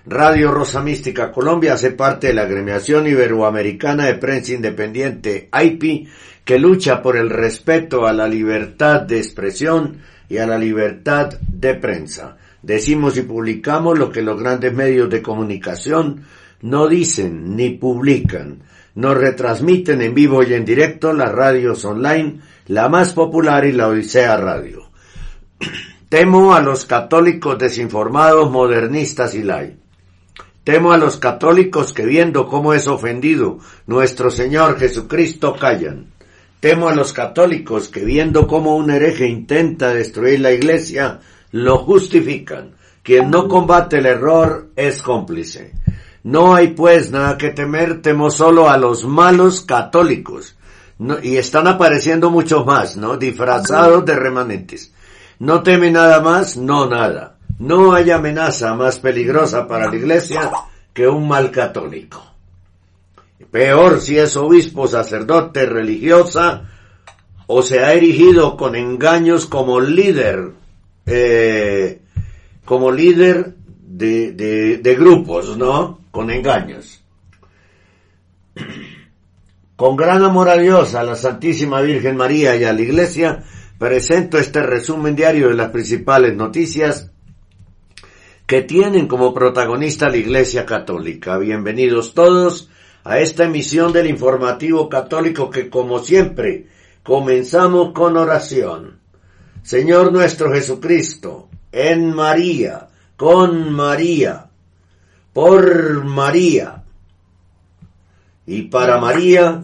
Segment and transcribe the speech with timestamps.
[0.05, 6.07] Radio Rosa Mística Colombia hace parte de la agremiación iberoamericana de prensa independiente AIPI
[6.45, 11.75] que lucha por el respeto a la libertad de expresión y a la libertad de
[11.75, 12.37] prensa.
[12.61, 16.25] Decimos y publicamos lo que los grandes medios de comunicación
[16.61, 18.63] no dicen ni publican.
[18.95, 23.87] Nos retransmiten en vivo y en directo las radios online, la más popular y la
[23.87, 24.89] Odisea Radio.
[26.09, 29.77] Temo a los católicos desinformados, modernistas y lai.
[30.63, 36.07] Temo a los católicos que viendo cómo es ofendido nuestro Señor Jesucristo callan.
[36.61, 41.19] Temo a los católicos que viendo cómo un hereje intenta destruir la iglesia,
[41.51, 42.75] lo justifican.
[43.01, 45.73] Quien no combate el error es cómplice.
[46.21, 50.55] No hay pues nada que temer, temo solo a los malos católicos.
[51.23, 53.17] y están apareciendo muchos más, ¿no?
[53.17, 54.93] Disfrazados de remanentes.
[55.39, 57.37] No teme nada más, no nada.
[57.57, 60.51] No hay amenaza más peligrosa para la iglesia
[60.93, 62.30] que un mal católico.
[63.51, 66.69] Peor si es obispo, sacerdote, religiosa,
[67.47, 70.51] o se ha erigido con engaños como líder,
[71.05, 72.01] eh,
[72.63, 75.99] como líder de, de, de grupos, ¿no?
[76.11, 77.03] con engaños.
[79.75, 83.43] Con gran amor a Dios, a la Santísima Virgen María y a la Iglesia,
[83.77, 87.11] presento este resumen diario de las principales noticias
[88.45, 91.37] que tienen como protagonista la Iglesia Católica.
[91.37, 92.69] Bienvenidos todos
[93.03, 96.67] a esta emisión del informativo católico que como siempre
[97.03, 98.99] comenzamos con oración.
[99.63, 104.49] Señor nuestro Jesucristo, en María, con María,
[105.33, 106.83] por María
[108.45, 109.63] y para María,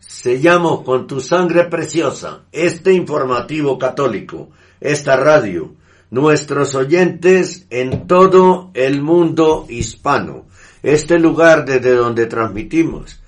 [0.00, 5.74] sellamos con tu sangre preciosa este informativo católico, esta radio,
[6.10, 10.45] nuestros oyentes en todo el mundo hispano,
[10.82, 13.20] este lugar desde donde transmitimos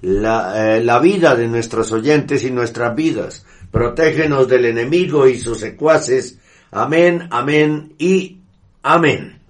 [0.00, 3.46] la, eh, la vida de nuestros oyentes y nuestras vidas.
[3.70, 6.38] Protégenos del enemigo y sus secuaces.
[6.70, 8.38] Amén, amén y
[8.82, 9.40] amén.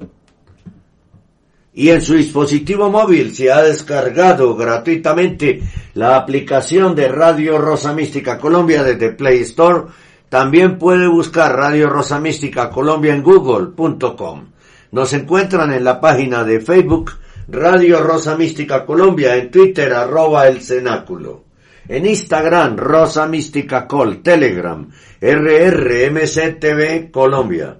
[1.72, 5.62] y en su dispositivo móvil se ha descargado gratuitamente
[5.94, 9.84] la aplicación de Radio Rosa Mística Colombia desde Play Store.
[10.28, 14.46] También puede buscar Radio Rosa Mística Colombia en google.com.
[14.92, 17.12] Nos encuentran en la página de Facebook
[17.52, 21.46] Radio Rosa Mística Colombia, en Twitter arroba el cenáculo.
[21.88, 24.88] En Instagram, Rosa Mística Col, Telegram,
[25.20, 27.76] RRMCTV Colombia.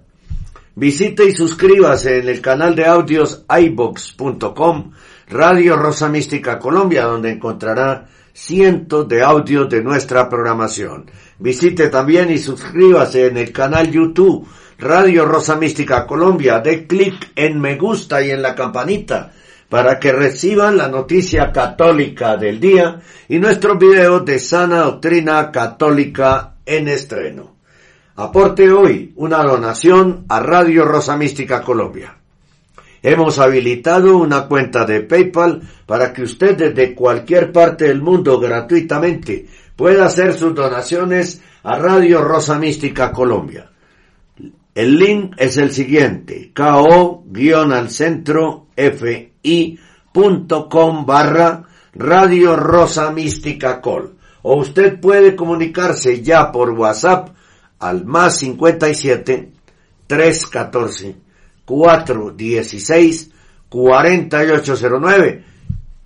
[0.74, 4.90] Visite y suscríbase en el canal de audios ibox.com,
[5.28, 11.08] Radio Rosa Mística Colombia, donde encontrará cientos de audios de nuestra programación.
[11.38, 14.48] Visite también y suscríbase en el canal YouTube
[14.80, 16.58] Radio Rosa Mística Colombia.
[16.58, 19.34] De clic en me gusta y en la campanita
[19.70, 26.56] para que reciban la noticia católica del día y nuestros videos de sana doctrina católica
[26.66, 27.54] en estreno.
[28.16, 32.16] Aporte hoy una donación a Radio Rosa Mística Colombia.
[33.00, 39.46] Hemos habilitado una cuenta de PayPal para que usted desde cualquier parte del mundo gratuitamente
[39.76, 43.69] pueda hacer sus donaciones a Radio Rosa Mística Colombia.
[44.74, 50.26] El link es el siguiente, ko-al centro fi.com
[51.06, 54.16] barra Radio Rosa Mística Col.
[54.42, 57.30] O usted puede comunicarse ya por WhatsApp
[57.80, 59.52] al más 57
[60.06, 61.16] 314
[61.64, 63.30] 416
[63.68, 65.44] 4809.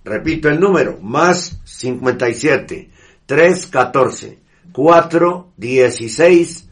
[0.03, 2.89] Repito el número, más 57
[3.27, 4.39] 314
[4.71, 6.64] 416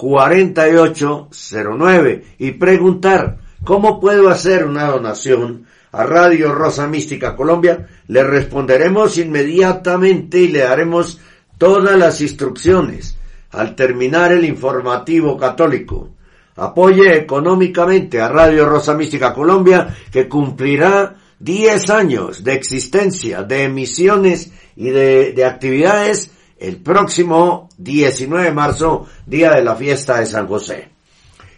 [0.00, 7.86] 4809 y preguntar cómo puedo hacer una donación a Radio Rosa Mística Colombia.
[8.08, 11.20] Le responderemos inmediatamente y le daremos
[11.58, 13.18] todas las instrucciones
[13.50, 16.08] al terminar el informativo católico.
[16.56, 24.50] Apoye económicamente a Radio Rosa Mística Colombia que cumplirá 10 años de existencia, de emisiones
[24.76, 26.30] y de, de actividades
[26.60, 30.90] el próximo 19 de marzo, día de la fiesta de San José.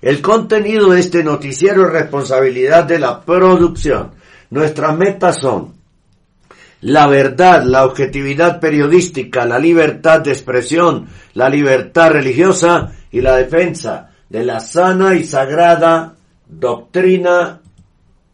[0.01, 4.13] El contenido de este noticiero es responsabilidad de la producción.
[4.51, 5.83] Nuestras metas son
[6.83, 14.11] la verdad, la objetividad periodística, la libertad de expresión, la libertad religiosa y la defensa
[14.29, 16.17] de la sana y sagrada
[16.49, 17.61] doctrina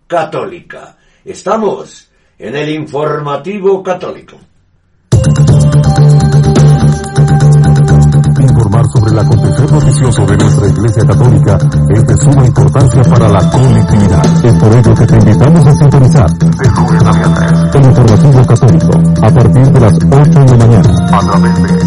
[0.06, 0.97] católica.
[1.26, 4.38] Estamos en el informativo católico.
[8.69, 14.44] Sobre el acontecer noticioso de nuestra Iglesia Católica es de suma importancia para la colectividad.
[14.44, 16.26] Es por ello que te invitamos a sintonizar
[17.73, 18.91] el informativo católico
[19.23, 21.79] a partir de las 8 de la mañana a través de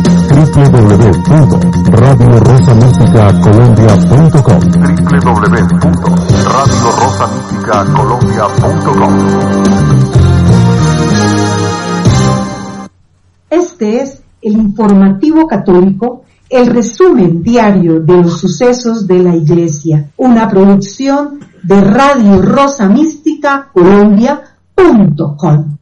[13.52, 20.50] Este es el informativo católico, el resumen diario de los sucesos de la Iglesia, una
[20.50, 25.78] producción de Radio Rosa Mística Colombia.com.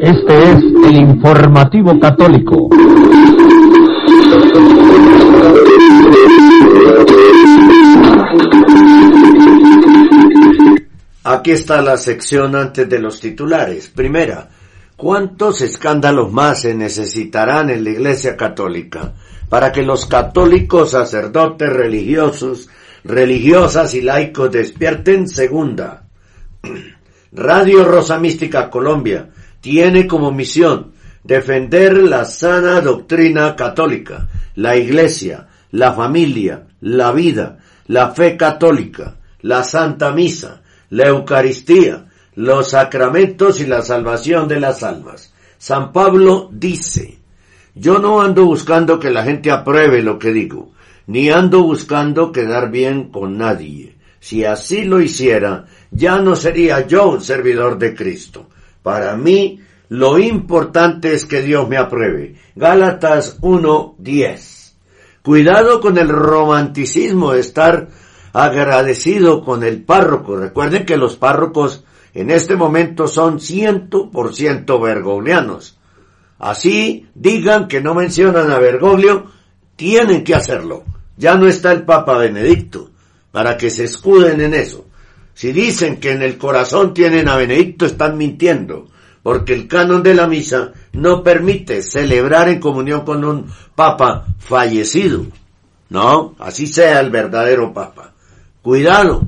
[0.00, 2.70] Este es el informativo católico.
[11.24, 13.90] Aquí está la sección antes de los titulares.
[13.94, 14.48] Primera,
[15.00, 19.14] ¿cuántos escándalos más se necesitarán en la Iglesia Católica
[19.48, 22.68] para que los católicos, sacerdotes, religiosos,
[23.02, 25.26] religiosas y laicos despierten?
[25.26, 26.04] Segunda,
[27.32, 29.30] Radio Rosa Mística Colombia
[29.62, 30.92] tiene como misión
[31.24, 39.62] defender la sana doctrina católica, la Iglesia, la familia, la vida, la fe católica, la
[39.64, 40.60] Santa Misa,
[40.90, 42.09] la Eucaristía,
[42.40, 45.30] los sacramentos y la salvación de las almas.
[45.58, 47.18] San Pablo dice,
[47.74, 50.70] yo no ando buscando que la gente apruebe lo que digo,
[51.06, 53.94] ni ando buscando quedar bien con nadie.
[54.20, 58.48] Si así lo hiciera, ya no sería yo un servidor de Cristo.
[58.82, 59.60] Para mí,
[59.90, 62.36] lo importante es que Dios me apruebe.
[62.56, 64.72] Gálatas 1.10.
[65.22, 67.88] Cuidado con el romanticismo de estar
[68.32, 70.36] agradecido con el párroco.
[70.36, 71.84] Recuerden que los párrocos
[72.14, 75.78] en este momento son ciento por ciento bergoglianos.
[76.38, 79.26] Así digan que no mencionan a Bergoglio,
[79.76, 80.84] tienen que hacerlo.
[81.16, 82.90] Ya no está el Papa Benedicto,
[83.30, 84.86] para que se escuden en eso.
[85.34, 88.88] Si dicen que en el corazón tienen a Benedicto, están mintiendo,
[89.22, 95.26] porque el canon de la misa no permite celebrar en comunión con un Papa fallecido.
[95.90, 98.12] No, así sea el verdadero Papa.
[98.62, 99.26] Cuidado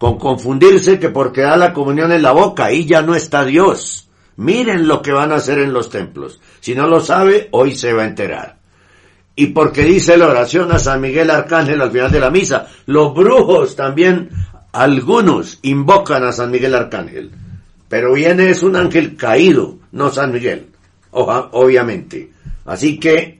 [0.00, 4.08] con confundirse que porque da la comunión en la boca, ahí ya no está Dios.
[4.36, 6.40] Miren lo que van a hacer en los templos.
[6.60, 8.56] Si no lo sabe, hoy se va a enterar.
[9.36, 13.14] Y porque dice la oración a San Miguel Arcángel al final de la misa, los
[13.14, 14.30] brujos también,
[14.72, 17.30] algunos invocan a San Miguel Arcángel.
[17.86, 20.70] Pero viene es un ángel caído, no San Miguel,
[21.10, 22.32] obviamente.
[22.64, 23.38] Así que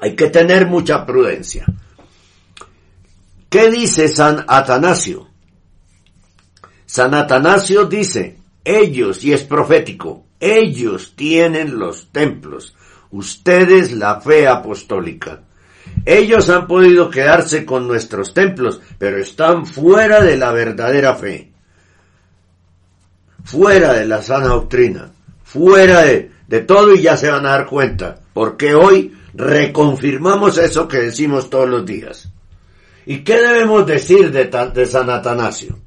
[0.00, 1.66] hay que tener mucha prudencia.
[3.50, 5.29] ¿Qué dice San Atanasio?
[6.92, 12.74] San Atanasio dice, ellos, y es profético, ellos tienen los templos,
[13.12, 15.40] ustedes la fe apostólica.
[16.04, 21.52] Ellos han podido quedarse con nuestros templos, pero están fuera de la verdadera fe,
[23.44, 25.12] fuera de la sana doctrina,
[25.44, 30.88] fuera de, de todo y ya se van a dar cuenta, porque hoy reconfirmamos eso
[30.88, 32.28] que decimos todos los días.
[33.06, 35.78] ¿Y qué debemos decir de, de San Atanasio?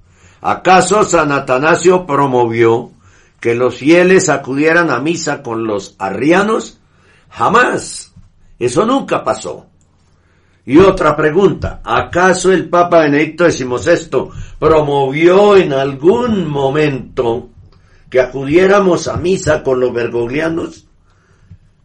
[0.46, 2.92] ¿Acaso San Atanasio promovió
[3.40, 6.82] que los fieles acudieran a misa con los arrianos?
[7.30, 8.14] Jamás.
[8.60, 9.68] Eso nunca pasó.
[10.66, 17.50] Y otra pregunta, ¿acaso el Papa Benedicto XVI promovió en algún momento
[18.10, 20.88] que acudiéramos a misa con los bergoglianos?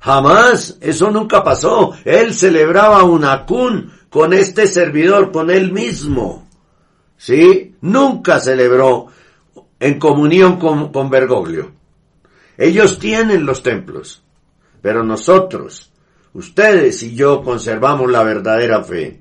[0.00, 1.92] Jamás, eso nunca pasó.
[2.04, 6.47] Él celebraba un acún con este servidor, con él mismo.
[7.18, 7.74] ¿Sí?
[7.82, 9.08] Nunca celebró
[9.78, 11.72] en comunión con, con Bergoglio.
[12.56, 14.22] Ellos tienen los templos,
[14.80, 15.92] pero nosotros,
[16.32, 19.20] ustedes y yo conservamos la verdadera fe.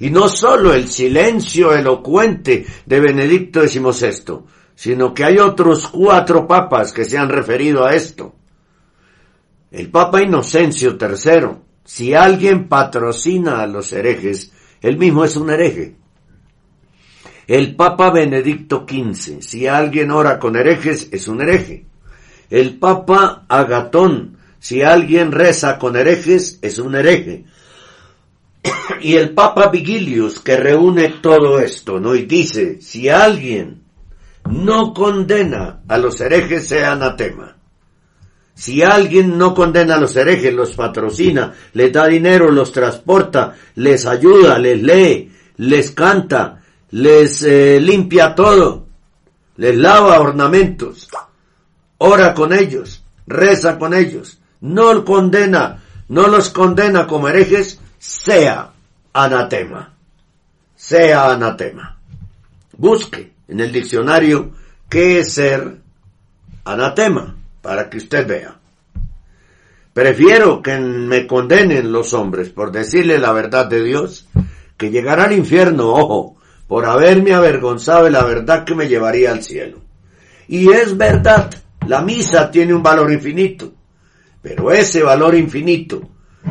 [0.00, 4.40] Y no solo el silencio elocuente de Benedicto XVI,
[4.74, 8.34] sino que hay otros cuatro papas que se han referido a esto.
[9.70, 15.96] El Papa Inocencio III, si alguien patrocina a los herejes, él mismo es un hereje.
[17.46, 21.84] El Papa Benedicto XV, si alguien ora con herejes, es un hereje.
[22.48, 27.44] El Papa Agatón, si alguien reza con herejes, es un hereje.
[29.00, 32.14] Y el Papa Vigilius, que reúne todo esto, ¿no?
[32.14, 33.82] Y dice, si alguien
[34.48, 37.56] no condena a los herejes, sea anatema.
[38.54, 44.06] Si alguien no condena a los herejes, los patrocina, les da dinero, los transporta, les
[44.06, 46.62] ayuda, les lee, les canta,
[46.94, 48.86] les eh, limpia todo,
[49.56, 51.08] les lava ornamentos,
[51.98, 58.70] ora con ellos, reza con ellos, no condena, no los condena como herejes, sea
[59.12, 59.92] anatema,
[60.76, 61.98] sea anatema.
[62.76, 64.52] Busque en el diccionario
[64.88, 65.78] qué es ser
[66.64, 68.56] anatema, para que usted vea.
[69.92, 74.28] Prefiero que me condenen los hombres por decirle la verdad de Dios,
[74.76, 79.42] que llegar al infierno, ojo, por haberme avergonzado de la verdad que me llevaría al
[79.42, 79.78] cielo.
[80.48, 81.50] Y es verdad,
[81.86, 83.72] la misa tiene un valor infinito,
[84.42, 86.02] pero ese valor infinito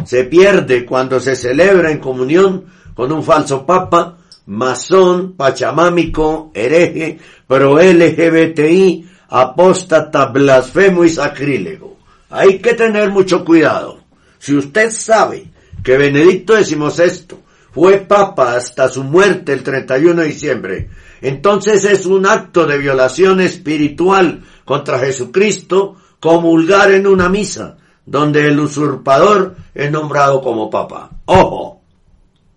[0.06, 7.78] se pierde cuando se celebra en comunión con un falso papa, masón, pachamámico, hereje, pro
[7.80, 11.98] LGBTI, apóstata, blasfemo y sacrílego.
[12.30, 14.00] Hay que tener mucho cuidado.
[14.40, 15.46] Si usted sabe
[15.84, 17.28] que Benedicto XVI
[17.74, 20.90] fue papa hasta su muerte el 31 de diciembre.
[21.22, 28.60] Entonces es un acto de violación espiritual contra Jesucristo comulgar en una misa donde el
[28.60, 31.10] usurpador es nombrado como papa.
[31.26, 31.82] Ojo,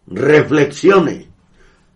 [0.06, 1.28] reflexione.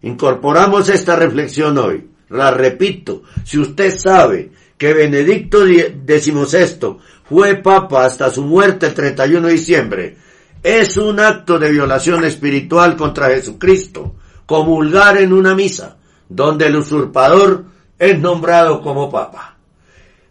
[0.03, 2.09] Incorporamos esta reflexión hoy.
[2.31, 9.47] La repito, si usted sabe que Benedicto XVI fue papa hasta su muerte el 31
[9.47, 10.17] de diciembre,
[10.63, 14.15] es un acto de violación espiritual contra Jesucristo,
[14.47, 15.97] comulgar en una misa,
[16.29, 17.65] donde el usurpador
[17.99, 19.57] es nombrado como papa.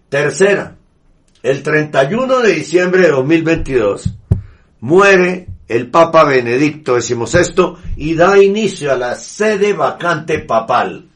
[0.09, 0.75] Tercera,
[1.41, 4.09] el 31 de diciembre de 2022
[4.81, 11.07] muere el Papa Benedicto XVI y da inicio a la sede vacante papal.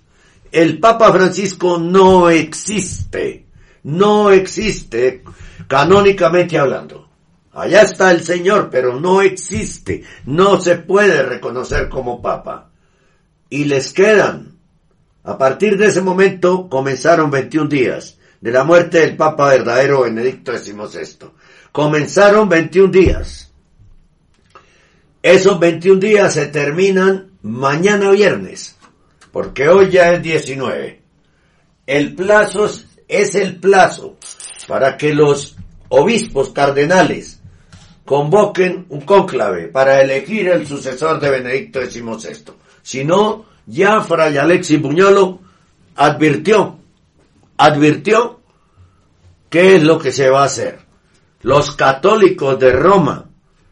[0.52, 3.48] El Papa Francisco no existe,
[3.84, 5.24] no existe
[5.68, 7.10] canónicamente hablando.
[7.54, 12.72] Allá está el Señor, pero no existe, no se puede reconocer como Papa.
[13.48, 14.58] Y les quedan,
[15.24, 20.58] a partir de ese momento comenzaron 21 días de la muerte del Papa verdadero Benedicto
[20.58, 21.30] XVI.
[21.72, 23.52] Comenzaron 21 días.
[25.22, 28.76] Esos 21 días se terminan mañana viernes,
[29.32, 31.02] porque hoy ya es 19.
[31.86, 32.68] El plazo
[33.08, 34.18] es el plazo
[34.68, 35.56] para que los
[35.90, 37.43] obispos cardenales
[38.06, 42.54] convoquen un cónclave para elegir el sucesor de Benedicto XVI.
[42.82, 45.40] Si no, ya Fray Alexis Buñolo
[45.96, 46.80] advirtió,
[47.58, 48.40] advirtió
[49.50, 50.80] qué es lo que se va a hacer.
[51.42, 53.30] Los católicos de Roma,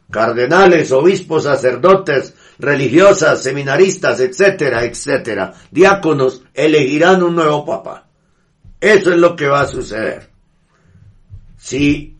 [0.10, 8.08] cardenales, obispos, sacerdotes, religiosas, seminaristas, etcétera, etcétera, diáconos, elegirán un nuevo papa.
[8.80, 10.30] Eso es lo que va a suceder.
[11.58, 12.18] Si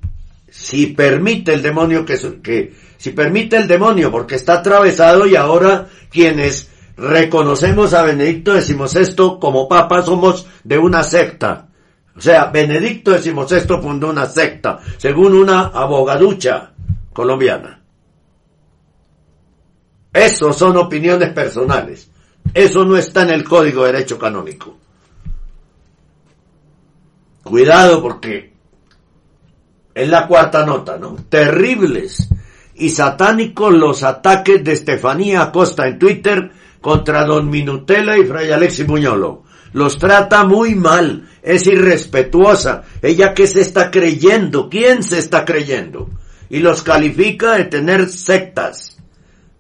[0.52, 5.88] si permite el demonio que, que, si permite el demonio porque está atravesado y ahora
[6.12, 11.70] quienes reconocemos a Benedicto XVI como papa somos de una secta.
[12.16, 16.74] O sea, Benedicto XVI fundó una secta, según una abogaducha
[17.14, 17.82] colombiana.
[20.14, 22.12] Eso son opiniones personales.
[22.54, 24.78] Eso no está en el Código de Derecho Canónico.
[27.42, 28.51] Cuidado porque
[29.94, 31.16] es la cuarta nota, ¿no?
[31.30, 32.30] Terribles
[32.76, 38.88] y satánicos los ataques de Estefanía Acosta en Twitter contra Don Minutela y Fray Alexis
[38.88, 39.44] Muñolo.
[39.74, 42.84] Los trata muy mal, es irrespetuosa.
[43.02, 46.10] Ella que se está creyendo, ¿quién se está creyendo?
[46.50, 48.98] Y los califica de tener sectas.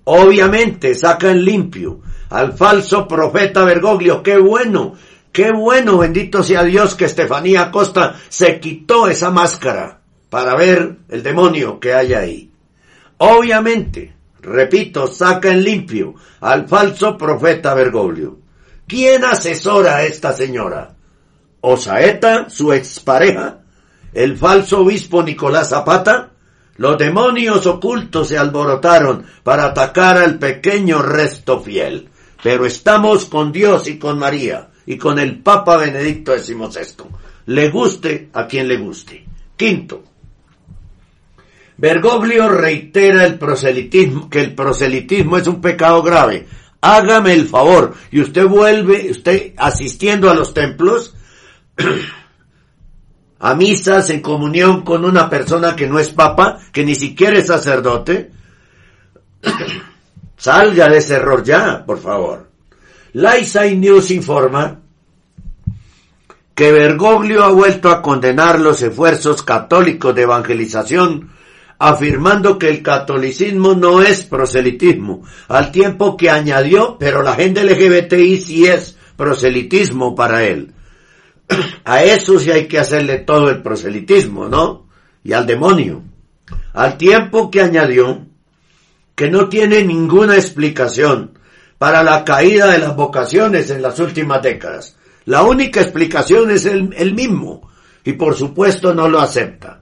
[0.03, 4.23] Obviamente sacan limpio al falso profeta Bergoglio.
[4.23, 4.95] Qué bueno,
[5.31, 10.00] qué bueno, bendito sea Dios que Estefanía Acosta se quitó esa máscara
[10.31, 12.51] para ver el demonio que hay ahí.
[13.17, 18.39] Obviamente, repito, saca en limpio al falso profeta Bergoglio.
[18.87, 20.95] ¿Quién asesora a esta señora?
[21.59, 23.59] Osaeta, su expareja,
[24.13, 26.31] el falso obispo Nicolás Zapata,
[26.77, 32.07] los demonios ocultos se alborotaron para atacar al pequeño resto fiel.
[32.41, 37.03] Pero estamos con Dios y con María y con el Papa Benedicto XVI.
[37.47, 39.25] Le guste a quien le guste.
[39.57, 40.03] Quinto,
[41.81, 46.45] Bergoglio reitera el proselitismo, que el proselitismo es un pecado grave.
[46.79, 47.95] Hágame el favor.
[48.11, 51.15] Y usted vuelve, usted asistiendo a los templos,
[53.39, 57.47] a misas en comunión con una persona que no es papa, que ni siquiera es
[57.47, 58.29] sacerdote,
[60.37, 62.47] salga de ese error ya, por favor.
[63.13, 64.81] Laisai News informa
[66.53, 71.40] que Bergoglio ha vuelto a condenar los esfuerzos católicos de evangelización
[71.83, 78.39] afirmando que el catolicismo no es proselitismo, al tiempo que añadió, pero la gente LGBTI
[78.39, 80.75] sí es proselitismo para él.
[81.83, 84.89] A eso sí hay que hacerle todo el proselitismo, ¿no?
[85.23, 86.03] Y al demonio.
[86.73, 88.27] Al tiempo que añadió
[89.15, 91.39] que no tiene ninguna explicación
[91.79, 94.97] para la caída de las vocaciones en las últimas décadas.
[95.25, 97.71] La única explicación es el, el mismo,
[98.03, 99.80] y por supuesto no lo acepta.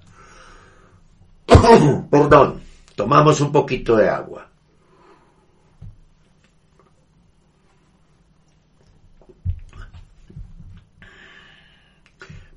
[2.12, 2.62] Perdón,
[2.96, 4.48] tomamos un poquito de agua.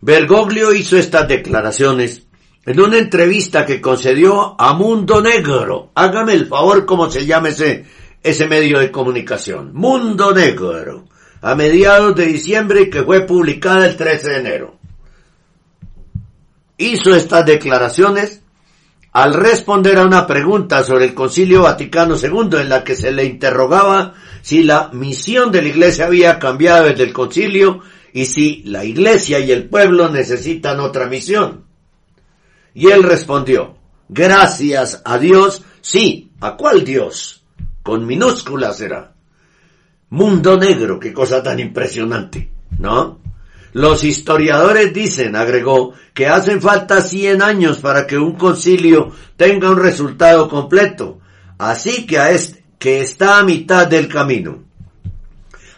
[0.01, 2.27] Bergoglio hizo estas declaraciones
[2.67, 5.91] en una entrevista que concedió a Mundo Negro.
[5.95, 7.85] Hágame el favor cómo se llama ese,
[8.21, 9.73] ese medio de comunicación.
[9.73, 11.05] Mundo Negro.
[11.41, 14.77] A mediados de diciembre que fue publicada el 13 de enero.
[16.79, 18.42] Hizo estas declaraciones
[19.13, 23.25] al responder a una pregunta sobre el Concilio Vaticano II en la que se le
[23.25, 27.81] interrogaba si la misión de la Iglesia había cambiado desde el concilio
[28.13, 31.65] y si la Iglesia y el pueblo necesitan otra misión.
[32.75, 33.77] Y él respondió,
[34.09, 37.45] gracias a Dios, sí, ¿a cuál Dios?
[37.83, 39.13] Con minúscula será.
[40.09, 43.22] Mundo negro, qué cosa tan impresionante, ¿no?
[43.73, 49.79] Los historiadores dicen, agregó, que hacen falta 100 años para que un concilio tenga un
[49.79, 51.21] resultado completo,
[51.59, 54.65] así que, a este, que está a mitad del camino.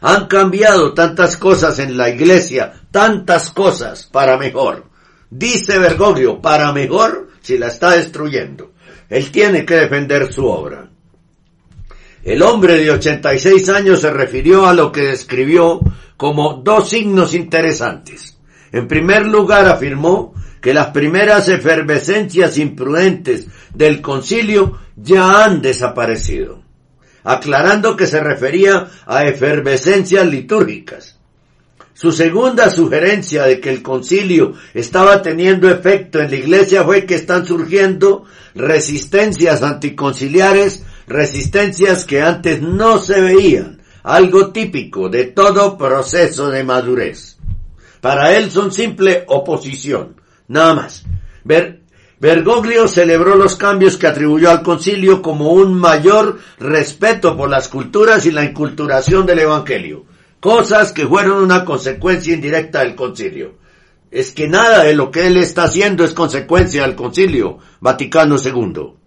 [0.00, 4.86] Han cambiado tantas cosas en la iglesia, tantas cosas para mejor.
[5.30, 8.72] Dice Bergoglio, para mejor si la está destruyendo.
[9.08, 10.90] Él tiene que defender su obra.
[12.24, 15.80] El hombre de 86 años se refirió a lo que describió
[16.16, 18.38] como dos signos interesantes.
[18.72, 26.62] En primer lugar afirmó que las primeras efervescencias imprudentes del concilio ya han desaparecido,
[27.24, 31.18] aclarando que se refería a efervescencias litúrgicas.
[31.92, 37.14] Su segunda sugerencia de que el concilio estaba teniendo efecto en la iglesia fue que
[37.16, 46.50] están surgiendo resistencias anticonciliares, resistencias que antes no se veían, algo típico de todo proceso
[46.50, 47.38] de madurez.
[48.00, 51.04] Para él son simple oposición, nada más.
[52.20, 58.24] Bergoglio celebró los cambios que atribuyó al concilio como un mayor respeto por las culturas
[58.24, 60.04] y la inculturación del Evangelio,
[60.40, 63.56] cosas que fueron una consecuencia indirecta del concilio.
[64.10, 69.03] Es que nada de lo que él está haciendo es consecuencia del concilio Vaticano II.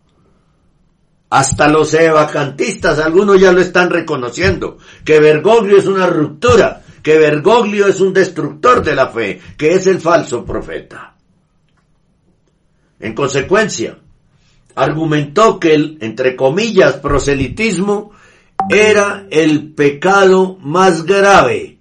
[1.29, 7.87] Hasta los evacantistas, algunos ya lo están reconociendo, que Bergoglio es una ruptura, que Bergoglio
[7.87, 11.15] es un destructor de la fe, que es el falso profeta.
[12.99, 13.99] En consecuencia,
[14.75, 18.11] argumentó que el, entre comillas, proselitismo
[18.69, 21.79] era el pecado más grave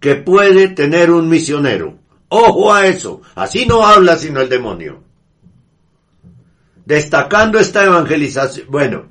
[0.00, 1.98] que puede tener un misionero.
[2.28, 5.11] Ojo a eso, así no habla sino el demonio
[6.84, 8.66] destacando esta evangelización.
[8.68, 9.10] Bueno,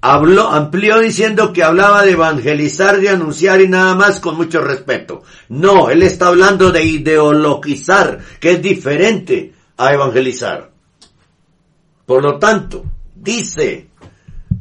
[0.00, 5.22] habló, amplió diciendo que hablaba de evangelizar, de anunciar y nada más con mucho respeto.
[5.48, 10.70] No, él está hablando de ideologizar, que es diferente a evangelizar.
[12.04, 13.88] Por lo tanto, dice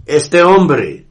[0.05, 1.05] este hombre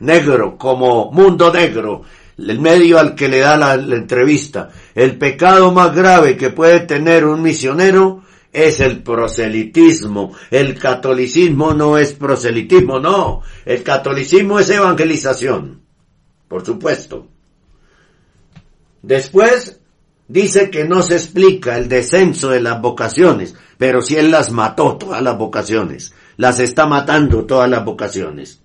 [0.00, 2.02] negro como mundo negro,
[2.36, 7.24] el medio al que le da la entrevista, el pecado más grave que puede tener
[7.24, 10.32] un misionero es el proselitismo.
[10.50, 13.42] El catolicismo no es proselitismo, no.
[13.64, 15.82] El catolicismo es evangelización.
[16.48, 17.26] Por supuesto.
[19.02, 19.80] Después
[20.26, 23.54] dice que no se explica el descenso de las vocaciones.
[23.78, 28.60] pero si él las mató todas las vocaciones, las está matando todas las vocaciones.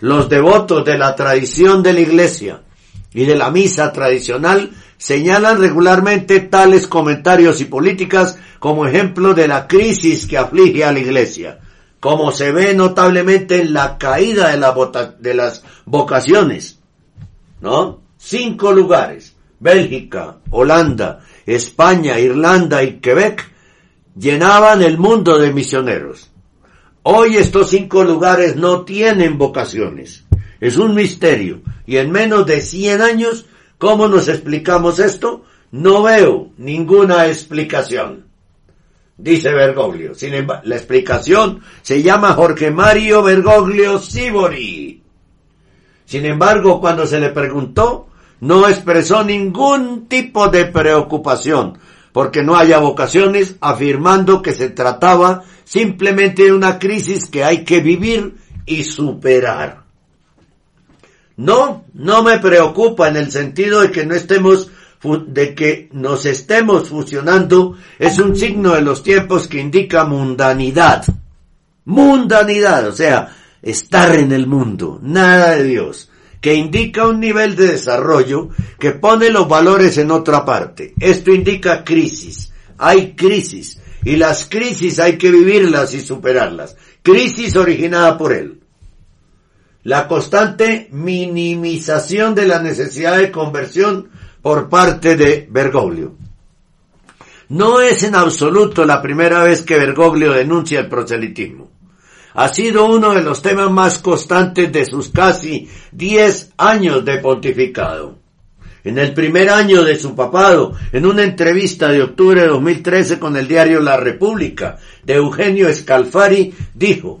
[0.00, 2.62] Los devotos de la tradición de la iglesia
[3.12, 9.66] y de la misa tradicional señalan regularmente tales comentarios y políticas como ejemplo de la
[9.66, 11.58] crisis que aflige a la iglesia,
[12.00, 14.74] como se ve notablemente en la caída de, la
[15.18, 16.80] de las vocaciones,
[17.62, 18.02] ¿no?
[18.18, 23.50] Cinco lugares, Bélgica, Holanda, España, Irlanda y Quebec,
[24.14, 26.30] llenaban el mundo de misioneros.
[27.04, 30.24] Hoy estos cinco lugares no tienen vocaciones.
[30.60, 31.62] Es un misterio.
[31.86, 33.46] Y en menos de 100 años,
[33.80, 35.42] ¿cómo nos explicamos esto?
[35.72, 38.26] No veo ninguna explicación.
[39.16, 40.14] Dice Bergoglio.
[40.14, 45.02] Sin embargo, la explicación se llama Jorge Mario Bergoglio Sibori.
[46.04, 48.06] Sin embargo, cuando se le preguntó,
[48.40, 51.78] no expresó ningún tipo de preocupación
[52.12, 57.80] porque no haya vocaciones, afirmando que se trataba simplemente de una crisis que hay que
[57.80, 59.84] vivir y superar.
[61.40, 64.70] No, no me preocupa en el sentido de que no estemos,
[65.26, 71.06] de que nos estemos fusionando, es un signo de los tiempos que indica mundanidad.
[71.86, 76.10] Mundanidad, o sea, estar en el mundo, nada de Dios
[76.42, 78.48] que indica un nivel de desarrollo
[78.78, 80.94] que pone los valores en otra parte.
[80.98, 82.50] Esto indica crisis.
[82.78, 83.78] Hay crisis.
[84.04, 86.76] Y las crisis hay que vivirlas y superarlas.
[87.02, 88.59] Crisis originada por él.
[89.82, 94.10] La constante minimización de la necesidad de conversión
[94.42, 96.14] por parte de Bergoglio.
[97.48, 101.70] No es en absoluto la primera vez que Bergoglio denuncia el proselitismo
[102.34, 108.18] ha sido uno de los temas más constantes de sus casi diez años de pontificado.
[108.82, 113.36] En el primer año de su papado, en una entrevista de octubre de 2013 con
[113.36, 117.20] el diario La República de Eugenio Scalfari, dijo,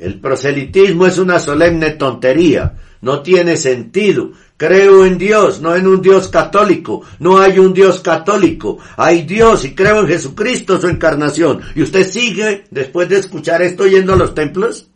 [0.00, 6.02] el proselitismo es una solemne tontería, no tiene sentido, Creo en Dios, no en un
[6.02, 7.00] Dios católico.
[7.18, 8.76] No hay un Dios católico.
[8.98, 11.62] Hay Dios y creo en Jesucristo, su encarnación.
[11.74, 14.86] ¿Y usted sigue, después de escuchar esto, yendo a los templos?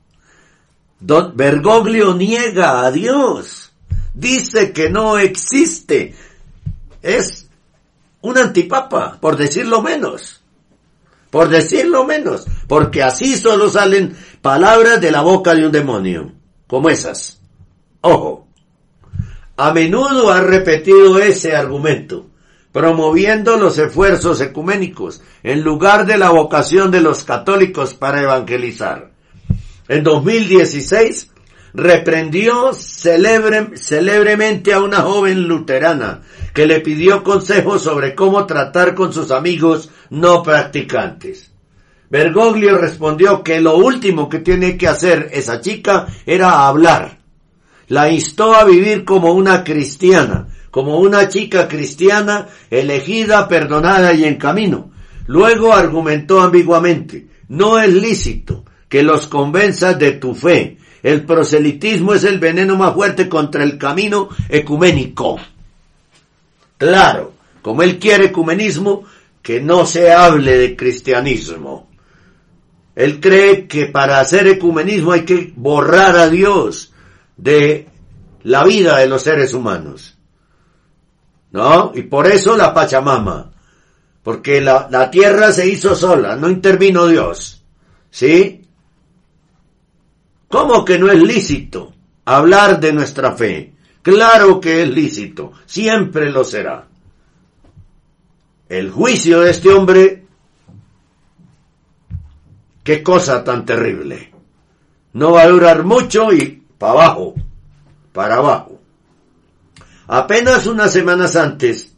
[1.00, 3.72] Don Bergoglio niega a Dios.
[4.12, 6.14] Dice que no existe.
[7.00, 7.48] Es
[8.20, 10.42] un antipapa, por decirlo menos.
[11.34, 12.46] Por decirlo menos.
[12.68, 16.30] Porque así solo salen palabras de la boca de un demonio.
[16.68, 17.40] Como esas.
[18.00, 18.44] Ojo
[19.56, 22.26] a menudo ha repetido ese argumento,
[22.72, 29.12] promoviendo los esfuerzos ecuménicos en lugar de la vocación de los católicos para evangelizar.
[29.86, 31.30] En 2016
[31.74, 36.22] reprendió célebremente a una joven luterana
[36.54, 41.50] que le pidió consejos sobre cómo tratar con sus amigos no practicantes.
[42.08, 47.24] Bergoglio respondió que lo último que tiene que hacer esa chica era hablar
[47.88, 54.36] la instó a vivir como una cristiana, como una chica cristiana elegida, perdonada y en
[54.36, 54.90] camino.
[55.26, 60.78] Luego argumentó ambiguamente, no es lícito que los convenzas de tu fe.
[61.04, 65.38] El proselitismo es el veneno más fuerte contra el camino ecuménico.
[66.78, 69.04] Claro, como él quiere ecumenismo,
[69.42, 71.90] que no se hable de cristianismo.
[72.94, 76.94] Él cree que para hacer ecumenismo hay que borrar a Dios,
[77.36, 77.86] de
[78.44, 80.16] la vida de los seres humanos.
[81.52, 81.92] ¿No?
[81.94, 83.52] Y por eso la Pachamama.
[84.22, 87.62] Porque la, la tierra se hizo sola, no intervino Dios.
[88.10, 88.63] ¿Sí?
[90.54, 91.92] ¿Cómo que no es lícito
[92.26, 93.72] hablar de nuestra fe?
[94.02, 96.86] Claro que es lícito, siempre lo será.
[98.68, 100.24] El juicio de este hombre,
[102.84, 104.32] qué cosa tan terrible.
[105.14, 107.34] No va a durar mucho y para abajo,
[108.12, 108.80] para abajo.
[110.06, 111.96] Apenas unas semanas antes,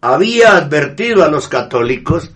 [0.00, 2.30] había advertido a los católicos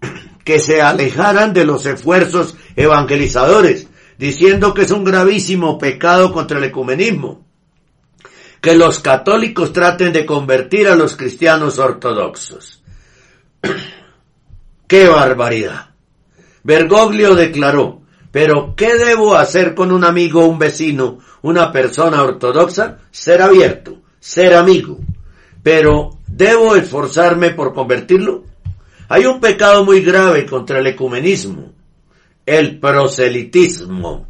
[0.44, 3.87] que se alejaran de los esfuerzos evangelizadores,
[4.18, 7.46] diciendo que es un gravísimo pecado contra el ecumenismo.
[8.60, 12.82] Que los católicos traten de convertir a los cristianos ortodoxos.
[14.88, 15.90] ¡Qué barbaridad!
[16.64, 22.98] Bergoglio declaró, pero, ¿qué debo hacer con un amigo, un vecino, una persona ortodoxa?
[23.10, 24.98] Ser abierto, ser amigo.
[25.62, 28.44] Pero, ¿debo esforzarme por convertirlo?
[29.08, 31.72] Hay un pecado muy grave contra el ecumenismo,
[32.48, 34.26] el proselitismo.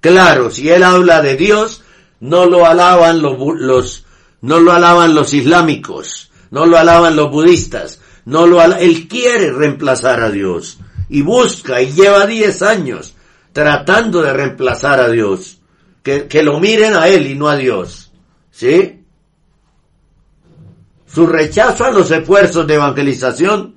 [0.00, 1.82] Claro, si él habla de Dios,
[2.20, 4.06] no lo alaban los, los
[4.40, 10.20] no lo alaban los islámicos, no lo alaban los budistas, no lo él quiere reemplazar
[10.20, 13.14] a Dios y busca y lleva 10 años
[13.52, 15.58] tratando de reemplazar a Dios.
[16.02, 18.10] Que, que lo miren a él y no a Dios.
[18.50, 19.04] ¿Sí?
[21.06, 23.76] Su rechazo a los esfuerzos de evangelización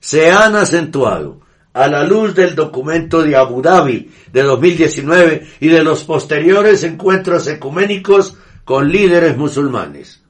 [0.00, 1.40] se han acentuado
[1.72, 7.46] a la luz del documento de Abu Dhabi de 2019 y de los posteriores encuentros
[7.46, 10.22] ecuménicos con líderes musulmanes.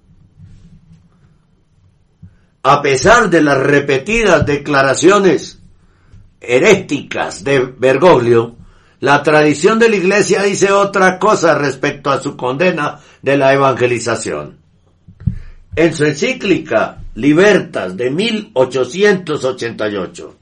[2.62, 5.60] A pesar de las repetidas declaraciones
[6.40, 8.56] heréticas de Bergoglio,
[9.00, 14.58] la tradición de la Iglesia dice otra cosa respecto a su condena de la evangelización.
[15.76, 20.37] En su encíclica Libertas de 1888,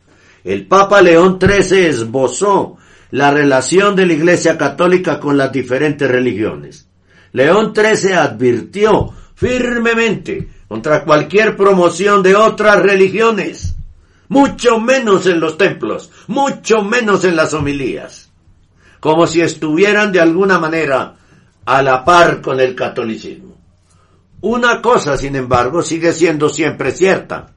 [0.46, 2.76] el Papa León XIII esbozó
[3.10, 6.88] la relación de la Iglesia Católica con las diferentes religiones.
[7.32, 13.74] León XIII advirtió firmemente contra cualquier promoción de otras religiones,
[14.28, 18.30] mucho menos en los templos, mucho menos en las homilías,
[19.00, 21.16] como si estuvieran de alguna manera
[21.64, 23.56] a la par con el catolicismo.
[24.42, 27.55] Una cosa, sin embargo, sigue siendo siempre cierta,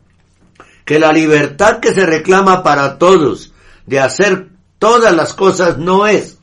[0.89, 3.53] que la libertad que se reclama para todos
[3.85, 4.47] de hacer
[4.79, 6.39] todas las cosas no es,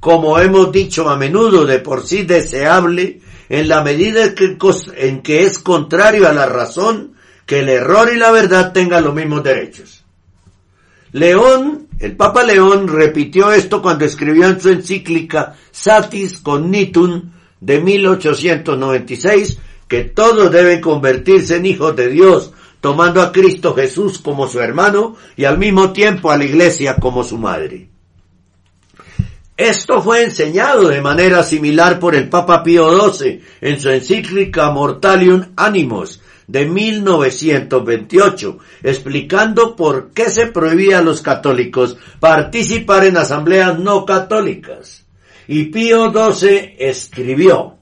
[0.00, 3.20] como hemos dicho a menudo, de por sí deseable
[3.50, 7.12] en la medida en que es contrario a la razón
[7.44, 10.02] que el error y la verdad tengan los mismos derechos.
[11.12, 19.58] León, el Papa León repitió esto cuando escribió en su encíclica Satis Cognitum de 1896
[19.86, 25.16] que todos deben convertirse en hijos de Dios, tomando a Cristo Jesús como su hermano
[25.38, 27.88] y al mismo tiempo a la iglesia como su madre.
[29.56, 35.46] Esto fue enseñado de manera similar por el Papa Pío XII en su encíclica Mortalium
[35.56, 44.04] Animos de 1928, explicando por qué se prohibía a los católicos participar en asambleas no
[44.04, 45.06] católicas.
[45.48, 47.78] Y Pío XII escribió,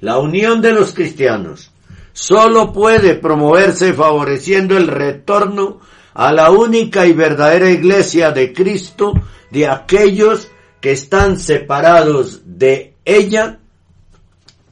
[0.00, 1.72] la unión de los cristianos
[2.18, 5.78] solo puede promoverse favoreciendo el retorno
[6.14, 9.12] a la única y verdadera iglesia de Cristo
[9.52, 10.48] de aquellos
[10.80, 13.60] que están separados de ella,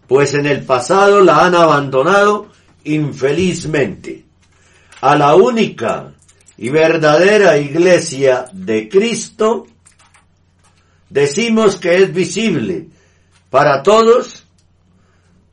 [0.09, 2.49] pues en el pasado la han abandonado
[2.83, 4.25] infelizmente.
[5.01, 6.15] A la única
[6.59, 9.69] y verdadera iglesia de Cristo,
[11.09, 12.89] decimos que es visible
[13.51, 14.45] para todos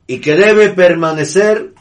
[0.08, 1.73] y que debe permanecer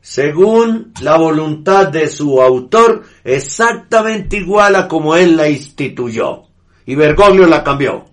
[0.00, 6.44] según la voluntad de su autor exactamente igual a como él la instituyó.
[6.86, 8.06] Y Bergoglio la cambió.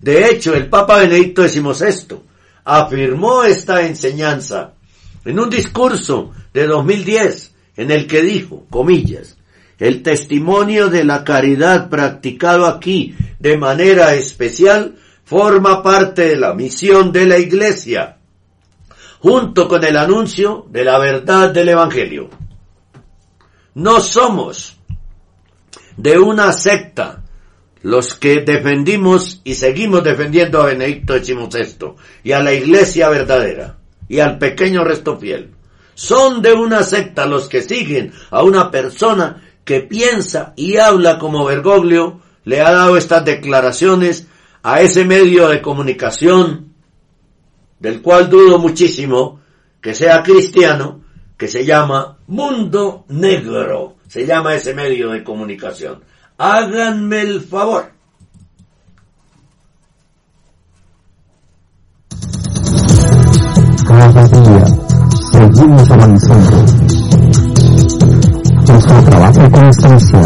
[0.00, 2.18] De hecho, el Papa Benedicto XVI
[2.64, 4.74] afirmó esta enseñanza
[5.24, 9.36] en un discurso de 2010 en el que dijo, comillas,
[9.78, 17.12] el testimonio de la caridad practicado aquí de manera especial forma parte de la misión
[17.12, 18.15] de la Iglesia
[19.26, 22.30] junto con el anuncio de la verdad del Evangelio.
[23.74, 24.76] No somos
[25.96, 27.24] de una secta
[27.82, 34.20] los que defendimos y seguimos defendiendo a Benedicto XVI y a la iglesia verdadera y
[34.20, 35.50] al pequeño resto fiel.
[35.94, 41.44] Son de una secta los que siguen a una persona que piensa y habla como
[41.44, 44.28] Bergoglio le ha dado estas declaraciones
[44.62, 46.75] a ese medio de comunicación
[47.78, 49.40] del cual dudo muchísimo
[49.80, 51.02] que sea cristiano,
[51.36, 56.02] que se llama Mundo Negro, se llama ese medio de comunicación.
[56.38, 57.92] Háganme el favor.
[63.86, 64.64] Cada día
[65.32, 66.56] seguimos avanzando.
[68.66, 70.22] Nuestro trabajo y constancia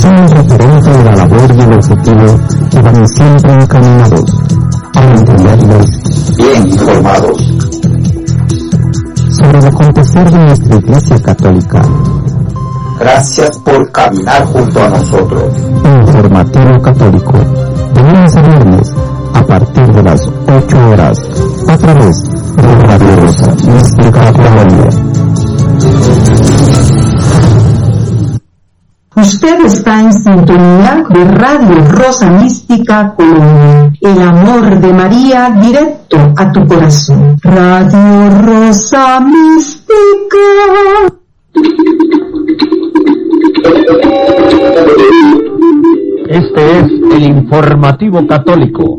[0.00, 4.51] son un referente de la labor y el objetivo que van siempre encaminados
[4.94, 5.86] a mantenerlos
[6.36, 7.38] bien informados
[9.30, 11.82] sobre el acontecer de nuestra Iglesia Católica.
[13.00, 15.54] Gracias por caminar junto a nosotros.
[15.84, 17.32] Informativo Católico,
[17.94, 18.92] de lunes a viernes,
[19.34, 21.18] a partir de las 8 horas,
[21.68, 22.22] a través
[22.56, 24.88] de Radio Rosa, Mística Colombia.
[29.22, 33.92] Usted está en sintonía de Radio Rosa Mística Colombia.
[34.00, 37.36] El amor de María directo a tu corazón.
[37.40, 39.92] Radio Rosa Mística.
[46.28, 48.96] Este es el informativo católico.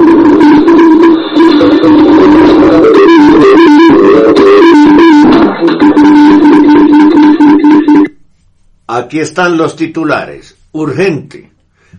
[9.04, 10.56] Aquí están los titulares.
[10.72, 11.52] Urgente.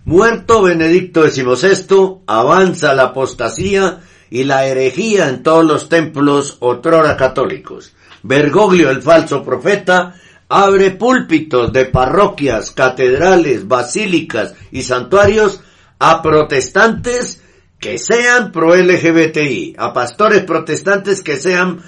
[0.05, 3.99] Muerto Benedicto XVI, avanza la apostasía
[4.31, 7.93] y la herejía en todos los templos otrora católicos.
[8.23, 10.15] Bergoglio, el falso profeta,
[10.49, 15.61] abre púlpitos de parroquias, catedrales, basílicas y santuarios
[15.99, 17.39] a protestantes
[17.79, 21.83] que sean pro LGBTI, a pastores protestantes que sean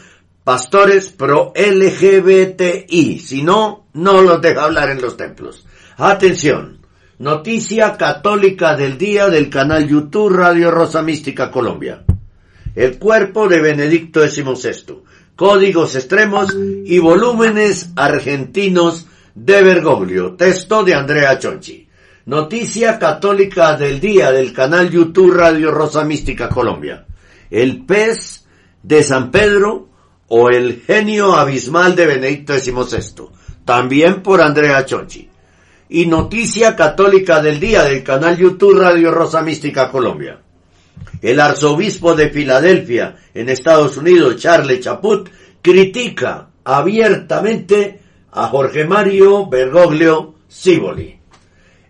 [0.47, 5.65] pastores pro LGBTI, si no, no los deja hablar en los templos.
[5.97, 6.77] Atención,
[7.19, 12.05] noticia católica del día del canal YouTube Radio Rosa Mística Colombia.
[12.75, 15.01] El cuerpo de Benedicto XVI,
[15.35, 19.05] códigos extremos y volúmenes argentinos
[19.35, 21.89] de Bergoglio, texto de Andrea Chonchi.
[22.27, 27.05] Noticia católica del día del canal YouTube Radio Rosa Mística Colombia.
[27.49, 28.45] El pez
[28.81, 29.86] de San Pedro
[30.29, 33.29] o el genio abismal de Benedicto XVI.
[33.65, 35.29] También por Andrea Chonchi.
[35.89, 40.41] Y noticia católica del día del canal YouTube Radio Rosa Mística Colombia.
[41.21, 45.29] El arzobispo de Filadelfia en Estados Unidos, Charles Chaput,
[45.61, 47.99] critica abiertamente
[48.31, 51.19] a Jorge Mario Bergoglio Siboli.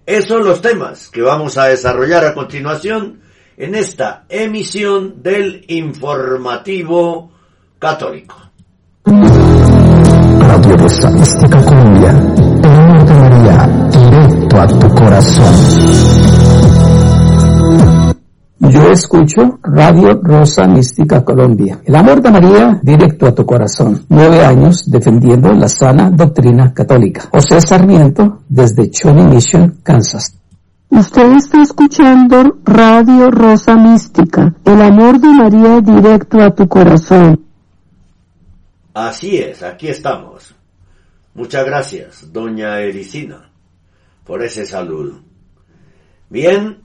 [0.06, 3.22] Esos son los temas que vamos a desarrollar a continuación
[3.58, 7.32] en esta emisión del informativo
[7.80, 8.36] católico.
[9.06, 12.10] Radio Rosa Mística Colombia,
[12.64, 15.54] el amor de María, directo a tu corazón.
[18.60, 21.80] Yo escucho Radio Rosa Mística Colombia.
[21.86, 24.06] El amor de María directo a tu corazón.
[24.10, 27.30] Nueve años defendiendo la sana doctrina católica.
[27.32, 30.38] José Sarmiento desde Choni Mission, Kansas.
[30.90, 34.54] Usted está escuchando Radio Rosa Mística.
[34.66, 37.47] El amor de María directo a tu corazón.
[38.98, 40.56] Así es, aquí estamos.
[41.36, 43.52] Muchas gracias, doña Ericina,
[44.24, 45.20] por ese saludo.
[46.32, 46.80] Bien,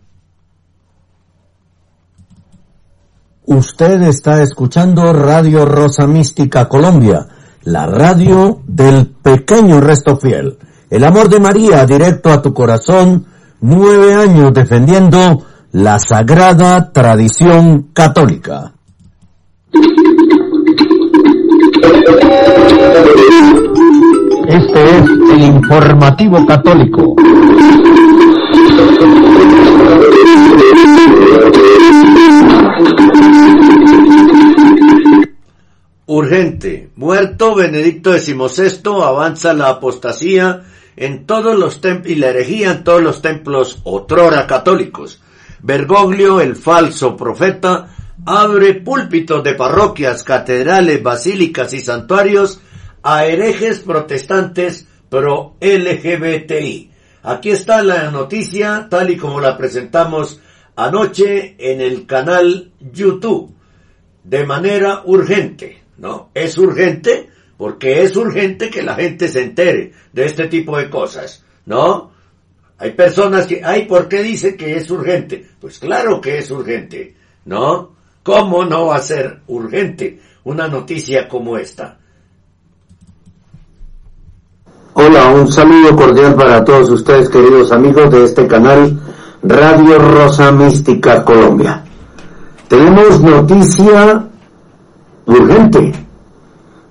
[3.47, 7.27] Usted está escuchando Radio Rosa Mística Colombia,
[7.63, 10.59] la radio del pequeño resto fiel.
[10.91, 13.25] El amor de María directo a tu corazón,
[13.63, 18.75] nueve años defendiendo la sagrada tradición católica.
[24.49, 27.17] Este es el informativo católico.
[36.07, 36.91] Urgente.
[36.97, 40.63] Muerto Benedicto XVI, avanza la apostasía
[40.97, 45.21] en todos los templos y la herejía en todos los templos otrora católicos.
[45.63, 47.89] Bergoglio, el falso profeta,
[48.25, 52.61] abre púlpitos de parroquias, catedrales, basílicas y santuarios
[53.03, 56.91] a herejes protestantes pro LGBTI.
[57.25, 60.41] Aquí está la noticia tal y como la presentamos
[60.77, 63.55] anoche en el canal YouTube
[64.25, 65.83] de manera urgente.
[65.99, 66.31] ¿no?
[66.35, 71.45] Es urgente porque es urgente que la gente se entere de este tipo de cosas,
[71.67, 72.11] ¿no?
[72.79, 75.47] Hay personas que, ay, ¿por qué dice que es urgente?
[75.61, 77.93] Pues claro que es urgente, ¿no?
[78.23, 81.99] ¿Cómo no va a ser urgente una noticia como esta?
[84.95, 88.97] Hola, un saludo cordial para todos ustedes, queridos amigos de este canal
[89.43, 91.83] Radio Rosa Mística Colombia.
[92.69, 94.25] Tenemos noticia
[95.27, 95.93] urgente,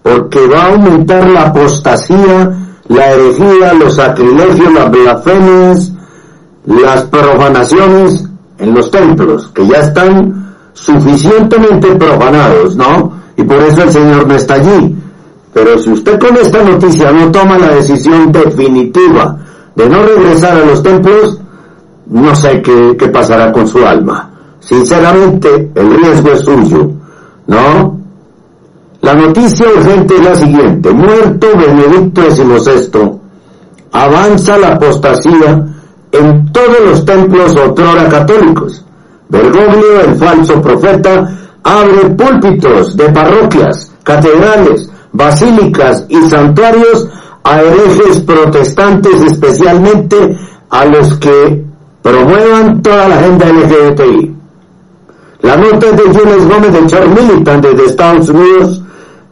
[0.04, 2.52] porque va a aumentar la apostasía,
[2.90, 5.92] la herejía, los sacrilegios, las blasfemias,
[6.66, 8.26] las profanaciones
[8.58, 13.14] en los templos, que ya están suficientemente profanados, ¿no?
[13.38, 14.96] Y por eso el Señor no está allí.
[15.54, 19.38] Pero si usted con esta noticia no toma la decisión definitiva
[19.76, 21.40] de no regresar a los templos,
[22.08, 24.30] no sé qué, pasará con su alma.
[24.60, 26.92] Sinceramente, el riesgo es suyo,
[27.48, 28.00] ¿no?
[29.02, 30.92] La noticia urgente es la siguiente.
[30.92, 33.12] Muerto Benedicto XVI,
[33.92, 35.66] avanza la apostasía
[36.12, 38.81] en todos los templos otrora católicos.
[39.32, 47.08] Bergoglio, el falso profeta, abre púlpitos de parroquias, catedrales, basílicas y santuarios
[47.44, 50.38] a herejes protestantes, especialmente
[50.70, 51.66] a los que
[52.04, 54.36] promuevan toda la agenda LGBTI.
[55.42, 58.82] La nota es de Jules Gómez de Char Militant desde Estados Unidos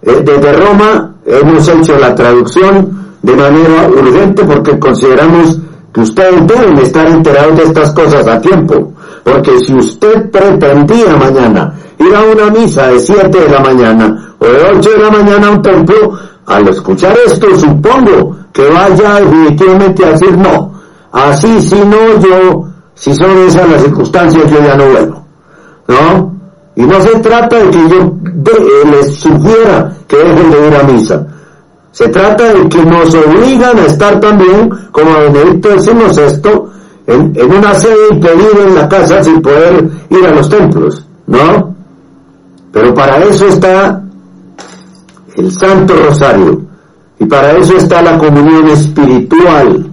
[0.02, 5.60] eh, desde Roma hemos hecho la traducción de manera urgente porque consideramos
[5.94, 8.94] que ustedes deben estar enterados de estas cosas a tiempo.
[9.24, 14.46] Porque si usted pretendía mañana ir a una misa de 7 de la mañana o
[14.46, 20.06] de 8 de la mañana a un templo, al escuchar esto supongo que vaya definitivamente
[20.06, 20.74] a decir no,
[21.12, 25.26] así si no yo, si son esas las circunstancias yo ya no vuelvo,
[25.88, 26.36] ¿no?
[26.76, 28.14] Y no se trata de que yo
[28.92, 31.28] les sugiera que dejen de ir a misa,
[31.92, 36.70] se trata de que nos obligan a estar también, como Benedicto esto,
[37.10, 41.76] en, una sede impedida en la casa sin poder ir a los templos, ¿no?
[42.72, 44.02] Pero para eso está
[45.36, 46.62] el Santo Rosario
[47.20, 49.90] y para eso está la comunión espiritual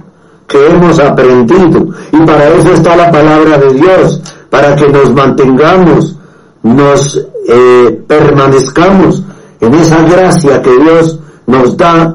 [0.47, 6.17] que hemos aprendido y para eso está la palabra de Dios, para que nos mantengamos,
[6.63, 7.17] nos
[7.49, 9.23] eh, permanezcamos
[9.61, 12.15] en esa gracia que Dios nos da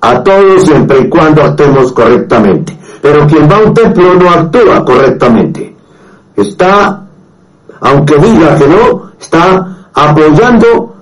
[0.00, 2.76] a todos siempre y cuando actuemos correctamente.
[3.06, 5.76] Pero quien va a un templo no actúa correctamente.
[6.34, 7.06] Está,
[7.80, 10.96] aunque diga que no, está apoyando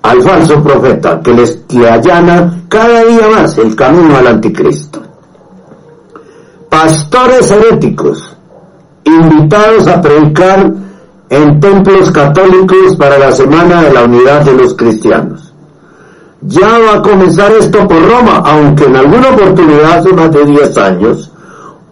[0.00, 5.02] al falso profeta que les le allana cada día más el camino al anticristo.
[6.70, 8.36] Pastores heréticos
[9.02, 10.72] invitados a predicar
[11.30, 15.51] en templos católicos para la Semana de la Unidad de los Cristianos.
[16.44, 20.78] Ya va a comenzar esto por Roma, aunque en alguna oportunidad hace más de 10
[20.78, 21.30] años,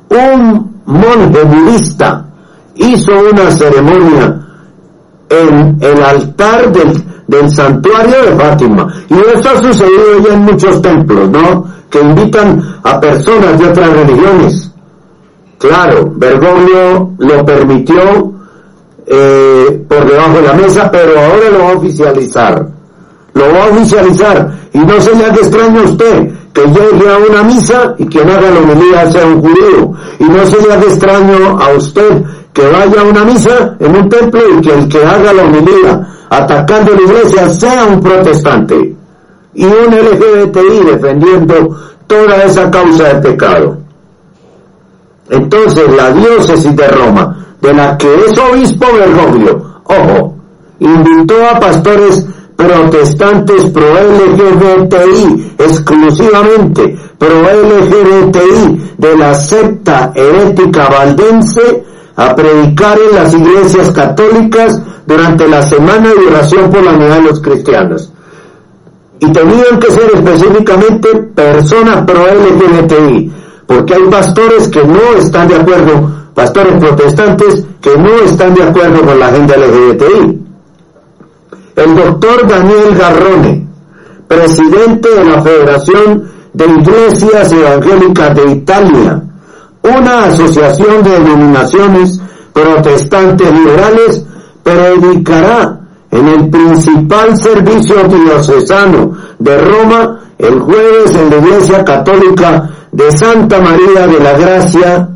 [0.09, 2.27] un monje budista
[2.75, 4.41] hizo una ceremonia
[5.29, 8.93] en el altar del, del santuario de Fátima.
[9.09, 11.67] Y esto ha sucedido ya en muchos templos, ¿no?
[11.89, 14.73] Que invitan a personas de otras religiones.
[15.59, 18.33] Claro, Bergoglio lo permitió
[19.07, 22.80] eh, por debajo de la mesa, pero ahora lo va a oficializar
[23.35, 24.51] lo va a oficializar.
[24.73, 28.29] Y no se le haga extraño a usted que llegue a una misa y quien
[28.29, 29.93] haga la homilía sea un judío.
[30.19, 32.23] Y no se le haga extraño a usted
[32.53, 36.09] que vaya a una misa en un templo y que el que haga la homilía
[36.31, 38.97] atacando la iglesia sea un protestante.
[39.55, 41.77] Y un LGBTI defendiendo
[42.07, 43.79] toda esa causa de pecado.
[45.29, 50.35] Entonces la diócesis de Roma, de la que es obispo Bergoglio, ojo,
[50.81, 52.27] invitó a pastores
[52.67, 61.85] protestantes pro LGBTI, exclusivamente pro LGBTI de la secta herética valdense,
[62.17, 67.23] a predicar en las iglesias católicas durante la semana de oración por la unidad de
[67.23, 68.13] los cristianos.
[69.21, 73.33] Y tenían que ser específicamente personas pro LGBTI,
[73.67, 79.01] porque hay pastores que no están de acuerdo, pastores protestantes que no están de acuerdo
[79.03, 80.50] con la agenda LGBTI
[81.85, 83.67] el doctor Daniel Garrone,
[84.29, 89.23] presidente de la Federación de Iglesias Evangélicas de Italia,
[89.83, 92.21] una asociación de denominaciones
[92.53, 94.27] protestantes liberales,
[94.63, 103.11] predicará en el principal servicio diocesano de Roma el jueves en la Iglesia Católica de
[103.13, 105.09] Santa María de la Gracia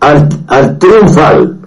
[0.00, 1.61] al, al Triunfal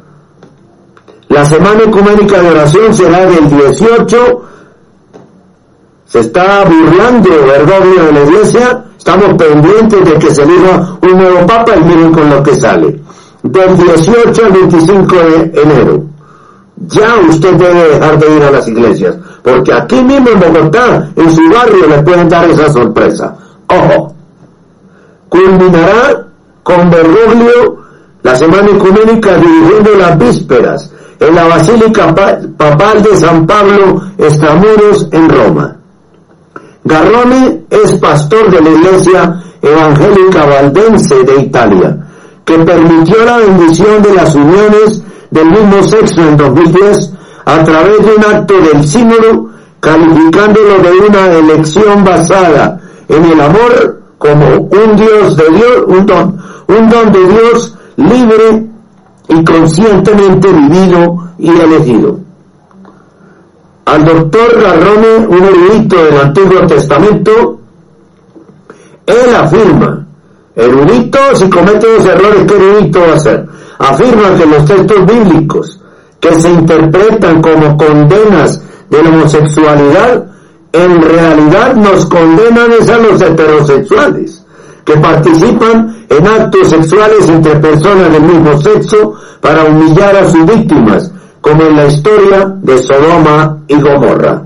[1.29, 4.41] la semana ecuménica de oración será del 18.
[6.05, 8.85] Se está burlando Bergoglio de la iglesia.
[8.97, 13.01] Estamos pendientes de que se elija un nuevo papa y miren con lo que sale.
[13.41, 16.03] Del 18 al 25 de enero.
[16.87, 19.15] Ya usted debe dejar de ir a las iglesias.
[19.41, 23.35] Porque aquí mismo en Bogotá, en su barrio, le pueden dar esa sorpresa.
[23.67, 24.13] Ojo.
[25.29, 26.27] Culminará
[26.63, 27.77] con Bergoglio
[28.21, 32.13] la semana ecuménica dirigiendo las vísperas en la Basílica
[32.57, 35.75] Papal de San Pablo Estamuros en Roma.
[36.83, 41.97] Garrone es pastor de la Iglesia Evangélica Valdense de Italia,
[42.43, 47.13] que permitió la bendición de las uniones del mismo sexo en 2010
[47.45, 49.49] a través de un acto del sínodo
[49.79, 56.37] calificándolo de una elección basada en el amor como un Dios de Dios, un don,
[56.67, 58.74] un don de Dios libre
[59.27, 62.19] y conscientemente vivido y elegido.
[63.85, 67.59] Al doctor Garrone, un erudito del Antiguo Testamento,
[69.05, 70.07] él afirma,
[70.55, 73.45] erudito si comete los errores que erudito va a hacer,
[73.77, 75.81] afirma que los textos bíblicos
[76.19, 80.25] que se interpretan como condenas de la homosexualidad,
[80.71, 84.44] en realidad nos condenan a los heterosexuales
[84.85, 91.11] que participan en actos sexuales entre personas del mismo sexo para humillar a sus víctimas,
[91.41, 94.43] como en la historia de Sodoma y Gomorra.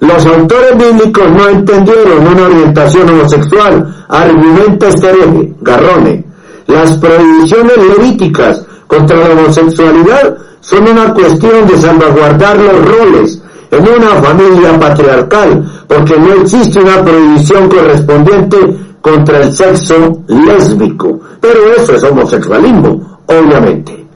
[0.00, 6.24] Los autores bíblicos no entendieron una orientación homosexual, argumenta este hereje, Garrone.
[6.66, 14.22] Las prohibiciones levíticas contra la homosexualidad son una cuestión de salvaguardar los roles en una
[14.22, 18.56] familia patriarcal, porque no existe una prohibición correspondiente
[19.00, 24.06] contra el sexo lésbico, pero eso es homosexualismo, obviamente.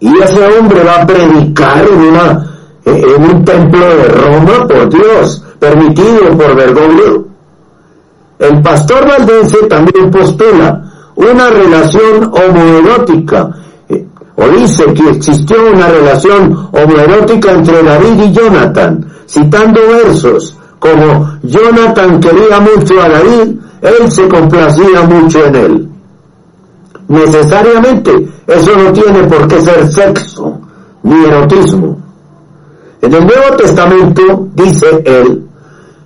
[0.00, 5.42] Y ese hombre va a predicar en una en un templo de Roma, por Dios,
[5.58, 7.26] permitido por Bergoglio.
[8.38, 10.82] El pastor valdense también postula
[11.16, 13.65] una relación homoerótica, eh,
[14.36, 22.20] o dice que existió una relación homoerótica entre David y Jonathan, citando versos como Jonathan
[22.20, 25.88] quería mucho a David, él se complacía mucho en él.
[27.08, 30.60] Necesariamente eso no tiene por qué ser sexo
[31.02, 31.98] ni erotismo.
[33.00, 35.46] En el Nuevo Testamento dice él,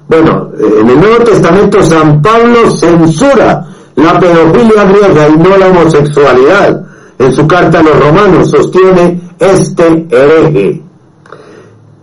[0.08, 3.66] bueno, en el Nuevo Testamento San Pablo censura
[3.96, 6.84] la pedofilia griega y no la homosexualidad.
[7.20, 10.82] En su carta a los romanos sostiene este hereje.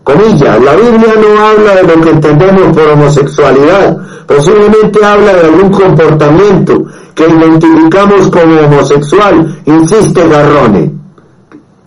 [0.04, 3.98] Comillas, la Biblia no habla de lo que entendemos por homosexualidad,
[4.28, 10.94] posiblemente habla de algún comportamiento que identificamos como homosexual, insiste Garrone.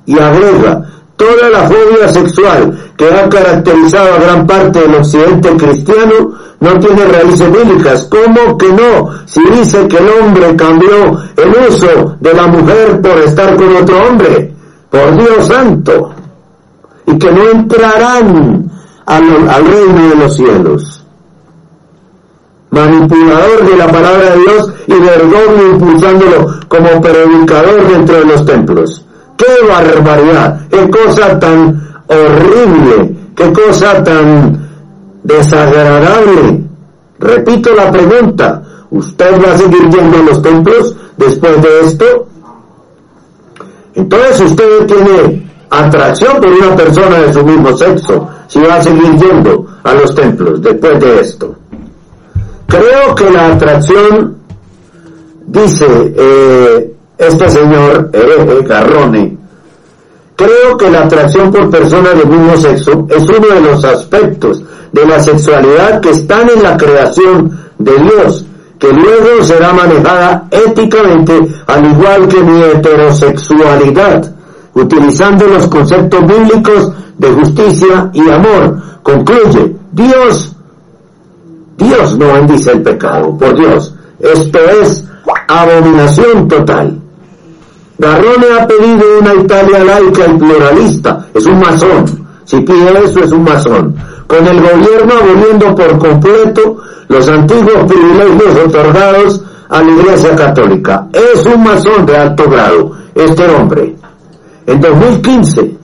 [0.07, 0.90] Y agrega,
[1.21, 7.05] toda la fobia sexual que ha caracterizado a gran parte del occidente cristiano no tiene
[7.05, 8.09] raíces bíblicas.
[8.11, 9.11] ¿Cómo que no?
[9.27, 14.03] Si dice que el hombre cambió el uso de la mujer por estar con otro
[14.09, 14.55] hombre.
[14.89, 16.11] Por Dios santo.
[17.05, 18.71] Y que no entrarán
[19.05, 21.05] al, reino de los cielos.
[22.71, 29.05] Manipulador de la palabra de Dios y vergonzoso impulsándolo como predicador dentro de los templos.
[29.41, 30.69] ¡Qué barbaridad!
[30.69, 33.17] ¡Qué cosa tan horrible!
[33.35, 34.61] ¡Qué cosa tan
[35.23, 36.63] desagradable.
[37.19, 42.27] Repito la pregunta, ¿usted va a seguir yendo a los templos después de esto?
[43.95, 49.17] Entonces usted tiene atracción por una persona de su mismo sexo, si va a seguir
[49.17, 51.55] yendo a los templos después de esto.
[52.67, 54.37] Creo que la atracción,
[55.47, 55.87] dice
[56.17, 59.37] eh, este señor hereje Garrone,
[60.37, 65.07] creo que la atracción por personas del mismo sexo es uno de los aspectos de
[65.07, 68.47] la sexualidad que están en la creación de Dios,
[68.79, 74.35] que luego será manejada éticamente al igual que mi heterosexualidad,
[74.73, 78.79] utilizando los conceptos bíblicos de justicia y amor.
[79.03, 80.57] Concluye, Dios,
[81.77, 85.05] Dios no bendice el pecado, por Dios, esto es
[85.49, 87.00] abominación total.
[88.01, 93.31] Garrone ha pedido una Italia laica y pluralista, es un masón, si pide eso es
[93.31, 93.95] un masón
[94.31, 96.77] con el gobierno aboliendo por completo
[97.09, 101.09] los antiguos privilegios otorgados a la Iglesia Católica.
[101.13, 103.97] Es un masón de alto grado, este hombre.
[104.67, 105.77] En 2015,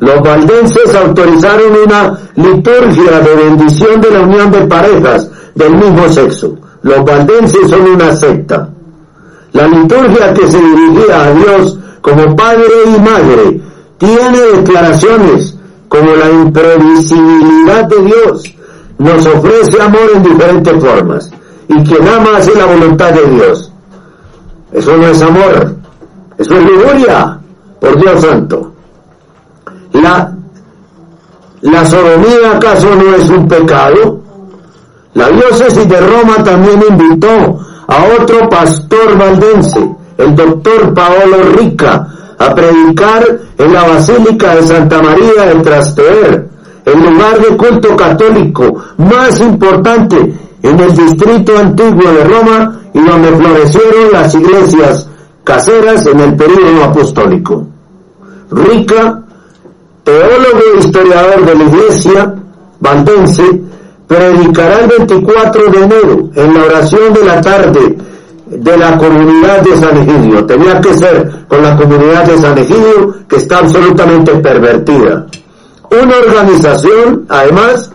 [0.00, 6.56] los valdenses autorizaron una liturgia de bendición de la unión de parejas del mismo sexo.
[6.80, 8.70] Los valdenses son una secta.
[9.52, 13.60] La liturgia que se dirigía a Dios como padre y madre
[13.98, 18.42] tiene declaraciones como la imprevisibilidad de Dios,
[18.98, 21.30] nos ofrece amor en diferentes formas.
[21.68, 23.72] Y quien ama hace la voluntad de Dios.
[24.72, 25.74] Eso no es amor,
[26.36, 27.38] eso es lujuria,
[27.80, 28.72] por Dios santo.
[29.92, 30.32] La,
[31.62, 34.20] la sodomía acaso no es un pecado?
[35.14, 37.58] La diócesis de Roma también invitó
[37.88, 42.06] a otro pastor valdense, el doctor Paolo Rica,
[42.38, 43.24] a predicar
[43.56, 46.48] en la Basílica de Santa María de Trasteer,
[46.84, 53.28] el lugar de culto católico más importante en el distrito antiguo de Roma y donde
[53.36, 55.08] florecieron las iglesias
[55.44, 57.66] caseras en el período apostólico.
[58.50, 59.22] Rica,
[60.04, 62.34] teólogo e historiador de la iglesia
[62.80, 63.62] valdense,
[64.08, 67.96] predicará el 24 de enero en la oración de la tarde
[68.46, 70.46] de la comunidad de San Egidio.
[70.46, 75.26] Tenía que ser con la comunidad de San Egidio que está absolutamente pervertida.
[75.90, 77.90] Una organización, además,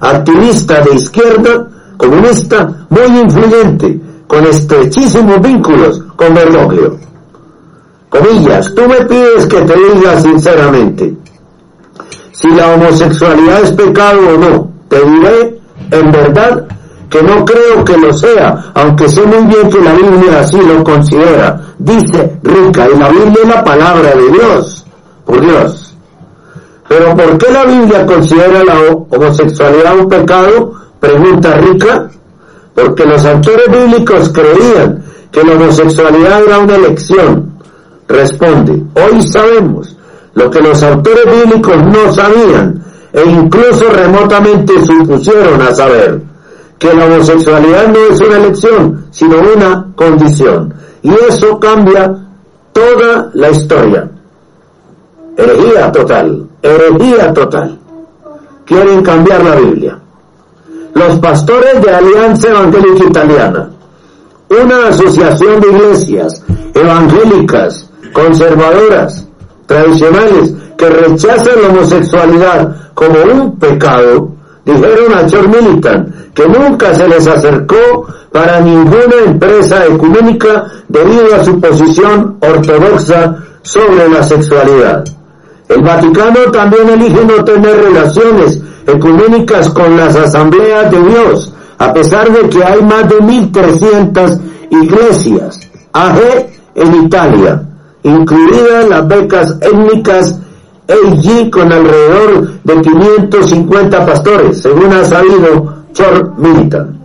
[0.00, 6.98] activista de izquierda, comunista, muy influyente, con estrechísimos vínculos con Bergoglio.
[8.08, 11.14] Comillas, tú me pides que te diga sinceramente
[12.32, 14.71] si la homosexualidad es pecado o no.
[14.92, 15.58] Te diré,
[15.90, 16.66] en verdad,
[17.08, 20.84] que no creo que lo sea, aunque sé muy bien que la Biblia así lo
[20.84, 21.58] considera.
[21.78, 24.84] Dice Rica, y la Biblia es la palabra de Dios,
[25.24, 25.96] por Dios.
[26.90, 28.74] Pero ¿por qué la Biblia considera la
[29.08, 30.74] homosexualidad un pecado?
[31.00, 32.10] Pregunta Rica.
[32.74, 37.50] Porque los autores bíblicos creían que la homosexualidad era una elección.
[38.08, 39.96] Responde, hoy sabemos
[40.34, 42.81] lo que los autores bíblicos no sabían,
[43.12, 46.20] e incluso remotamente supusieron a saber
[46.78, 50.74] que la homosexualidad no es una elección, sino una condición.
[51.02, 52.12] Y eso cambia
[52.72, 54.08] toda la historia.
[55.36, 57.78] Herejía total, herejía total.
[58.64, 59.98] Quieren cambiar la Biblia.
[60.94, 63.70] Los pastores de Alianza Evangélica Italiana,
[64.48, 66.44] una asociación de iglesias
[66.74, 69.26] evangélicas, conservadoras,
[69.66, 74.30] tradicionales, que rechazan la homosexualidad como un pecado,
[74.64, 81.44] dijeron a George Militant que nunca se les acercó para ninguna empresa económica debido a
[81.44, 85.04] su posición ortodoxa sobre la sexualidad.
[85.68, 92.30] El Vaticano también elige no tener relaciones ecuménicas con las asambleas de Dios, a pesar
[92.32, 95.60] de que hay más de 1.300 iglesias
[95.92, 96.18] AG
[96.74, 97.62] en Italia,
[98.02, 100.38] incluidas las becas étnicas
[100.88, 106.98] AG con alrededor de 550 pastores, según ha sabido Chor Militan.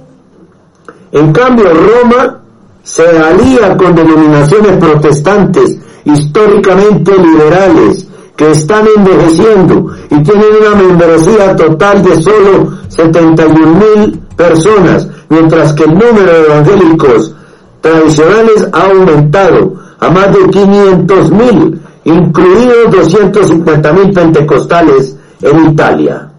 [1.11, 2.39] En cambio, Roma
[2.84, 12.03] se alía con denominaciones protestantes históricamente liberales que están envejeciendo y tienen una membresía total
[12.03, 17.36] de solo 71 mil personas, mientras que el número de evangélicos
[17.82, 26.29] tradicionales ha aumentado a más de 500 mil, incluidos 250 mil pentecostales en Italia.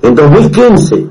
[0.00, 1.06] En 2015,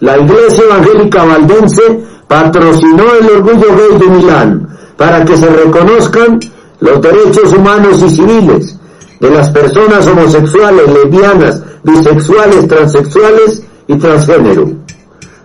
[0.00, 6.40] la Iglesia Evangélica Valdense patrocinó el orgullo gay de Milán para que se reconozcan
[6.80, 8.76] los derechos humanos y civiles
[9.20, 14.68] de las personas homosexuales, lesbianas, bisexuales, transexuales y transgénero.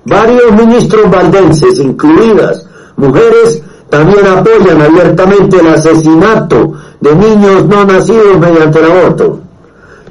[0.06, 2.66] Varios ministros valdenses, incluidas
[2.98, 6.74] mujeres, también apoyan abiertamente el asesinato
[7.04, 9.40] de niños no nacidos mediante el aborto.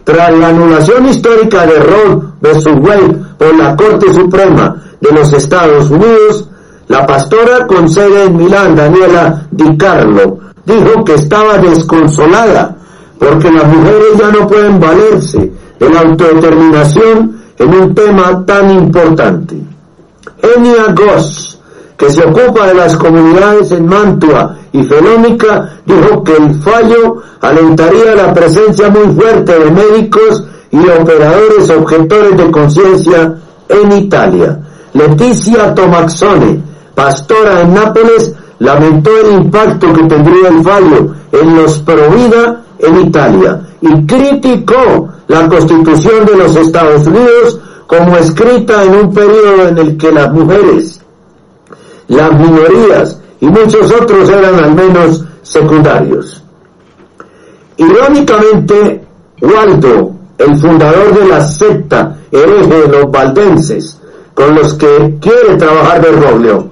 [0.04, 2.66] Tras la anulación histórica de Roe vs.
[2.66, 6.48] Wade por la Corte Suprema de los Estados Unidos,
[6.88, 12.76] la pastora con sede en Milán, Daniela Di Carlo, dijo que estaba desconsolada
[13.18, 19.56] porque las mujeres ya no pueden valerse de la autodeterminación en un tema tan importante.
[20.42, 21.51] Enia Goss,
[21.96, 28.14] que se ocupa de las comunidades en Mantua y Felónica, dijo que el fallo alentaría
[28.14, 33.34] la presencia muy fuerte de médicos y operadores objetores de conciencia
[33.68, 34.58] en Italia.
[34.94, 36.62] Leticia Tomaxone,
[36.94, 43.60] pastora en Nápoles, lamentó el impacto que tendría el fallo en los Provida en Italia
[43.80, 49.96] y criticó la constitución de los Estados Unidos como escrita en un periodo en el
[49.96, 51.01] que las mujeres,
[52.12, 56.42] las minorías y muchos otros eran al menos secundarios.
[57.76, 59.04] Irónicamente,
[59.40, 63.98] Waldo, el fundador de la secta hereje de los valdenses,
[64.34, 66.70] con los que quiere trabajar de Robleo,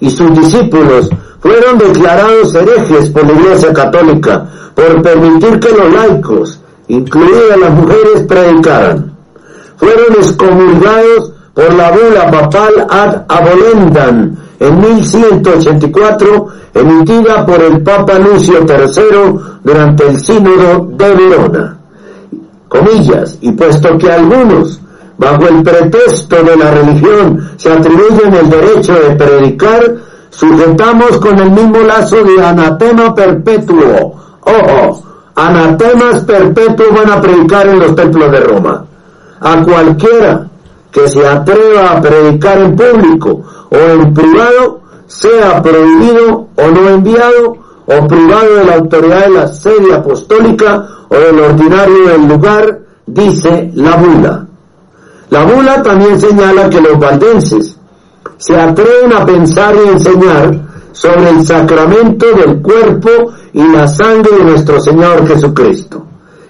[0.00, 1.10] y sus discípulos
[1.40, 8.22] fueron declarados herejes por la Iglesia Católica por permitir que los laicos, incluidas las mujeres,
[8.28, 9.16] predicaran.
[9.76, 18.58] Fueron excomulgados por la bula papal ad abolendan en 1184, emitida por el Papa Lucio
[18.68, 21.78] III durante el Sínodo de Verona.
[22.68, 24.82] Comillas, y puesto que algunos,
[25.16, 29.94] bajo el pretexto de la religión, se atribuyen el derecho de predicar,
[30.28, 34.14] sujetamos con el mismo lazo de anatema perpetuo.
[34.42, 35.02] Ojo,
[35.34, 38.84] anatemas perpetuos van a predicar en los templos de Roma.
[39.40, 40.46] A cualquiera
[40.96, 47.58] que se atreva a predicar en público o en privado, sea prohibido o no enviado,
[47.84, 53.70] o privado de la autoridad de la sede apostólica o del ordinario del lugar, dice
[53.74, 54.46] la bula.
[55.28, 57.76] La bula también señala que los valdenses
[58.38, 60.58] se atreven a pensar y enseñar
[60.92, 63.10] sobre el sacramento del cuerpo
[63.52, 66.06] y la sangre de nuestro Señor Jesucristo,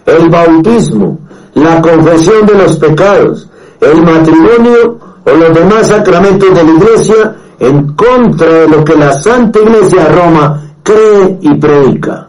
[0.06, 1.18] el bautismo,
[1.54, 3.48] la confesión de los pecados,
[3.80, 9.12] el matrimonio o los demás sacramentos de la Iglesia en contra de lo que la
[9.12, 12.28] Santa Iglesia Roma cree y predica.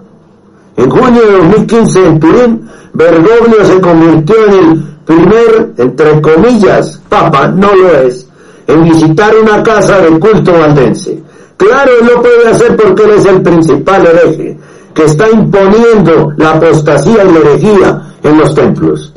[0.76, 7.48] En junio de 2015 en Turín, Bergoglio se convirtió en el primer, entre comillas, papa,
[7.48, 8.28] no lo es,
[8.68, 11.22] en visitar una casa de culto valdense.
[11.58, 14.58] Claro, lo puede hacer porque él es el principal hereje,
[14.94, 19.14] que está imponiendo la apostasía y la herejía en los templos.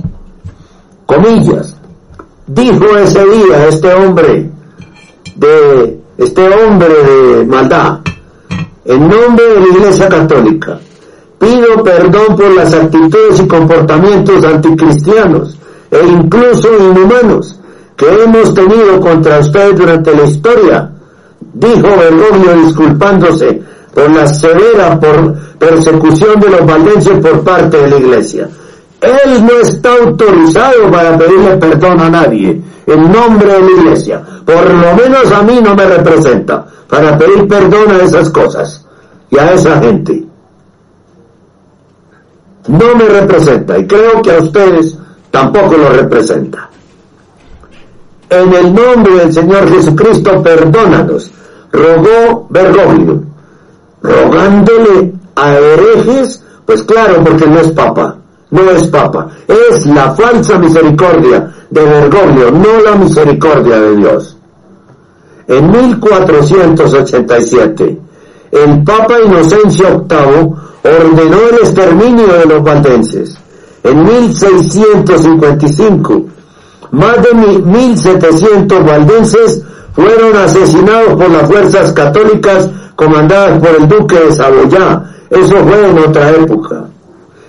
[1.07, 1.70] Comillas.
[2.53, 4.51] Dijo ese día este hombre
[5.36, 8.01] de este hombre de maldad,
[8.84, 10.80] en nombre de la Iglesia Católica,
[11.38, 15.57] pido perdón por las actitudes y comportamientos anticristianos
[15.92, 17.61] e incluso inhumanos
[17.96, 20.90] que hemos tenido contra ustedes durante la historia,
[21.55, 23.62] dijo Bergoglio disculpándose
[23.94, 28.48] por la severa por persecución de los valdenses por parte de la iglesia.
[29.01, 34.22] Él no está autorizado para pedirle perdón a nadie en nombre de la iglesia.
[34.44, 38.84] Por lo menos a mí no me representa para pedir perdón a esas cosas
[39.30, 40.26] y a esa gente.
[42.68, 44.98] No me representa y creo que a ustedes
[45.30, 46.68] tampoco lo representa.
[48.28, 51.30] En el nombre del Señor Jesucristo, perdónanos,
[51.72, 53.22] rogó Bergoglio,
[54.03, 58.20] rogándole a herejes, pues claro, porque no es papa,
[58.51, 64.36] no es papa, es la falsa misericordia de Bergoglio, no la misericordia de Dios.
[65.46, 67.98] En 1487,
[68.53, 70.53] el Papa Inocencio VIII
[70.84, 73.38] ordenó el exterminio de los valdenses.
[73.82, 76.22] En 1655,
[76.92, 84.32] más de 1700 valdenses fueron asesinados por las fuerzas católicas comandadas por el duque de
[84.32, 85.05] Saboyá.
[85.30, 86.89] Eso fue en otra época.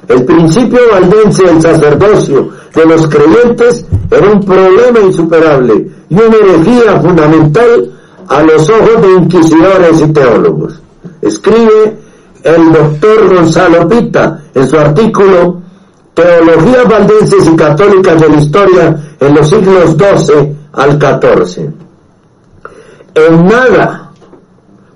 [0.07, 6.99] El principio valdense del sacerdocio de los creyentes era un problema insuperable y una herejía
[7.01, 7.91] fundamental
[8.27, 10.81] a los ojos de inquisidores y teólogos.
[11.21, 11.97] Escribe
[12.43, 15.61] el doctor Gonzalo Pita en su artículo
[16.13, 21.69] Teologías valdenses y católicas de la historia en los siglos XII al XIV.
[23.15, 24.11] En nada,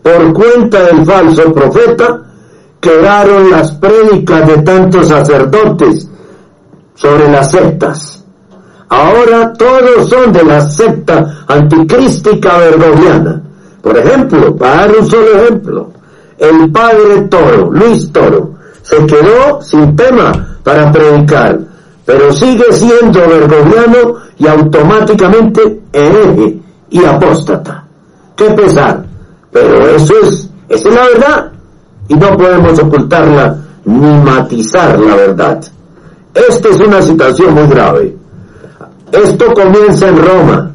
[0.02, 2.22] por cuenta del falso profeta,
[2.86, 6.08] quedaron las prédicas de tantos sacerdotes
[6.94, 8.24] sobre las sectas.
[8.90, 13.42] Ahora todos son de la secta anticrística vergoriana.
[13.82, 15.90] Por ejemplo, para dar un solo ejemplo,
[16.38, 21.60] el padre Toro, Luis Toro, se quedó sin tema para predicar,
[22.06, 26.60] pero sigue siendo vergoriano y automáticamente hereje
[26.92, 27.84] y apóstata.
[28.36, 29.04] Qué pesar,
[29.52, 31.55] pero eso es, esa es la verdad
[32.08, 35.64] y no podemos ocultarla ni matizar la verdad.
[36.34, 38.16] Esta es una situación muy grave.
[39.12, 40.72] Esto comienza en Roma,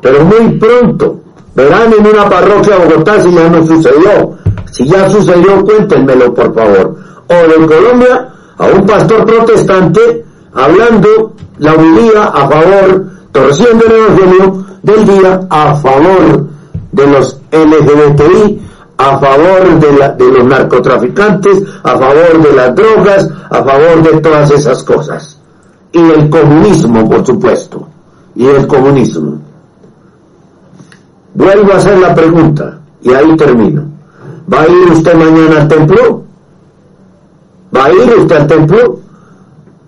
[0.00, 1.20] pero muy pronto
[1.54, 4.36] verán en una parroquia de Bogotá si ya no sucedió.
[4.70, 6.96] Si ya sucedió, cuéntenmelo por favor.
[7.28, 14.64] O de Colombia a un pastor protestante hablando la humilía a favor, torciendo el evangelio
[14.82, 16.46] del día a favor
[16.92, 18.60] de los LGBTI,
[19.02, 24.82] a favor de, los narcotraficantes, a favor de las drogas, a favor de todas esas
[24.84, 25.38] cosas.
[25.90, 27.88] Y el comunismo, por supuesto.
[28.36, 29.40] Y el comunismo.
[31.34, 33.84] Vuelvo a hacer la pregunta, y ahí termino.
[34.52, 36.22] ¿Va a ir usted mañana al templo?
[37.74, 39.00] ¿Va a ir usted al templo?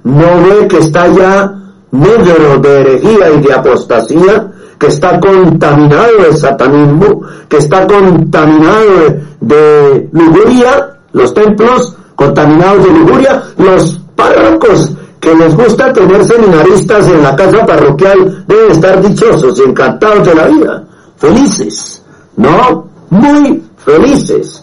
[0.02, 1.54] ¿No ve que está ya
[1.92, 4.52] negro de herejía y de apostasía?
[4.84, 13.42] Que está contaminado de satanismo, que está contaminado de, lujuria, los templos contaminados de lujuria,
[13.56, 20.26] los párrocos que les gusta tener seminaristas en la casa parroquial deben estar dichosos encantados
[20.26, 20.84] de la vida,
[21.16, 22.02] felices,
[22.36, 22.86] ¿no?
[23.08, 24.62] Muy felices.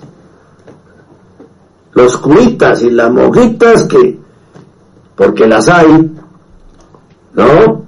[1.93, 4.19] Los curitas y las monjitas que,
[5.15, 6.11] porque las hay,
[7.33, 7.80] ¿no?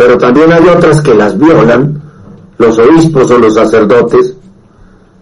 [0.00, 2.00] Pero también hay otras que las violan,
[2.56, 4.34] los obispos o los sacerdotes.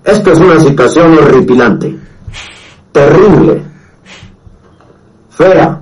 [0.04, 1.98] Esto es una situación horripilante,
[2.92, 3.60] terrible,
[5.30, 5.80] fea.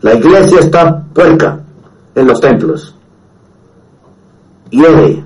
[0.00, 1.60] La iglesia está puerca
[2.14, 2.96] en los templos.
[4.70, 5.22] Hiere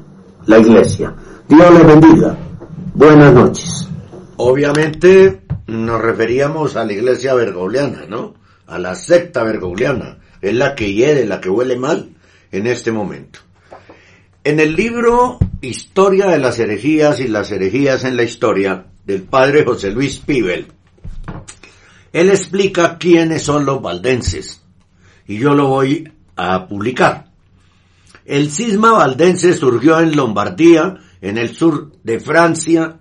[0.46, 1.14] la iglesia.
[1.48, 2.36] Dios le bendiga.
[2.94, 3.88] Buenas noches.
[4.38, 8.34] Obviamente nos referíamos a la iglesia bergogliana, ¿no?
[8.66, 12.10] A la secta bergogliana es la que hiede, la que huele mal
[12.52, 13.40] en este momento.
[14.44, 19.64] En el libro Historia de las herejías y las herejías en la historia del padre
[19.64, 20.68] José Luis Pibel,
[22.12, 24.62] él explica quiénes son los valdenses
[25.26, 27.26] y yo lo voy a publicar.
[28.24, 32.98] El cisma valdense surgió en Lombardía, en el sur de Francia,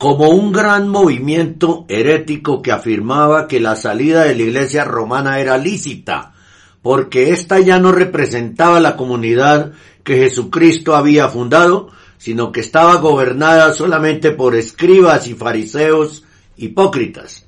[0.00, 5.58] como un gran movimiento herético que afirmaba que la salida de la iglesia romana era
[5.58, 6.32] lícita,
[6.80, 9.72] porque ésta ya no representaba la comunidad
[10.02, 16.24] que Jesucristo había fundado, sino que estaba gobernada solamente por escribas y fariseos
[16.56, 17.46] hipócritas.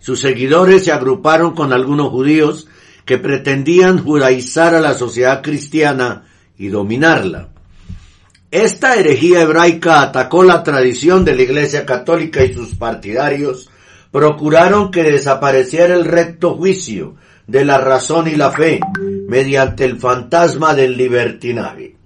[0.00, 2.66] Sus seguidores se agruparon con algunos judíos
[3.04, 6.24] que pretendían judaizar a la sociedad cristiana
[6.58, 7.51] y dominarla.
[8.52, 13.70] Esta herejía hebraica atacó la tradición de la Iglesia Católica y sus partidarios
[14.10, 17.14] procuraron que desapareciera el recto juicio,
[17.46, 18.78] de la razón y la fe
[19.26, 21.96] mediante el fantasma del libertinaje.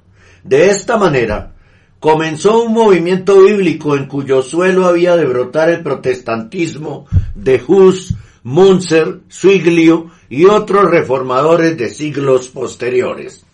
[0.44, 1.52] De esta manera,
[1.98, 9.22] comenzó un movimiento bíblico en cuyo suelo había de brotar el protestantismo de Hus, Munzer,
[9.26, 13.44] Suiglio y otros reformadores de siglos posteriores.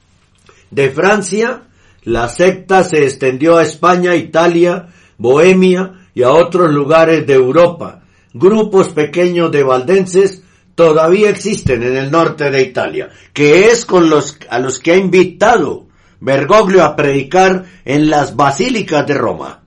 [0.71, 1.63] De Francia,
[2.05, 4.89] la secta se extendió a España, Italia,
[5.19, 8.03] Bohemia y a otros lugares de Europa.
[8.35, 10.43] Grupos pequeños de valdenses
[10.75, 14.97] todavía existen en el norte de Italia, que es con los a los que ha
[14.97, 15.87] invitado
[16.19, 19.63] Bergoglio a predicar en las basílicas de Roma.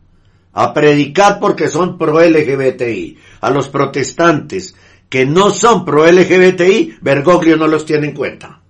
[0.52, 3.18] A predicar porque son pro LGBTI.
[3.42, 4.76] A los protestantes
[5.10, 8.62] que no son pro LGBTI, Bergoglio no los tiene en cuenta.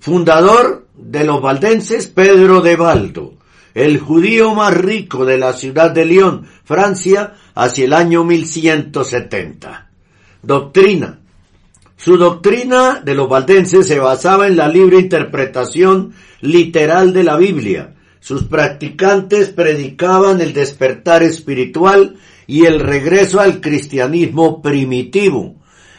[0.00, 3.34] Fundador de los valdenses, Pedro de Baldo,
[3.74, 9.90] el judío más rico de la ciudad de Lyon, Francia, hacia el año 1170.
[10.42, 11.18] Doctrina.
[11.96, 17.94] Su doctrina de los valdenses se basaba en la libre interpretación literal de la Biblia.
[18.20, 22.16] Sus practicantes predicaban el despertar espiritual
[22.46, 25.56] y el regreso al cristianismo primitivo.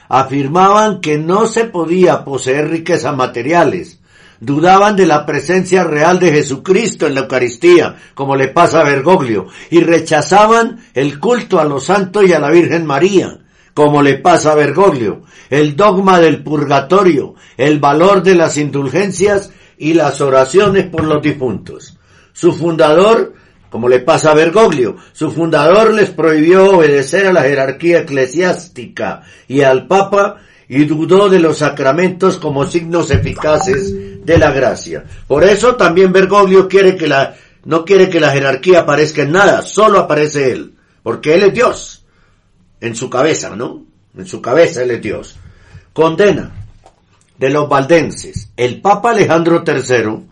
[0.09, 3.99] Afirmaban que no se podía poseer riquezas materiales.
[4.39, 9.47] Dudaban de la presencia real de Jesucristo en la Eucaristía, como le pasa a Bergoglio,
[9.71, 13.39] y rechazaban el culto a los santos y a la Virgen María,
[13.73, 19.93] como le pasa a Bergoglio, el dogma del purgatorio, el valor de las indulgencias y
[19.93, 21.97] las oraciones por los difuntos.
[22.33, 23.33] Su fundador,
[23.69, 29.61] como le pasa a Bergoglio, su fundador les prohibió obedecer a la jerarquía eclesiástica y
[29.61, 30.37] al Papa
[30.69, 35.03] y dudó de los sacramentos como signos eficaces de la gracia.
[35.27, 39.61] Por eso también Bergoglio quiere que la, no quiere que la jerarquía aparezca en nada,
[39.61, 42.05] solo aparece él, porque él es Dios,
[42.81, 43.85] en su cabeza, ¿no?
[44.17, 45.35] En su cabeza él es Dios.
[45.93, 46.51] Condena
[47.37, 48.49] de los valdenses.
[48.57, 50.25] El Papa Alejandro III,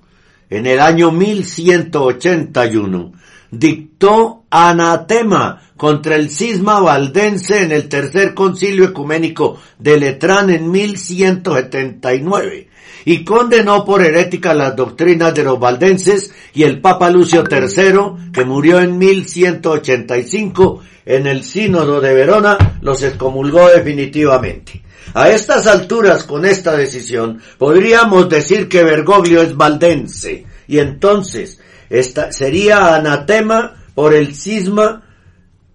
[0.49, 3.11] en el año 1181,
[3.51, 12.69] dictó anatema contra el cisma valdense en el tercer concilio ecuménico de Letrán en 1179
[13.05, 18.45] y condenó por herética las doctrinas de los valdenses y el Papa Lucio III, que
[18.45, 24.81] murió en 1185 en el sínodo de Verona, los excomulgó definitivamente.
[25.13, 32.31] A estas alturas, con esta decisión, podríamos decir que Bergoglio es valdense, y entonces esta
[32.31, 35.03] sería anatema por el cisma,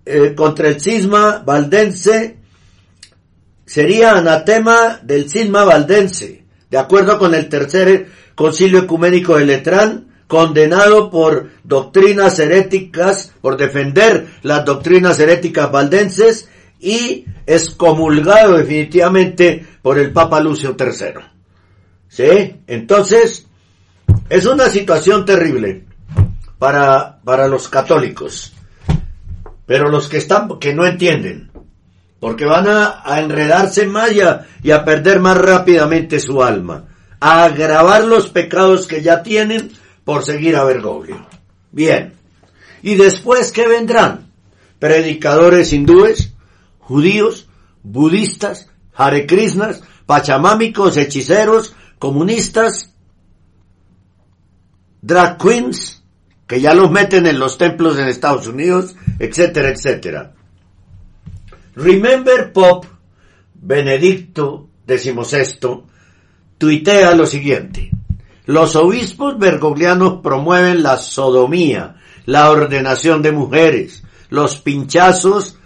[0.05, 2.37] eh, contra el cisma valdense,
[3.64, 11.11] sería anatema del cisma valdense, de acuerdo con el tercer concilio ecuménico de Letrán, condenado
[11.11, 16.49] por doctrinas heréticas, por defender las doctrinas heréticas valdenses
[16.81, 21.24] y excomulgado definitivamente por el Papa Lucio III.
[22.09, 22.57] ¿Sí?
[22.66, 23.47] Entonces,
[24.28, 25.85] es una situación terrible
[26.59, 28.53] para, para los católicos.
[29.66, 31.51] Pero los que están, que no entienden,
[32.18, 36.87] porque van a, enredarse más y a, y a perder más rápidamente su alma,
[37.20, 39.70] a agravar los pecados que ya tienen
[40.05, 41.26] por seguir a Bergoglio.
[41.70, 42.14] Bien.
[42.83, 44.31] ¿Y después qué vendrán?
[44.78, 46.30] Predicadores hindúes,
[46.91, 47.49] judíos,
[47.84, 52.93] budistas, Hare Krishnas, pachamámicos, hechiceros, comunistas,
[55.01, 56.03] drag queens,
[56.49, 60.34] que ya los meten en los templos en Estados Unidos, etcétera, etcétera.
[61.76, 62.86] Remember Pop,
[63.55, 65.84] Benedicto XVI,
[66.59, 67.93] tuitea lo siguiente.
[68.47, 75.59] Los obispos bergoglianos promueven la sodomía, la ordenación de mujeres, los pinchazos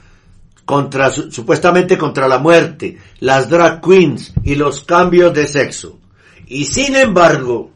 [0.65, 5.99] contra, supuestamente contra la muerte, las drag queens y los cambios de sexo.
[6.47, 7.71] Y sin embargo,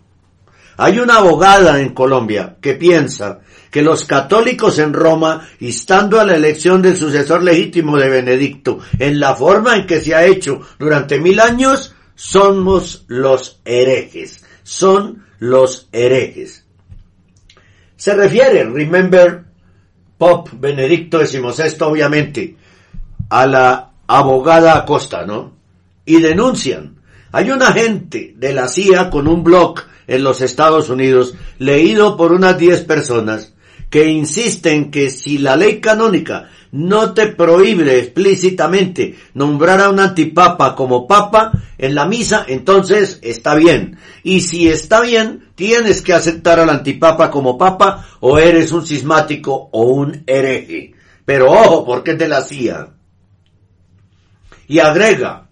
[0.76, 6.36] hay una abogada en Colombia que piensa que los católicos en Roma, instando a la
[6.36, 11.20] elección del sucesor legítimo de Benedicto en la forma en que se ha hecho durante
[11.20, 14.44] mil años, somos los herejes.
[14.62, 16.64] Son los herejes.
[17.96, 19.44] Se refiere, remember,
[20.16, 22.56] Pop Benedicto XVI, obviamente,
[23.28, 25.52] a la abogada Acosta, ¿no?
[26.04, 26.96] Y denuncian.
[27.32, 32.32] Hay un agente de la CIA con un blog en los Estados Unidos, leído por
[32.32, 33.54] unas 10 personas,
[33.90, 40.74] que insisten que si la ley canónica no te prohíbe explícitamente nombrar a un antipapa
[40.74, 43.98] como papa en la misa, entonces está bien.
[44.22, 49.68] Y si está bien, tienes que aceptar al antipapa como papa o eres un cismático
[49.72, 50.94] o un hereje.
[51.24, 52.97] Pero ojo, porque de la CIA.
[54.68, 55.48] Y agrega,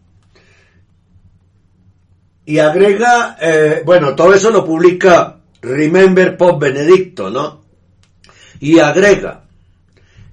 [2.44, 7.64] Y agrega, eh, bueno, todo eso lo publica Remember Pop Benedicto, ¿no?
[8.60, 9.42] Y agrega,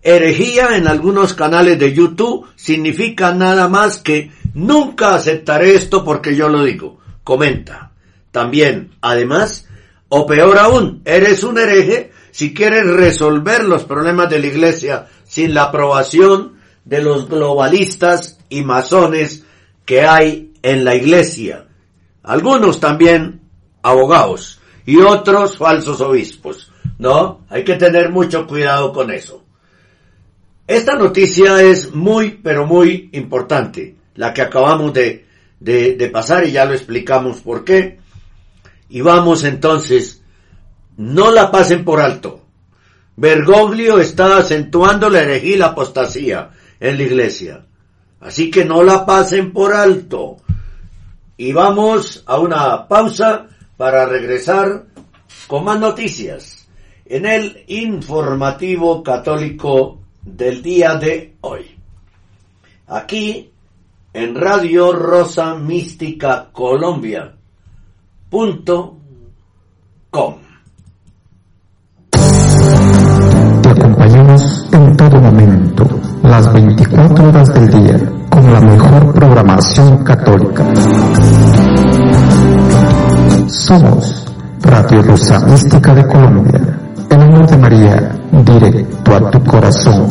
[0.04, 6.50] herejía en algunos canales de YouTube significa nada más que nunca aceptaré esto porque yo
[6.50, 7.00] lo digo.
[7.24, 7.94] Comenta.
[8.32, 9.68] También, además,
[10.10, 15.54] o peor aún, eres un hereje si quieres resolver los problemas de la iglesia sin
[15.54, 19.44] la aprobación de los globalistas y masones
[19.86, 21.66] que hay en la iglesia.
[22.24, 23.42] Algunos también
[23.82, 26.72] abogados y otros falsos obispos.
[27.00, 27.42] ¿No?
[27.50, 29.44] Hay que tener mucho cuidado con eso.
[30.68, 35.26] Esta noticia es muy, pero muy importante, la que acabamos de,
[35.60, 38.00] de, pasar y ya lo explicamos por qué.
[38.90, 40.22] Y vamos entonces,
[40.96, 42.46] no la pasen por alto.
[43.18, 46.52] Bergoglio está acentuando la herejía y la apostasía
[46.84, 47.66] en la iglesia.
[48.20, 50.38] Así que no la pasen por alto.
[51.38, 54.86] Y vamos a una pausa para regresar
[55.48, 56.68] con más noticias
[57.06, 61.78] en el informativo católico del día de hoy.
[62.88, 63.50] Aquí
[64.12, 67.34] en Radio Rosa Mística Colombia
[68.30, 68.98] punto
[70.10, 70.36] com.
[73.62, 75.93] Te acompañamos en todo momento,
[76.34, 78.00] las 24 horas del día,
[78.32, 80.66] con la mejor programación católica.
[83.48, 84.26] Somos
[84.62, 86.80] Radio Rosa Mística de Colombia,
[87.12, 90.08] el amor de María, directo a tu corazón.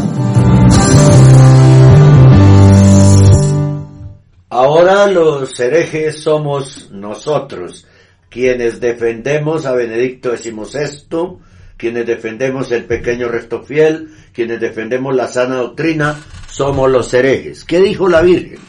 [4.48, 7.84] Ahora los herejes somos nosotros,
[8.28, 11.40] quienes defendemos a Benedicto XVI,
[11.82, 16.16] quienes defendemos el pequeño resto fiel, quienes defendemos la sana doctrina,
[16.48, 17.64] somos los herejes.
[17.64, 18.60] ¿Qué dijo la Virgen?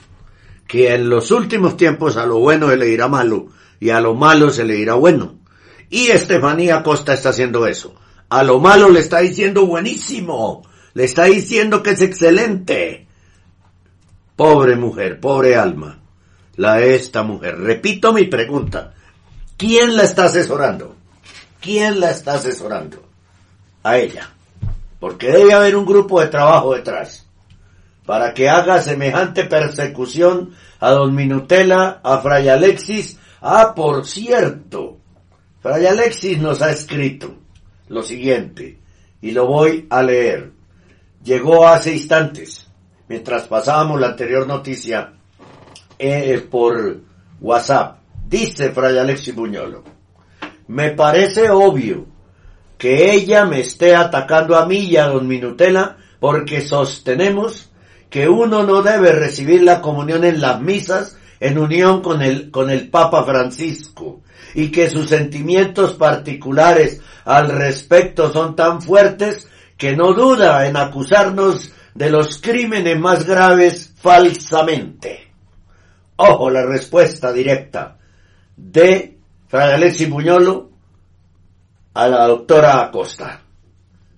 [0.66, 3.49] Que en los últimos tiempos a lo bueno se le dirá malo
[3.80, 5.36] y a lo malo se le dirá bueno.
[5.91, 7.93] Y Estefanía Costa está haciendo eso.
[8.30, 13.05] A lo malo le está diciendo buenísimo, le está diciendo que es excelente.
[14.36, 15.99] Pobre mujer, pobre alma,
[16.55, 17.59] la esta mujer.
[17.59, 18.95] Repito mi pregunta.
[19.55, 21.03] ¿Quién la está asesorando?
[21.64, 23.01] ¿Quién la está asesorando?
[23.84, 24.30] A ella.
[24.99, 27.26] Porque debe haber un grupo de trabajo detrás
[28.05, 33.18] para que haga semejante persecución a don Minutela, a Fray Alexis.
[33.41, 34.97] Ah, por cierto,
[35.61, 37.34] Fray Alexis nos ha escrito
[37.88, 38.80] lo siguiente,
[39.22, 40.51] y lo voy a leer.
[41.24, 42.68] Llegó hace instantes,
[43.07, 45.14] mientras pasábamos la anterior noticia
[45.97, 46.99] eh, por
[47.39, 47.99] WhatsApp.
[48.28, 49.93] Dice Fray Alexis Buñolo,
[50.68, 52.05] me parece obvio
[52.78, 57.72] que ella me esté atacando a mí y a don Minutela porque sostenemos
[58.09, 62.70] que uno no debe recibir la comunión en las misas en unión con el, con
[62.70, 64.22] el Papa Francisco
[64.53, 69.47] y que sus sentimientos particulares al respecto son tan fuertes
[69.78, 75.32] que no duda en acusarnos de los crímenes más graves falsamente.
[76.16, 77.97] Ojo la respuesta directa
[78.55, 79.18] de
[79.54, 80.72] Fray Alexis Buñolo
[81.93, 83.39] a la doctora Acosta.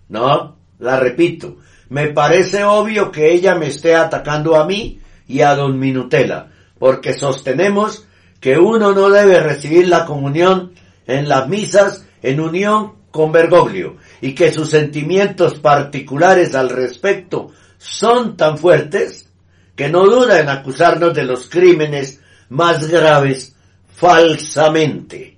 [0.07, 1.57] No, la repito,
[1.89, 7.15] me parece obvio que ella me esté atacando a mí y a don Minutela, porque
[7.15, 8.07] sostenemos
[8.39, 10.71] que uno no debe recibir la comunión
[11.05, 18.37] en las misas en unión con Bergoglio y que sus sentimientos particulares al respecto son
[18.37, 19.29] tan fuertes
[19.75, 23.54] que no duda en acusarnos de los crímenes más graves
[23.95, 25.37] falsamente.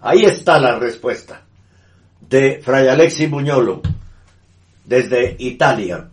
[0.00, 1.42] Ahí está la respuesta
[2.28, 3.80] de Fray Alexis Buñolo
[4.84, 6.08] desde Italia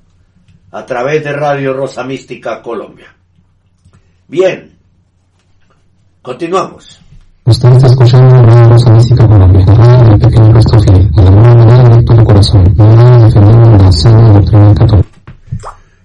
[0.71, 3.15] a través de Radio Rosa Mística Colombia.
[4.27, 4.77] Bien,
[6.21, 7.01] continuamos.
[7.45, 11.43] Usted está escuchando Radio Rosa Mística Colombia, la radio del pequeño Cristo fiel, el amor
[11.43, 15.09] de María directo a tu corazón, la radio defendiendo la sana doctrina católica.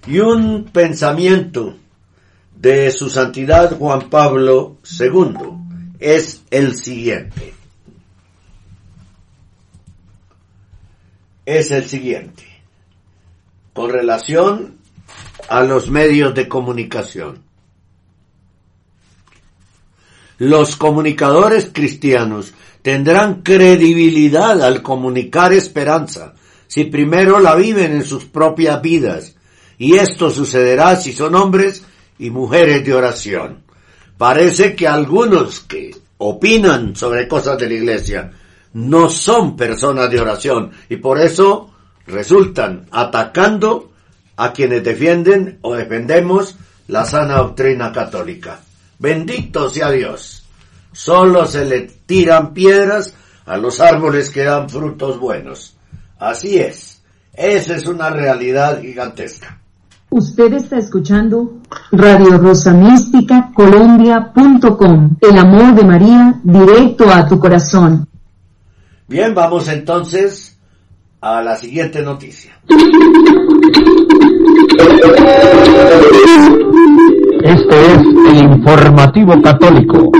[0.07, 1.75] Y un pensamiento
[2.55, 5.64] de su santidad Juan Pablo II
[6.05, 7.55] es el siguiente.
[11.47, 12.43] Es el siguiente.
[13.73, 14.77] Con relación
[15.49, 17.41] a los medios de comunicación.
[20.37, 22.53] Los comunicadores cristianos
[22.83, 26.35] tendrán credibilidad al comunicar esperanza
[26.67, 29.35] si primero la viven en sus propias vidas.
[29.79, 31.83] Y esto sucederá si son hombres
[32.19, 33.64] y mujeres de oración.
[34.17, 38.31] Parece que algunos que opinan sobre cosas de la iglesia
[38.73, 41.71] no son personas de oración y por eso
[42.07, 43.91] resultan atacando
[44.37, 46.55] a quienes defienden o defendemos
[46.87, 48.59] la sana doctrina católica.
[48.99, 50.43] Bendito sea Dios.
[50.93, 53.13] solo se le tiran piedras
[53.45, 55.75] a los árboles que dan frutos buenos.
[56.17, 57.01] Así es,
[57.33, 59.59] esa es una realidad gigantesca.
[60.17, 61.57] Usted está escuchando
[61.91, 65.17] Radio Rosa Mística Colombia.com.
[65.19, 68.07] El amor de María directo a tu corazón.
[69.09, 70.57] Bien, vamos entonces
[71.19, 72.57] a la siguiente noticia.
[77.43, 77.99] Este es
[78.29, 80.11] el informativo católico.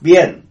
[0.00, 0.41] Bien,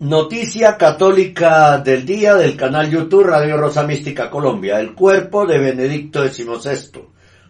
[0.00, 4.78] noticia católica del día del canal YouTube Radio Rosa Mística Colombia.
[4.78, 7.04] El cuerpo de Benedicto XVI.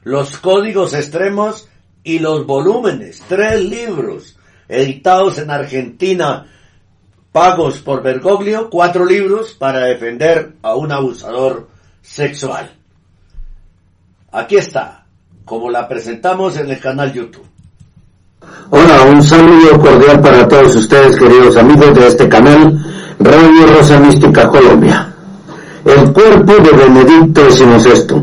[0.05, 1.68] Los códigos extremos
[2.03, 3.22] y los volúmenes.
[3.28, 4.38] Tres libros
[4.68, 6.46] editados en Argentina
[7.32, 11.68] pagos por Bergoglio, cuatro libros para defender a un abusador
[12.01, 12.72] sexual.
[14.32, 15.07] Aquí está,
[15.44, 17.47] como la presentamos en el canal YouTube.
[18.70, 22.78] Hola, un saludo cordial para todos ustedes, queridos amigos de este canal,
[23.18, 25.08] Radio Rosa Mística Colombia.
[25.86, 28.22] El cuerpo de Benedicto XVI,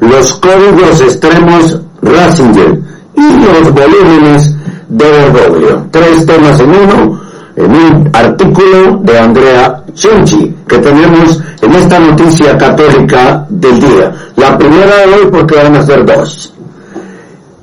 [0.00, 2.80] los códigos extremos Ratzinger
[3.14, 4.56] y los volúmenes
[4.88, 5.86] de Bergoglio.
[5.92, 7.20] Tres temas en uno,
[7.54, 14.12] en un artículo de Andrea Chonchi que tenemos en esta noticia católica del día.
[14.34, 16.55] La primera de hoy porque van a ser dos.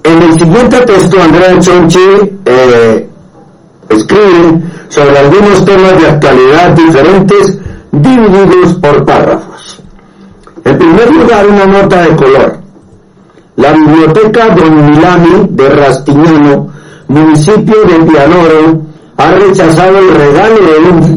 [0.04, 2.00] En el siguiente texto, Andrea Chonchi
[2.46, 3.10] eh,
[3.90, 7.58] escribe sobre algunos temas de actualidad diferentes
[7.92, 9.80] divididos por párrafos.
[10.66, 12.58] En primer lugar, una nota de color.
[13.56, 16.70] La biblioteca Don Milani de Rastignano,
[17.08, 18.82] municipio de Pianoro,
[19.18, 20.56] ha rechazado el regalo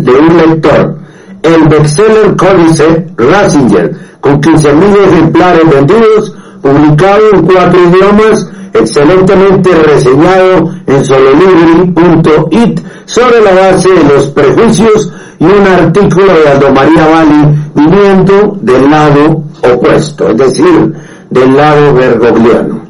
[0.00, 0.98] de un, lector,
[1.42, 8.50] el bestseller Códice Ratzinger, con 15.000 ejemplares vendidos, publicado en cuatro idiomas,
[8.80, 16.72] excelentemente reseñado en sololibri.it sobre la base de los prejuicios y un artículo de Aldo
[16.72, 20.94] María Valli viniendo del lado opuesto, es decir,
[21.30, 22.80] del lado bergogliano.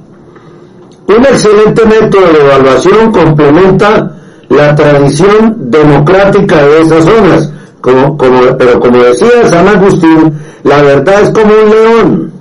[1.08, 4.12] Un excelente método de evaluación complementa
[4.48, 10.32] la tradición democrática de esas zonas, como, pero como decía San Agustín,
[10.64, 12.32] la verdad es como un león,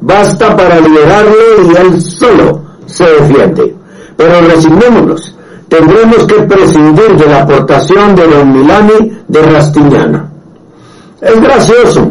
[0.00, 1.36] basta para liberarle
[1.66, 3.74] y él solo se defiende.
[4.16, 5.34] Pero resignémonos,
[5.68, 10.28] tendremos que prescindir de la aportación de don Milani de Rastignano.
[11.20, 12.10] Es gracioso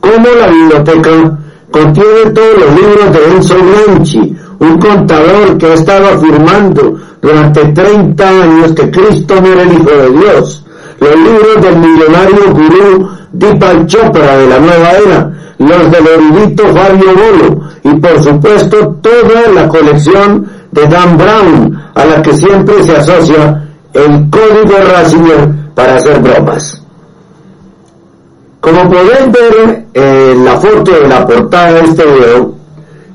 [0.00, 1.38] cómo la biblioteca
[1.70, 8.28] contiene todos los libros de Enzo Bianchi, un contador que ha estado afirmando durante 30
[8.28, 10.64] años que Cristo no era el Hijo de Dios.
[11.00, 17.14] Los libros del millonario gurú Deepak Chopra de la nueva era, los del erudito Fabio
[17.14, 22.96] Bolo y por supuesto toda la colección de Dan Brown a la que siempre se
[22.96, 26.82] asocia el código Ratzinger para hacer bromas.
[28.60, 32.54] Como pueden ver en la foto de la portada de este video,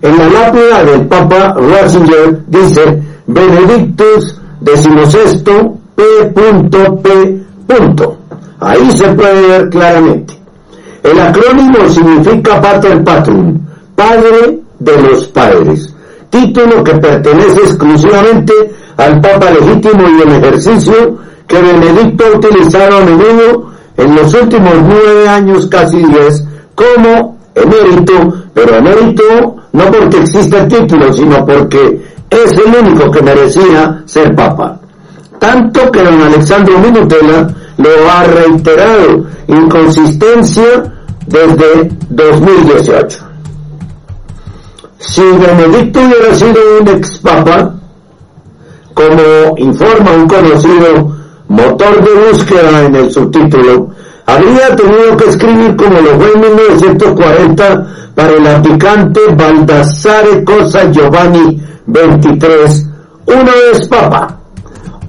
[0.01, 5.43] en la lápida del Papa Ratzinger dice Benedictus XVI
[5.95, 7.43] P.P.
[8.59, 10.42] Ahí se puede ver claramente.
[11.03, 13.59] El acrónimo significa Pater Patrum,
[13.93, 15.93] Padre de los Padres,
[16.29, 18.53] título que pertenece exclusivamente
[18.95, 24.73] al Papa legítimo y en ejercicio que Benedicto ha utilizado a menudo en los últimos
[24.87, 26.43] nueve años, casi diez,
[26.73, 33.21] como emérito, pero emérito no porque exista el título, sino porque es el único que
[33.21, 34.79] merecía ser papa.
[35.37, 40.92] Tanto que don Alexandro Minutela lo ha reiterado, inconsistencia
[41.27, 43.19] desde 2018.
[44.99, 47.75] Si Benedicto hubiera sido un ex papa,
[48.93, 51.15] como informa un conocido
[51.47, 53.89] motor de búsqueda en el subtítulo,
[54.25, 61.61] habría tenido que escribir como lo fue en 1940 para el aplicante Baldassare Cosa Giovanni
[61.85, 62.87] 23,
[63.25, 64.39] una vez papa.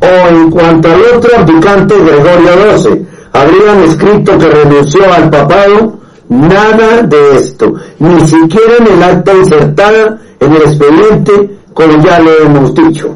[0.00, 5.98] O en cuanto al otro abdicante Gregorio XII, habrían escrito que renunció al papado,
[6.28, 12.38] nada de esto, ni siquiera en el acta insertada en el expediente, como ya lo
[12.38, 13.14] hemos dicho.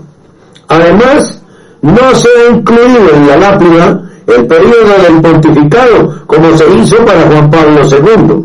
[0.68, 1.42] Además,
[1.82, 7.22] no se ha incluido en la lápida el periodo del pontificado, como se hizo para
[7.22, 8.44] Juan Pablo II.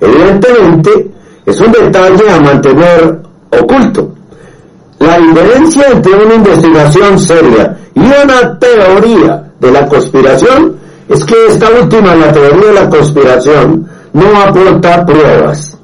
[0.00, 1.10] Evidentemente,
[1.44, 3.20] es un detalle a mantener
[3.50, 4.10] oculto.
[5.00, 10.76] La diferencia entre una investigación seria y una teoría de la conspiración
[11.08, 15.76] es que esta última, la teoría de la conspiración, no aporta pruebas,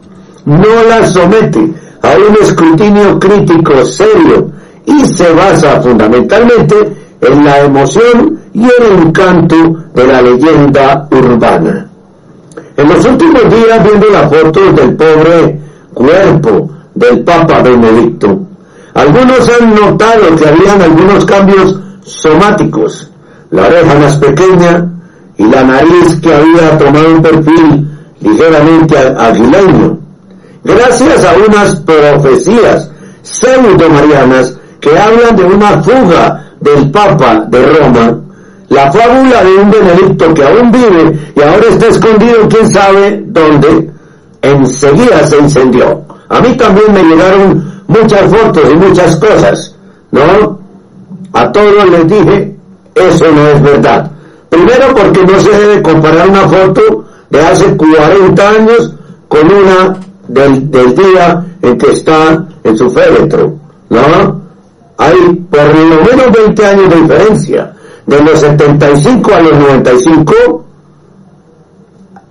[0.46, 4.50] no las somete, a un escrutinio crítico serio
[4.86, 6.76] y se basa fundamentalmente
[7.20, 9.56] en la emoción y el encanto
[9.94, 11.88] de la leyenda urbana.
[12.76, 15.60] En los últimos días, viendo la foto del pobre
[15.92, 18.40] cuerpo del Papa Benedicto,
[18.94, 23.10] algunos han notado que habían algunos cambios somáticos,
[23.50, 24.88] la oreja más pequeña
[25.36, 27.90] y la nariz que había tomado un perfil
[28.20, 29.98] ligeramente aguileño,
[30.64, 32.90] gracias a unas profecías
[33.22, 38.18] pseudo-marianas que hablan de una fuga del Papa de Roma,
[38.68, 43.90] la fábula de un Benedicto que aún vive y ahora está escondido quién sabe dónde,
[44.42, 46.02] enseguida se incendió.
[46.28, 49.74] A mí también me llegaron muchas fotos y muchas cosas,
[50.12, 50.58] ¿no?
[51.32, 52.56] A todos les dije,
[52.94, 54.10] eso no es verdad.
[54.48, 58.94] Primero porque no se debe comparar una foto de hace 40 años
[59.28, 59.96] con una
[60.28, 63.54] del, del día en que está en su féretro,
[63.88, 64.40] ¿no?
[64.98, 65.16] Hay
[65.50, 67.72] por lo menos 20 años de diferencia.
[68.06, 70.64] De los 75 a los 95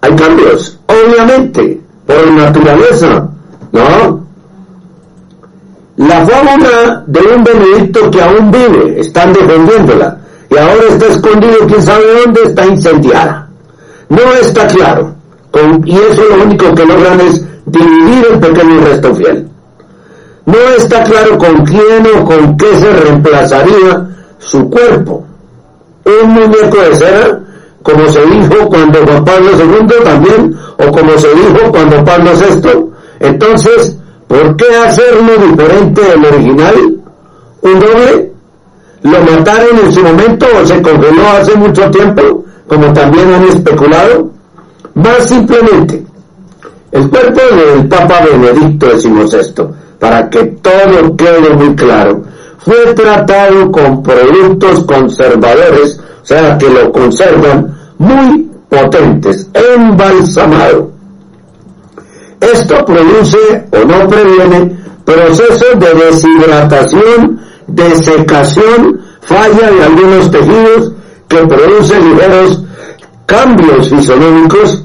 [0.02, 3.28] hay cambios, obviamente, por naturaleza,
[3.72, 4.24] ¿no?
[5.98, 10.18] La fábula de un Benedicto que aún vive, están defendiéndola,
[10.50, 13.49] y ahora está escondido, quién sabe dónde, está incendiada.
[14.10, 15.14] No está claro,
[15.86, 19.48] y eso lo único que logran es dividir el pequeño resto fiel.
[20.45, 24.07] No está claro con quién o con qué se reemplazaría
[24.40, 25.26] su cuerpo.
[26.06, 27.40] Un muñeco de cera,
[27.84, 32.69] como se dijo cuando Juan Pablo II también, o como se dijo cuando Pablo VI.
[33.19, 36.76] Entonces, ¿por qué hacerlo diferente del original?
[37.61, 38.31] ¿Un doble?
[39.03, 44.32] ¿Lo mataron en su momento o se congeló hace mucho tiempo, como también han especulado?
[44.94, 46.06] Más simplemente,
[46.91, 52.24] el cuerpo del Papa Benedicto XVI para que todo quede muy claro,
[52.60, 60.91] fue tratado con productos conservadores, o sea, que lo conservan muy potentes, embalsamado.
[62.40, 63.38] Esto produce
[63.72, 70.94] o no previene procesos de deshidratación, desecación, falla de algunos tejidos
[71.30, 72.64] que produce ligeros
[73.26, 74.84] cambios fisionómicos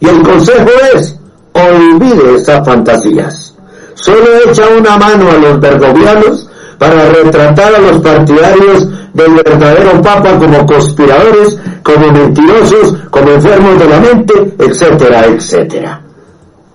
[0.00, 1.16] y el consejo es
[1.52, 3.54] olvide esas fantasías.
[3.94, 6.48] Solo echa una mano a los vergovianos
[6.78, 13.84] para retratar a los partidarios del verdadero Papa como conspiradores, como mentirosos, como enfermos de
[13.84, 16.02] la mente, etcétera, etcétera.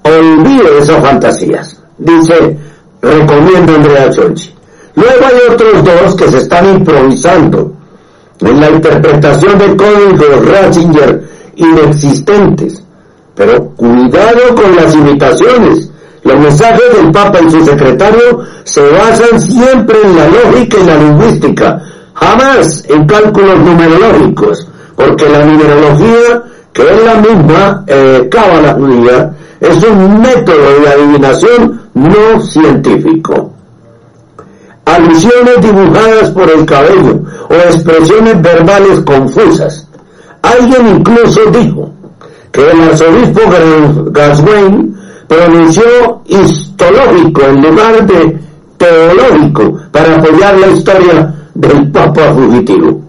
[0.03, 2.57] Olvide esas fantasías, dice,
[3.01, 4.53] recomienda Andrea Chonchi.
[4.93, 7.76] Luego hay otros dos que se están improvisando
[8.41, 11.23] en la interpretación de códigos Ratzinger
[11.55, 12.83] inexistentes.
[13.35, 15.91] Pero cuidado con las imitaciones,
[16.23, 20.95] los mensajes del Papa y su secretario se basan siempre en la lógica y la
[20.97, 21.81] lingüística,
[22.13, 26.43] jamás en cálculos numerológicos, porque la numerología,
[26.73, 33.53] que es la misma eh, cábala judía, es un método de adivinación no científico.
[35.61, 39.87] Dibujadas por el cabello o expresiones verbales confusas.
[40.41, 41.89] Alguien incluso dijo
[42.51, 43.41] que el arzobispo
[44.11, 44.95] Gaswain
[45.27, 48.39] pronunció histológico en lugar de
[48.77, 53.01] teológico para apoyar la historia del Papa fugitivo.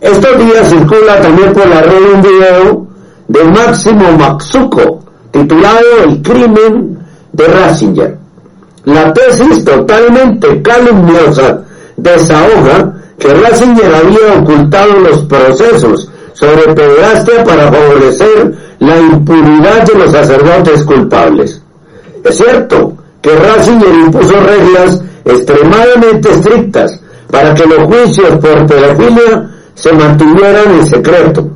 [0.00, 2.86] Estos días circula también por la red un video
[3.28, 5.00] de Máximo Maxuco
[5.32, 6.98] titulado El crimen
[7.32, 8.23] de Ratzinger.
[8.84, 11.62] La tesis totalmente calumniosa
[11.96, 20.12] desahoga que Ratzinger había ocultado los procesos sobre pederastia para favorecer la impunidad de los
[20.12, 21.62] sacerdotes culpables.
[22.24, 22.92] Es cierto
[23.22, 27.00] que Ratzinger impuso reglas extremadamente estrictas
[27.30, 31.48] para que los juicios por pedofilia se mantuvieran en secreto.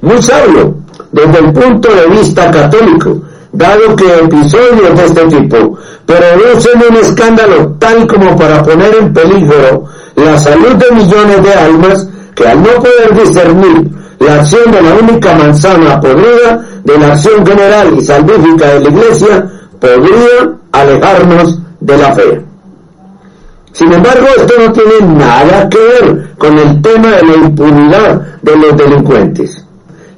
[0.00, 0.76] Muy sabio
[1.12, 3.20] desde el punto de vista católico,
[3.52, 9.84] dado que episodios de este tipo producen un escándalo tal como para poner en peligro
[10.16, 14.94] la salud de millones de almas que al no poder discernir la acción de la
[14.94, 19.50] única manzana podrida de la acción general y salvífica de la Iglesia
[19.80, 22.44] podría alejarnos de la fe.
[23.72, 28.56] Sin embargo, esto no tiene nada que ver con el tema de la impunidad de
[28.56, 29.64] los delincuentes.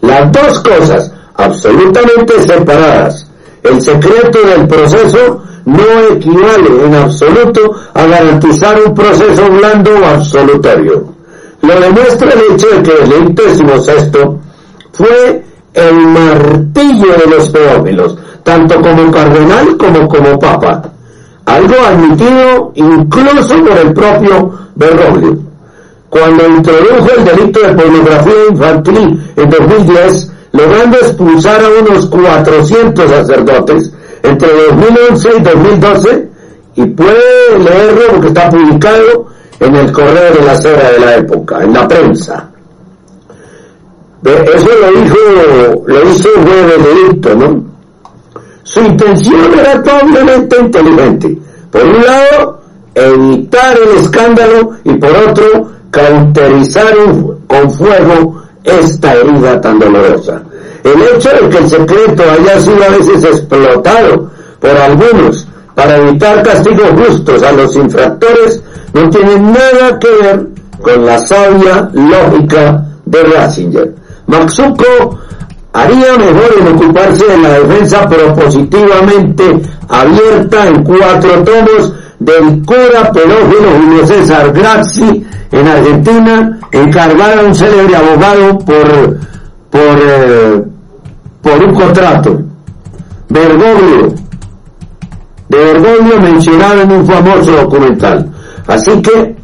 [0.03, 3.27] Las dos cosas, absolutamente separadas,
[3.63, 11.15] el secreto del proceso no equivale en absoluto a garantizar un proceso blando o absolutario.
[11.63, 14.39] Lo demuestra el hecho de que el sexto
[14.93, 15.43] fue
[15.73, 20.83] el martillo de los pedófilos, tanto como cardenal como como papa.
[21.47, 25.39] algo admitido incluso por el propio Bergoglio.
[26.09, 33.93] Cuando introdujo el delito de pornografía infantil en 2010, logrando expulsar a unos 400 sacerdotes
[34.23, 36.29] entre 2011 y 2012,
[36.77, 39.27] y puede leerlo porque está publicado
[39.59, 42.51] en el correo de la cera de la época, en la prensa.
[44.25, 47.65] Eso lo dijo, lo hizo de delito, ¿no?
[48.63, 51.39] Su intención era obviamente inteligente.
[51.71, 52.61] Por un lado,
[52.95, 56.95] evitar el escándalo y por otro, cauterizar
[57.47, 60.43] con fuego esta herida tan dolorosa.
[60.83, 64.31] El hecho de que el secreto haya sido a veces explotado
[64.61, 68.63] por algunos para evitar castigos justos a los infractores
[68.93, 70.47] no tiene nada que ver
[70.81, 73.95] con la sabia lógica de Ratzinger.
[74.27, 75.19] Maxuco
[75.73, 83.71] haría mejor en ocuparse de la defensa propositivamente abierta en cuatro tomos del cura pedófilo
[83.81, 89.19] Julio César Grazzi en Argentina, encargada a un célebre abogado por,
[89.71, 90.65] por, eh,
[91.43, 92.41] por un contrato.
[93.29, 94.15] Bergoglio,
[95.49, 98.31] de Bergoglio mencionado en un famoso documental.
[98.67, 99.37] Así que,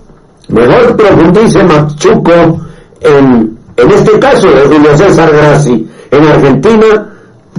[0.48, 2.60] mejor profundice Machuco
[3.00, 7.08] en, en este caso de Julio César Grassi, en Argentina,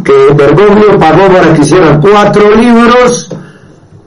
[0.04, 3.30] que Bergoglio pagó para que hicieran cuatro libros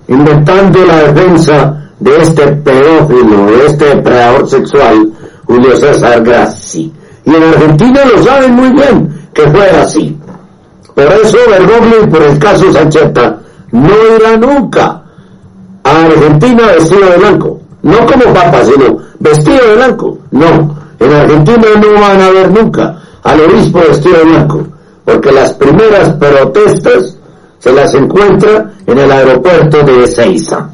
[0.09, 5.13] inventando la defensa de este pedófilo, de este depredador sexual,
[5.47, 6.93] Julio César Grassi.
[7.25, 10.17] Y en Argentina lo saben muy bien que fue así.
[10.95, 13.39] Por eso Bergoglio y por el caso Sancheta
[13.73, 15.03] no irá nunca
[15.83, 17.61] a Argentina vestido de blanco.
[17.83, 20.19] No como papa, sino vestido de blanco.
[20.31, 24.67] No, en Argentina no van a ver nunca al obispo vestido de blanco,
[25.05, 27.19] porque las primeras protestas
[27.65, 30.69] se las encuentra en el aeropuerto de Ezeiza.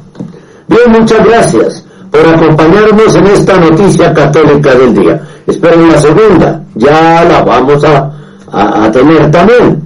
[0.67, 5.21] Bien, muchas gracias por acompañarnos en esta noticia católica del día.
[5.47, 8.11] Espero la segunda, ya la vamos a,
[8.51, 9.81] a tener también.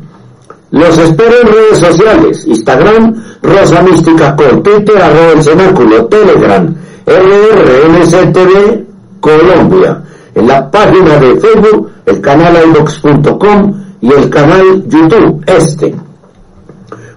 [0.72, 6.76] Los espero en redes sociales, Instagram, Rosa Mística con Twitter, arroba el cenáculo, Telegram,
[7.06, 8.84] RRNCTV,
[9.20, 10.02] Colombia.
[10.34, 16.05] En la página de Facebook, el canal ibox.com y el canal YouTube, este.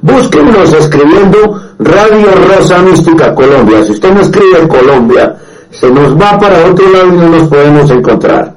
[0.00, 3.84] Búsquenos escribiendo Radio Rosa Mística Colombia.
[3.84, 5.36] Si usted no escribe Colombia,
[5.70, 8.54] se nos va para otro lado y no nos podemos encontrar.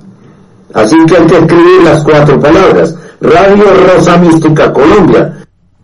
[0.74, 2.96] Así que hay que escribir las cuatro palabras.
[3.20, 5.41] Radio Rosa Mística Colombia.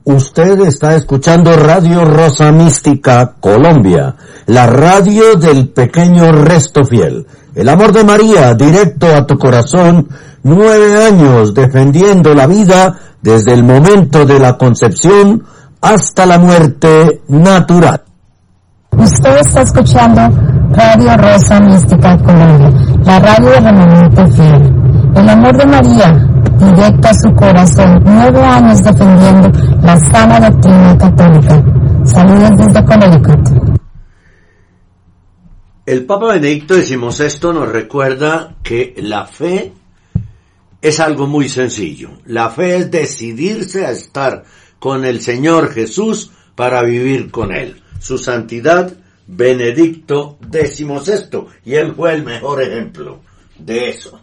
[0.09, 4.15] Usted está escuchando Radio Rosa Mística Colombia,
[4.45, 7.27] la radio del pequeño resto fiel.
[7.53, 10.07] El amor de María, directo a tu corazón,
[10.43, 15.43] nueve años defendiendo la vida desde el momento de la concepción
[15.81, 18.01] hasta la muerte natural.
[18.97, 20.21] Usted está escuchando
[20.71, 22.71] Radio Rosa Mística Colombia,
[23.03, 24.73] la radio del remanente fiel.
[25.15, 29.51] El amor de María, directo a su corazón, nueve años defendiendo
[29.81, 31.63] la sana doctrina católica.
[32.03, 33.77] Saludos desde Connecticut.
[35.85, 39.71] El Papa Benedicto XVI nos recuerda que la fe
[40.81, 42.09] es algo muy sencillo.
[42.25, 44.43] La fe es decidirse a estar
[44.79, 47.81] con el Señor Jesús para vivir con Él.
[47.99, 48.93] Su santidad,
[49.27, 51.45] Benedicto XVI.
[51.65, 53.21] Y Él fue el mejor ejemplo
[53.57, 54.19] de eso.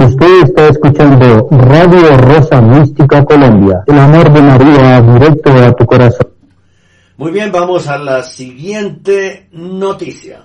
[0.00, 6.26] Usted está escuchando Radio Rosa Mística Colombia, el amor de María directo a tu corazón.
[7.18, 10.40] Muy bien, vamos a la siguiente noticia.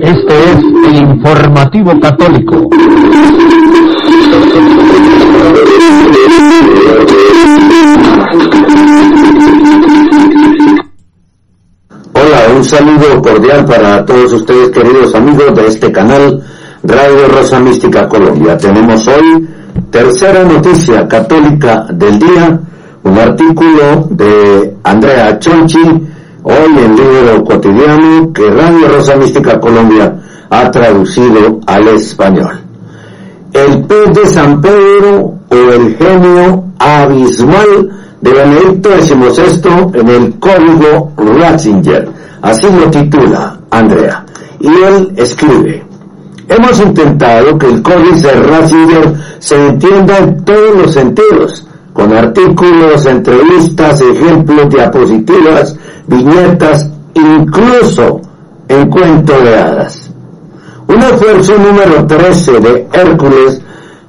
[0.00, 2.68] Este es el informativo católico.
[12.62, 16.40] Un saludo cordial para todos ustedes queridos amigos de este canal
[16.84, 18.56] Radio Rosa Mística Colombia.
[18.56, 19.48] Tenemos hoy
[19.90, 22.60] tercera noticia católica del día,
[23.02, 25.82] un artículo de Andrea Chonchi,
[26.44, 30.14] hoy en libro cotidiano que Radio Rosa Mística Colombia
[30.48, 32.60] ha traducido al español.
[33.52, 37.90] El pez de San Pedro o el genio abismal
[38.22, 42.08] de Benedicto XVI en el código Ratzinger.
[42.40, 44.24] Así lo titula Andrea.
[44.60, 45.84] Y él escribe,
[46.48, 54.00] hemos intentado que el códice Ratzinger se entienda en todos los sentidos, con artículos, entrevistas,
[54.00, 55.76] ejemplos, diapositivas,
[56.06, 58.20] viñetas, incluso
[58.68, 60.10] en cuento de hadas.
[60.86, 63.60] Un esfuerzo número 13 de Hércules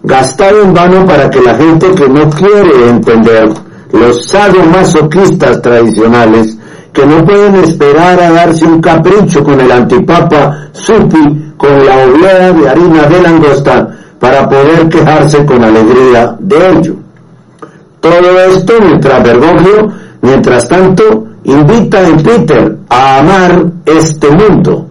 [0.03, 3.53] gastado en vano para que la gente que no quiere entender
[3.94, 6.57] los sadomasoquistas tradicionales
[6.91, 12.52] que no pueden esperar a darse un capricho con el antipapa Supi con la oblea
[12.52, 13.88] de harina de langosta
[14.20, 16.95] para poder quejarse con alegría de ello.
[17.99, 19.91] Todo esto mientras Bergoglio,
[20.22, 24.88] mientras tanto, invita a Peter a amar este mundo,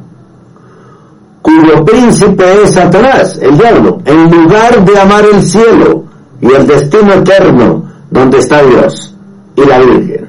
[1.43, 6.05] cuyo príncipe es Satanás, el diablo, en lugar de amar el cielo
[6.41, 9.15] y el destino eterno donde está Dios
[9.57, 10.29] y la Virgen.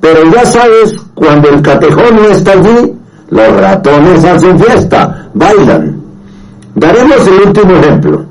[0.00, 2.94] Pero ya sabes, cuando el catejón no está allí,
[3.30, 6.02] los ratones hacen fiesta, bailan.
[6.74, 8.24] Daremos el último ejemplo,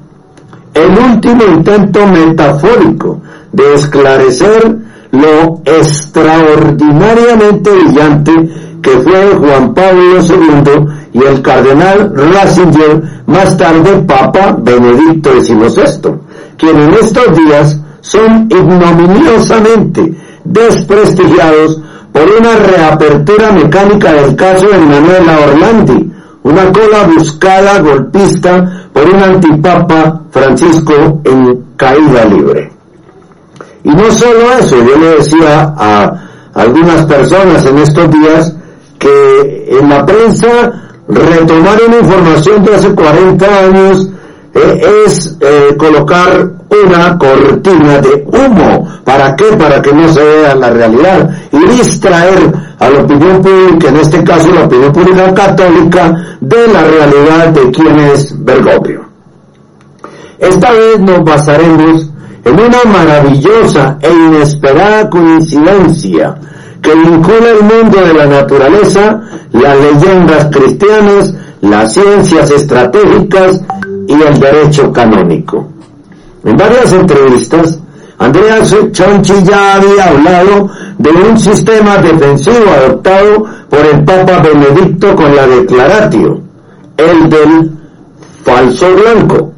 [0.74, 3.22] el último intento metafórico
[3.52, 4.78] de esclarecer
[5.12, 8.32] lo extraordinariamente brillante
[8.82, 16.14] que fue Juan Pablo II y el cardenal Ratzinger, más tarde Papa Benedicto XVI,
[16.58, 20.14] quienes en estos días son ignominiosamente
[20.44, 26.12] desprestigiados por una reapertura mecánica del caso de Manuela Orlandi,
[26.44, 32.72] una cola buscada golpista por un antipapa Francisco en caída libre.
[33.84, 36.14] Y no solo eso, yo le decía a
[36.54, 38.56] algunas personas en estos días
[39.00, 44.10] que en la prensa retomar una información de hace 40 años
[44.56, 48.88] eh, es eh, colocar una cortina de humo.
[49.04, 49.46] ¿Para qué?
[49.58, 54.24] Para que no se vea la realidad y distraer a la opinión pública, en este
[54.24, 59.06] caso la opinión pública católica, de la realidad de quién es Bergoglio.
[60.40, 62.10] Esta vez nos basaremos
[62.46, 66.36] en una maravillosa e inesperada coincidencia
[66.82, 69.22] que vincula el mundo de la naturaleza,
[69.52, 73.62] las leyendas cristianas, las ciencias estratégicas
[74.08, 75.68] y el derecho canónico.
[76.44, 77.80] En varias entrevistas,
[78.18, 78.60] Andrea
[78.92, 85.48] Chonchi ya había hablado de un sistema defensivo adoptado por el Papa Benedicto con la
[85.48, 86.42] Declaratio,
[86.98, 87.72] el del
[88.44, 89.52] falso blanco,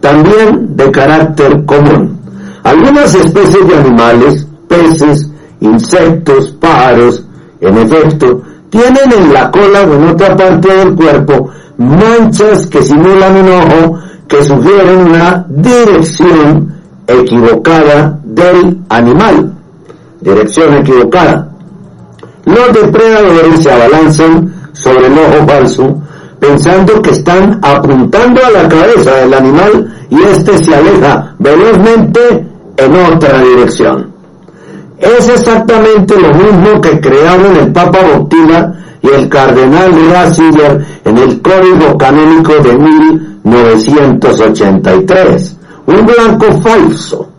[0.00, 2.18] también de carácter común.
[2.62, 5.30] Algunas especies de animales, peces,
[5.60, 7.24] insectos, pájaros,
[7.60, 13.36] en efecto, tienen en la cola o en otra parte del cuerpo manchas que simulan
[13.36, 16.74] un ojo que sugieren una dirección
[17.06, 19.52] equivocada del animal.
[20.20, 21.48] Dirección equivocada.
[22.44, 26.02] Los depredadores se abalanzan sobre el ojo falso
[26.38, 32.46] pensando que están apuntando a la cabeza del animal y éste se aleja velozmente
[32.76, 34.07] en otra dirección.
[34.98, 41.40] Es exactamente lo mismo que crearon el Papa Botila y el Cardenal Ratzinger en el
[41.40, 45.56] Código Canónico de 1983.
[45.86, 47.30] Un blanco falso.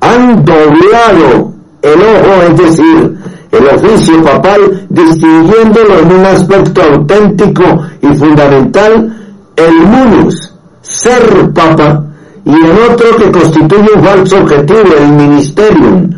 [0.00, 1.52] Han doblado
[1.82, 3.16] el ojo, es decir,
[3.50, 7.64] el oficio papal, distinguiéndolo en un aspecto auténtico
[8.02, 9.12] y fundamental,
[9.56, 12.04] el munus, ser papa,
[12.44, 16.10] y en otro que constituye un falso objetivo, el ministerium,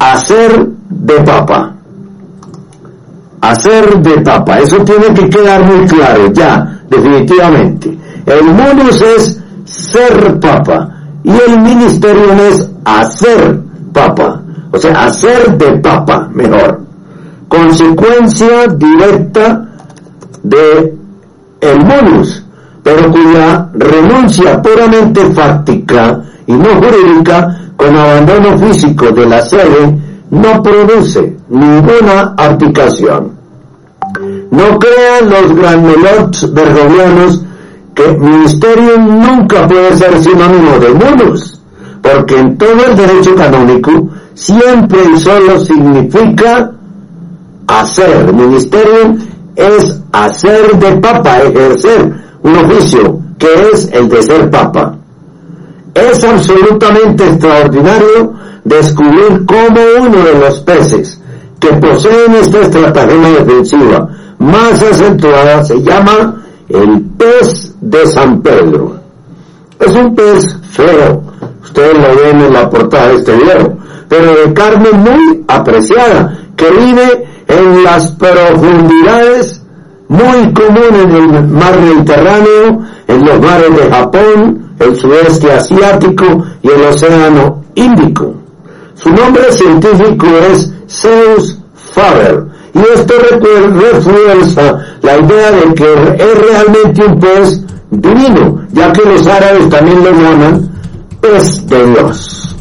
[0.00, 1.74] hacer de papa.
[3.40, 4.58] Hacer de papa.
[4.58, 7.96] Eso tiene que quedar muy claro ya, definitivamente.
[8.26, 10.90] El munus es ser papa
[11.22, 13.60] y el ministerio es hacer
[13.92, 14.42] papa.
[14.72, 16.80] O sea, hacer de papa mejor.
[17.48, 19.68] Consecuencia directa
[20.42, 20.94] de
[21.60, 22.44] el munus
[22.82, 29.96] pero cuya renuncia puramente fáctica y no jurídica con abandono físico de la sede
[30.30, 33.32] no produce ninguna aplicación.
[34.50, 37.42] No crean los granulots bergoglianos
[37.94, 41.60] que ministerio nunca puede ser sinónimo de munus,
[42.02, 46.72] porque en todo el derecho canónico siempre y solo significa
[47.68, 48.32] hacer.
[48.32, 49.16] Ministerio
[49.54, 52.12] es hacer de papa, ejercer
[52.42, 54.99] un oficio que es el de ser papa.
[55.94, 58.34] Es absolutamente extraordinario
[58.64, 61.20] descubrir cómo uno de los peces
[61.58, 64.08] que poseen esta estratagema defensiva
[64.38, 68.96] más acentuada se llama el pez de San Pedro.
[69.78, 71.22] Es un pez feo,
[71.62, 73.76] ustedes lo ven en la portada de este video,
[74.08, 79.60] pero de carne muy apreciada, que vive en las profundidades
[80.08, 86.68] muy común en el mar Mediterráneo, en los mares de Japón, el sudeste asiático y
[86.68, 88.34] el océano Índico.
[88.94, 91.58] Su nombre científico es Zeus
[91.94, 99.02] faber y esto refuerza la idea de que es realmente un pez divino, ya que
[99.08, 100.70] los árabes también lo llaman
[101.20, 102.56] pez de Dios.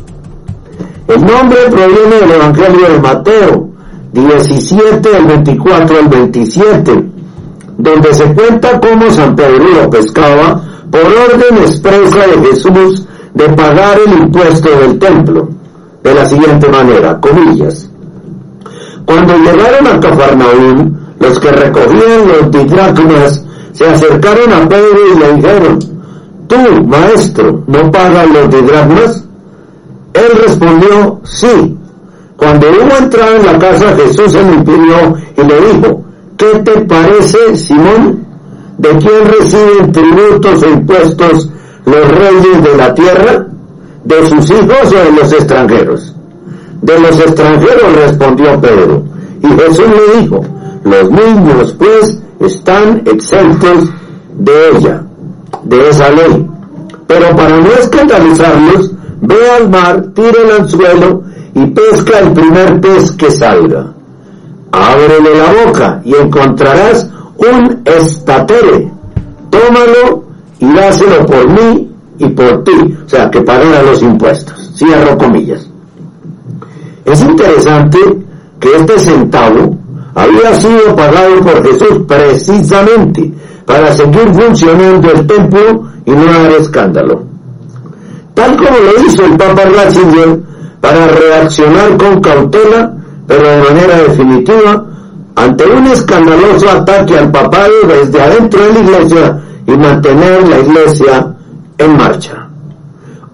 [1.07, 3.69] El nombre proviene del Evangelio de Mateo
[4.13, 7.05] 17, el 24 al 27,
[7.77, 13.97] donde se cuenta cómo San Pedro lo pescaba por orden expresa de Jesús de pagar
[14.05, 15.49] el impuesto del templo,
[16.03, 17.89] de la siguiente manera, comillas.
[19.05, 23.43] Cuando llegaron a Cafarnaúm, los que recogían los didracmas
[23.73, 25.79] se acercaron a Pedro y le dijeron,
[26.47, 29.23] tú, maestro, ¿no pagas los didracmas?
[30.13, 31.77] Él respondió, sí.
[32.35, 36.03] Cuando hubo entrado en la casa, Jesús se le impidió y le dijo,
[36.37, 38.25] ¿qué te parece, Simón?
[38.79, 41.49] ¿De quién reciben tributos e impuestos
[41.85, 43.45] los reyes de la tierra?
[44.05, 46.15] ¿De sus hijos o de los extranjeros?
[46.81, 49.03] De los extranjeros respondió Pedro.
[49.43, 50.45] Y Jesús le dijo,
[50.85, 53.89] los niños pues están exentos
[54.37, 55.03] de ella,
[55.63, 56.49] de esa ley.
[57.05, 61.23] Pero para no escandalizarlos, ve al mar, tira el anzuelo
[61.53, 63.91] y pesca el primer pez que salga.
[64.71, 67.09] Ábrele la boca y encontrarás
[67.39, 68.91] un estatere.
[69.49, 70.23] Tómalo
[70.59, 72.97] y dáselo por mí y por ti.
[73.05, 74.71] O sea, que pagara los impuestos.
[74.75, 75.69] Cierro comillas.
[77.05, 77.97] Es interesante
[78.59, 79.77] que este centavo
[80.13, 83.33] había sido pagado por Jesús precisamente
[83.65, 87.23] para seguir funcionando el templo y no dar escándalo.
[88.33, 90.39] Tal como lo hizo el Papa Ratzinger
[90.81, 92.95] para reaccionar con cautela,
[93.27, 94.85] pero de manera definitiva,
[95.39, 101.33] ante un escandaloso ataque al papado desde adentro de la iglesia y mantener la iglesia
[101.77, 102.49] en marcha.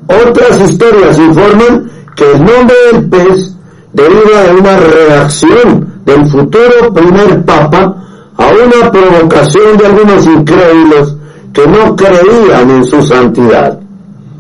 [0.08, 3.56] Otras historias informan que el nombre del pez
[3.92, 7.96] deriva de una reacción del futuro primer papa
[8.38, 11.16] a una provocación de algunos incrédulos
[11.54, 13.80] que no creían en su santidad.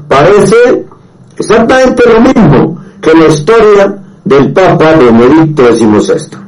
[0.07, 0.85] Parece
[1.35, 6.44] exactamente lo mismo que la historia del Papa Benedicto XVI.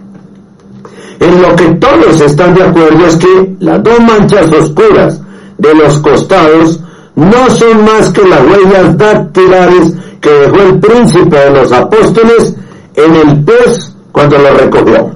[1.19, 5.21] En lo que todos están de acuerdo es que las dos manchas oscuras
[5.57, 6.79] de los costados
[7.15, 12.55] no son más que las huellas dactilares que dejó el príncipe de los apóstoles
[12.95, 15.11] en el pez cuando lo recogió.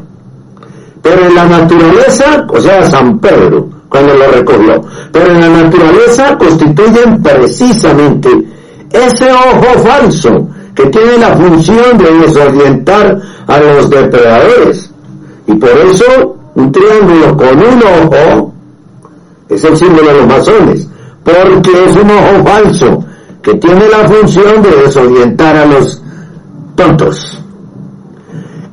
[1.01, 6.37] Pero en la naturaleza, o sea, San Pedro, cuando lo recogió, pero en la naturaleza
[6.37, 8.29] constituyen precisamente
[8.91, 14.90] ese ojo falso que tiene la función de desorientar a los depredadores.
[15.51, 18.53] Y por eso un triángulo con un ojo
[19.49, 20.87] es el símbolo de los masones,
[21.23, 23.05] porque es un ojo falso
[23.41, 26.01] que tiene la función de desorientar a los
[26.75, 27.43] tontos.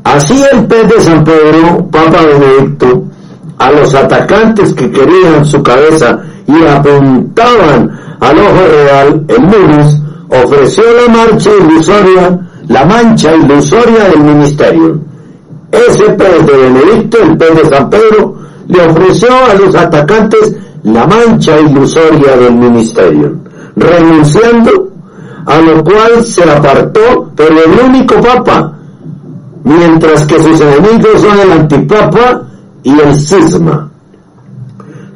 [0.04, 3.04] Así el pez de San Pedro, Papa Benedicto,
[3.58, 7.90] a los atacantes que querían su cabeza y apuntaban
[8.20, 9.96] al ojo real, el Muris,
[10.28, 12.38] ofreció la marcha ilusoria,
[12.68, 15.07] la mancha ilusoria del ministerio.
[15.70, 18.36] Ese pez de Benedicto, el pez de San Pedro,
[18.68, 23.36] le ofreció a los atacantes la mancha ilusoria del ministerio,
[23.76, 24.88] renunciando,
[25.46, 28.72] a lo cual se apartó, pero el único papa,
[29.64, 32.42] mientras que sus enemigos son el antipapa
[32.82, 33.90] y el cisma.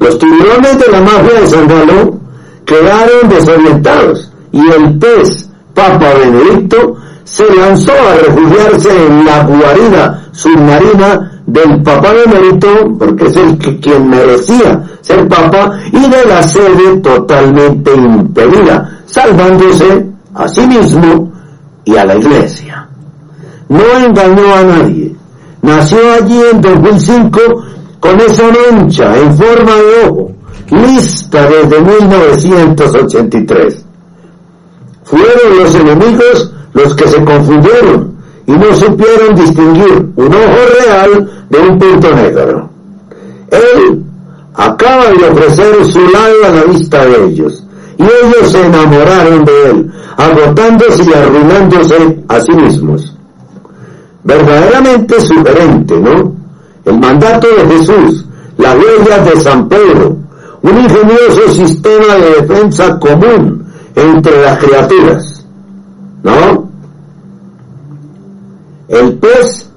[0.01, 2.19] Los tiburones de la mafia de San Galo
[2.65, 11.43] quedaron desorientados y el pez Papa Benedicto se lanzó a refugiarse en la guarida submarina
[11.47, 12.69] del Papa Benedicto,
[12.99, 20.07] porque es el que quien merecía ser Papa, y de la sede totalmente impedida, salvándose
[20.35, 21.33] a sí mismo
[21.85, 22.89] y a la iglesia.
[23.69, 25.15] No engañó a nadie.
[25.63, 27.41] Nació allí en 2005
[28.01, 30.33] con esa mancha en forma de ojo,
[30.71, 33.85] lista desde 1983.
[35.05, 38.13] Fueron los enemigos los que se confundieron
[38.47, 42.71] y no supieron distinguir un ojo real de un punto negro.
[43.51, 44.03] Él
[44.55, 47.65] acaba de ofrecer su lado a la vista de ellos
[47.99, 53.17] y ellos se enamoraron de él, agotándose y arruinándose a sí mismos.
[54.25, 56.35] Verdaderamente sugerente, ¿no?
[56.85, 58.25] El mandato de Jesús,
[58.59, 60.17] las huellas de San Pedro,
[60.63, 65.47] un ingenioso sistema de defensa común entre las criaturas,
[66.23, 66.62] ¿no?
[68.93, 69.71] El pez,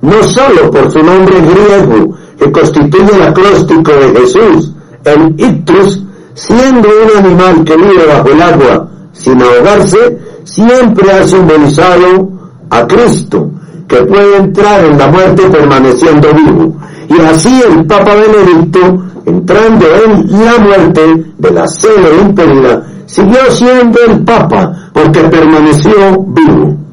[0.00, 4.72] no solo por su nombre griego, que constituye el acróstico de Jesús,
[5.04, 12.30] el ictus, siendo un animal que vive bajo el agua sin ahogarse, siempre ha simbolizado
[12.70, 13.50] a Cristo,
[13.86, 16.74] que puede entrar en la muerte permaneciendo vivo.
[17.10, 23.98] Y así el Papa Benedicto, entrando en la muerte de la cena impedida, siguió siendo
[24.08, 26.83] el Papa porque permaneció vivo.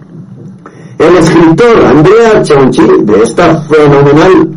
[1.02, 4.50] El escritor Andrea Chonchi, de esta fenomenal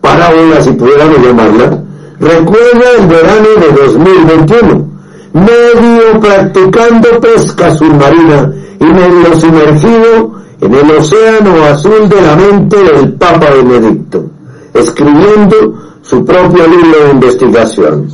[0.00, 1.78] parábola, si pudiéramos llamarla,
[2.18, 4.88] recuerda el verano de 2021,
[5.34, 8.50] medio practicando pesca submarina
[8.80, 14.24] y medio sumergido en el océano azul de la mente del Papa Benedicto,
[14.72, 18.08] escribiendo su propio libro de investigación.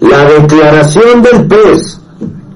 [0.00, 1.98] La declaración del pez,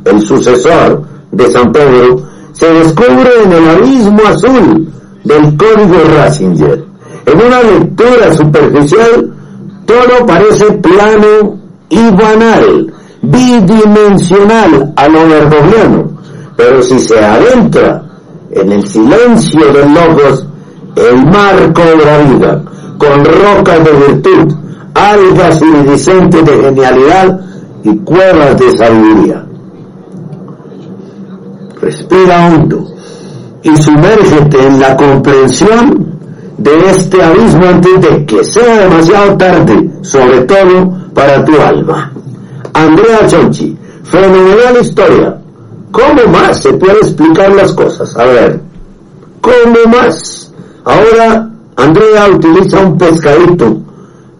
[0.04, 4.93] el sucesor de San Pedro, se descubre en el abismo azul
[5.24, 6.85] del código Ratzinger.
[7.27, 9.33] En una lectura superficial,
[9.87, 11.59] todo parece plano
[11.89, 12.93] y banal,
[13.23, 16.11] bidimensional a lo vergoviano,
[16.57, 18.03] pero si se adentra
[18.51, 20.47] en el silencio de logos,
[20.97, 22.62] el mar cobra vida,
[22.99, 24.55] con rocas de virtud,
[24.95, 27.41] algas iridiscentes de genialidad
[27.85, 29.47] y cuevas de sabiduría.
[31.82, 32.94] Respira hondo
[33.64, 36.16] y sumérgete en la comprensión
[36.56, 42.12] de este abismo antes de que sea demasiado tarde, sobre todo para tu alma.
[42.72, 45.36] Andrea Chonchi, fenomenal historia.
[45.90, 48.16] ¿Cómo más se puede explicar las cosas?
[48.16, 48.60] A ver,
[49.40, 50.52] ¿cómo más?
[50.84, 53.76] Ahora Andrea utiliza un pescadito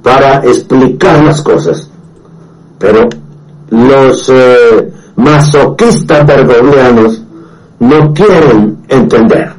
[0.01, 1.91] para explicar las cosas.
[2.79, 3.09] Pero
[3.71, 7.23] los eh, masoquistas bergoglianos
[7.83, 9.53] no quieren entender.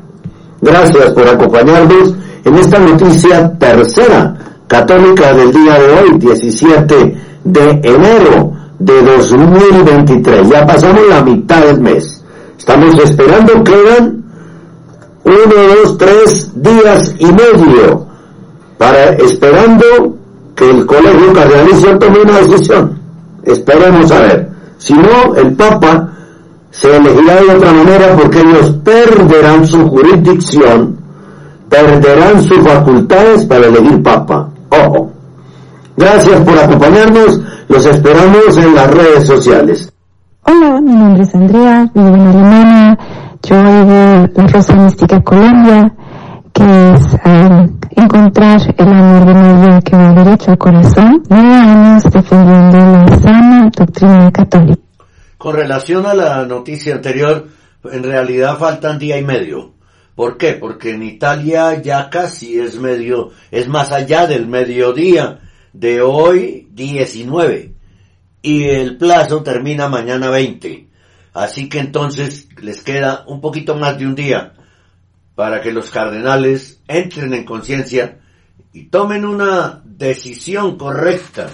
[0.62, 4.34] Gracias por acompañarnos en esta noticia tercera
[4.66, 10.50] católica del día de hoy, 17 de enero de 2023.
[10.50, 12.24] Ya pasamos la mitad del mes.
[12.58, 14.24] Estamos esperando, quedan
[15.26, 18.08] uno, dos, tres días y medio
[18.78, 20.16] para esperando
[20.56, 23.00] que el colegio cardenalicio tome una decisión.
[23.44, 24.50] Esperemos a ver.
[24.78, 26.14] Si no, el Papa
[26.74, 31.00] se elegirá de otra manera porque ellos perderán su jurisdicción,
[31.70, 34.50] perderán sus facultades para elegir Papa.
[34.70, 35.12] Ojo.
[35.95, 37.41] Gracias por acompañarnos.
[37.70, 39.94] Los esperamos en las redes sociales.
[40.45, 42.98] Hola, mi nombre es Andrea, vivo en Alemania.
[43.44, 45.94] Yo oigo la Rosa Mística Colombia,
[46.54, 51.24] que es um, encontrar el amor de María que va derecho al corazón.
[51.30, 54.93] Nueve años defendiendo la sana doctrina católica.
[55.44, 57.49] Con relación a la noticia anterior,
[57.84, 59.74] en realidad faltan día y medio.
[60.15, 60.53] ¿Por qué?
[60.53, 65.41] Porque en Italia ya casi es medio, es más allá del mediodía
[65.74, 67.74] de hoy 19
[68.41, 70.88] y el plazo termina mañana 20.
[71.34, 74.53] Así que entonces les queda un poquito más de un día
[75.36, 78.22] para que los cardenales entren en conciencia
[78.72, 81.49] y tomen una decisión correcta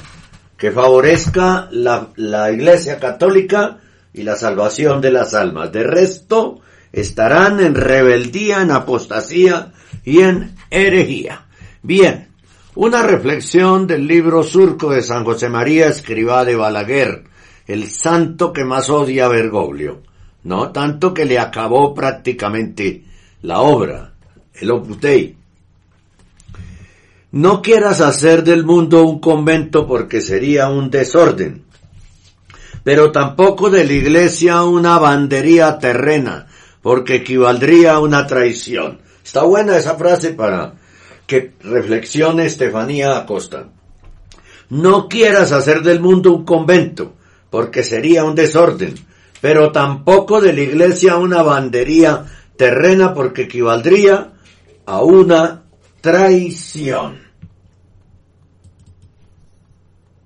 [0.59, 3.77] que favorezca la, la Iglesia Católica
[4.13, 5.71] y la salvación de las almas.
[5.71, 6.59] De resto,
[6.91, 9.71] estarán en rebeldía, en apostasía
[10.03, 11.45] y en herejía.
[11.81, 12.27] Bien,
[12.75, 17.23] una reflexión del libro surco de San José María Escribá de Balaguer,
[17.65, 20.01] el santo que más odia a Bergoglio,
[20.43, 23.05] no tanto que le acabó prácticamente
[23.43, 24.13] la obra,
[24.53, 25.38] el Opus Dei.
[27.31, 31.63] No quieras hacer del mundo un convento porque sería un desorden,
[32.83, 36.47] pero tampoco de la iglesia una bandería terrena,
[36.81, 38.99] porque equivaldría a una traición.
[39.23, 40.73] Está buena esa frase para
[41.27, 43.67] que reflexione Estefanía Acosta.
[44.69, 47.13] No quieras hacer del mundo un convento,
[47.51, 48.95] porque sería un desorden,
[49.39, 52.25] pero tampoco de la iglesia una bandería
[52.57, 54.31] terrena, porque equivaldría
[54.87, 55.68] a una
[56.01, 57.17] traición.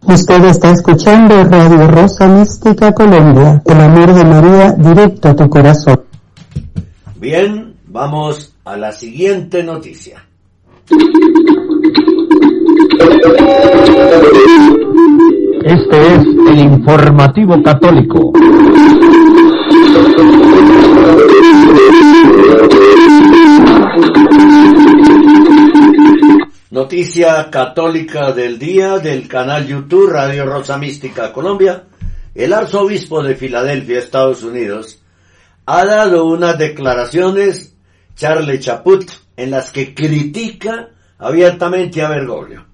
[0.02, 6.02] Usted está escuchando Radio Rosa Mística Colombia, el amor de María directo a tu corazón.
[7.20, 10.26] Bien, vamos a la siguiente noticia.
[15.64, 18.34] Este es el informativo católico.
[26.74, 31.84] Noticia católica del día del canal YouTube Radio Rosa Mística Colombia.
[32.34, 35.00] El arzobispo de Filadelfia, Estados Unidos,
[35.68, 37.76] ha dado unas declaraciones,
[38.16, 40.90] Charles Chaput, en las que critica
[41.20, 42.66] abiertamente a Bergoglio.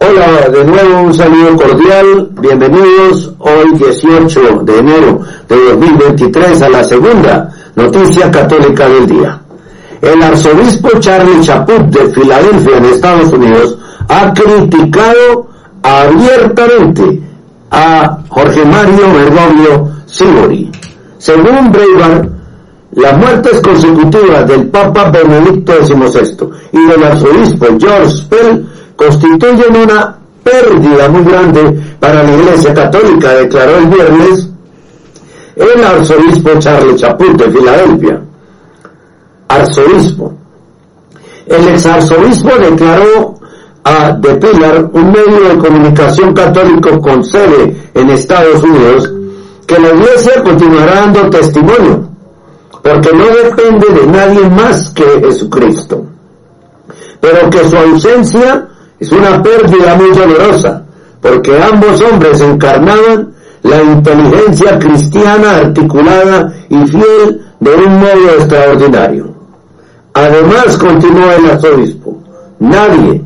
[0.00, 6.82] Hola, de nuevo un saludo cordial, bienvenidos hoy 18 de enero de 2023 a la
[6.82, 9.42] segunda noticia católica del día.
[10.00, 15.48] El arzobispo Charlie Chaput de Filadelfia en Estados Unidos ha criticado
[15.82, 17.20] abiertamente
[17.70, 20.70] a Jorge Mario Bergoglio Sibori.
[21.18, 22.30] Según Breitbart,
[22.92, 28.66] las muertes consecutivas del Papa Benedicto XVI y del arzobispo George Spell
[28.96, 34.48] constituyen una pérdida muy grande para la Iglesia Católica, declaró el viernes
[35.56, 38.27] el arzobispo Charles Chaput de Filadelfia.
[39.48, 40.32] Arzobispo.
[41.46, 43.38] El exarzobispo declaró
[43.84, 49.10] a The Pillar, un medio de comunicación católico con sede en Estados Unidos,
[49.66, 52.08] que la Iglesia continuará dando testimonio,
[52.82, 56.04] porque no depende de nadie más que de Jesucristo,
[57.20, 58.68] pero que su ausencia
[59.00, 60.84] es una pérdida muy dolorosa,
[61.22, 69.37] porque ambos hombres encarnaban la inteligencia cristiana articulada y fiel de un modo extraordinario.
[70.18, 72.18] Además, continuó el arzobispo,
[72.58, 73.22] nadie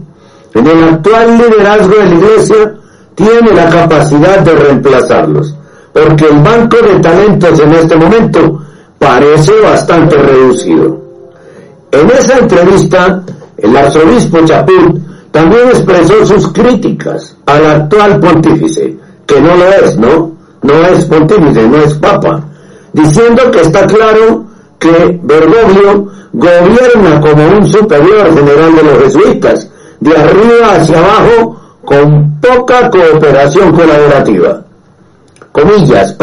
[0.53, 2.75] en el actual liderazgo de la iglesia
[3.15, 5.57] tiene la capacidad de reemplazarlos,
[5.91, 8.61] porque el banco de talentos en este momento
[8.99, 11.01] parece bastante reducido.
[11.93, 13.23] En esa entrevista,
[13.57, 14.99] el arzobispo Chaput
[15.31, 20.33] también expresó sus críticas al actual pontífice, que no lo es, ¿no?
[20.61, 22.45] No es pontífice, no es papa,
[22.93, 24.52] diciendo que está claro
[24.83, 32.41] que Bergoglio gobierna como un superior general de los jesuitas, de arriba hacia abajo, con
[32.41, 34.65] poca cooperación colaborativa.
[35.53, 36.17] Comillas,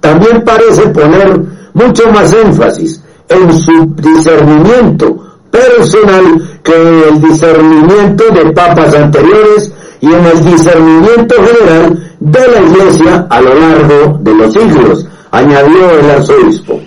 [0.00, 1.40] también parece poner
[1.74, 5.16] mucho más énfasis en su discernimiento
[5.50, 9.70] personal que en el discernimiento de papas anteriores
[10.00, 15.90] y en el discernimiento general de la Iglesia a lo largo de los siglos, añadió
[16.00, 16.80] el arzobispo.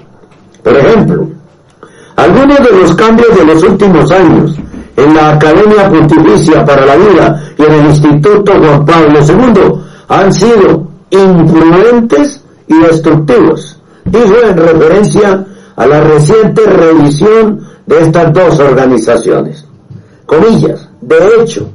[0.66, 1.28] Por ejemplo,
[2.16, 4.56] algunos de los cambios de los últimos años
[4.98, 10.34] en la Academia Pontificia para la Vida y en el Instituto Juan Pablo II han
[10.34, 19.68] sido imprudentes y destructivos, dijo en referencia a la reciente revisión de estas dos organizaciones.
[20.26, 21.70] Comillas, de hecho,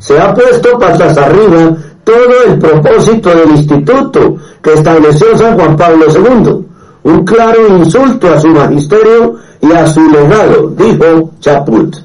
[0.00, 6.06] se ha puesto patas arriba todo el propósito del instituto que estableció San Juan Pablo
[6.08, 6.65] II,
[7.06, 11.96] un claro insulto a su magisterio y a su legado, dijo Chaput.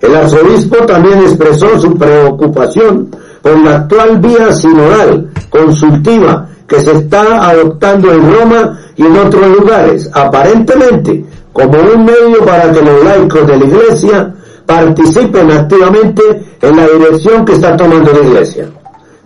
[0.00, 3.10] El arzobispo también expresó su preocupación
[3.42, 9.46] por la actual vía sinodal consultiva que se está adoptando en Roma y en otros
[9.48, 14.34] lugares, aparentemente como un medio para que los laicos de la Iglesia
[14.64, 16.22] participen activamente
[16.62, 18.66] en la dirección que está tomando la Iglesia.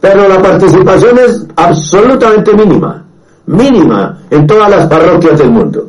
[0.00, 3.05] Pero la participación es absolutamente mínima,
[3.46, 5.88] mínima en todas las parroquias del mundo.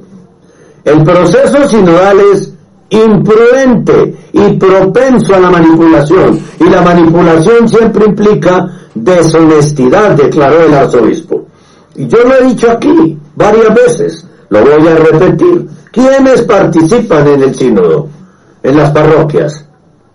[0.83, 2.53] El proceso sinodal es
[2.89, 11.45] imprudente y propenso a la manipulación, y la manipulación siempre implica deshonestidad, declaró el arzobispo.
[11.95, 15.67] Y yo lo he dicho aquí varias veces, lo voy a repetir.
[15.91, 18.07] ¿Quiénes participan en el sínodo?
[18.63, 19.65] En las parroquias,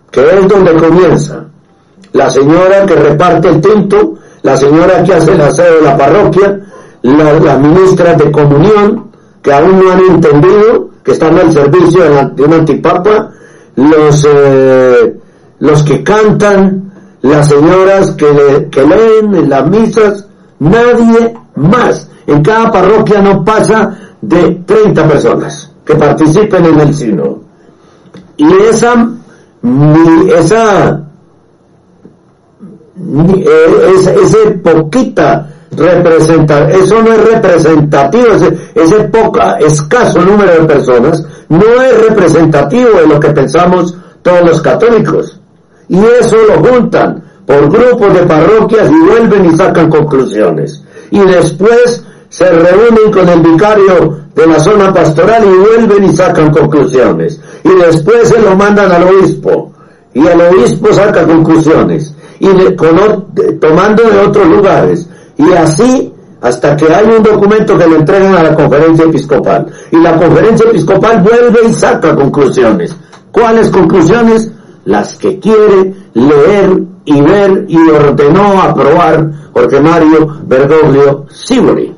[0.09, 1.45] que es donde comienza.
[2.13, 6.59] La señora que reparte el tinto, la señora que hace el aseo de la parroquia,
[7.03, 9.11] las ministras de comunión,
[9.41, 12.01] que aún no han entendido que están al servicio
[12.33, 13.31] de, un antipapa,
[13.75, 15.19] los, eh,
[15.59, 20.27] los que cantan, las señoras que, que leen en las misas,
[20.59, 22.09] nadie más.
[22.25, 27.41] En cada parroquia no pasa de 30 personas que participen en el sino.
[28.37, 29.09] Y esa,
[30.37, 31.03] esa,
[32.97, 38.25] eh, esa, ese poquita representa, eso no es representativo,
[38.75, 44.61] ese, poca, escaso número de personas no es representativo de lo que pensamos todos los
[44.61, 45.39] católicos.
[45.89, 50.83] Y eso lo juntan por grupos de parroquias y vuelven y sacan conclusiones.
[51.11, 56.51] Y después se reúnen con el vicario de la zona pastoral y vuelven y sacan
[56.51, 57.39] conclusiones.
[57.63, 59.71] Y después se lo mandan al obispo.
[60.13, 62.13] Y el obispo saca conclusiones.
[62.39, 62.47] Y
[63.59, 65.07] tomando de otros lugares.
[65.37, 69.65] Y así hasta que hay un documento que le entregan a la conferencia episcopal.
[69.91, 72.95] Y la conferencia episcopal vuelve y saca conclusiones.
[73.31, 74.51] ¿Cuáles conclusiones?
[74.85, 81.95] Las que quiere leer y ver y ordenó aprobar Jorge Mario Bergoglio Sibori.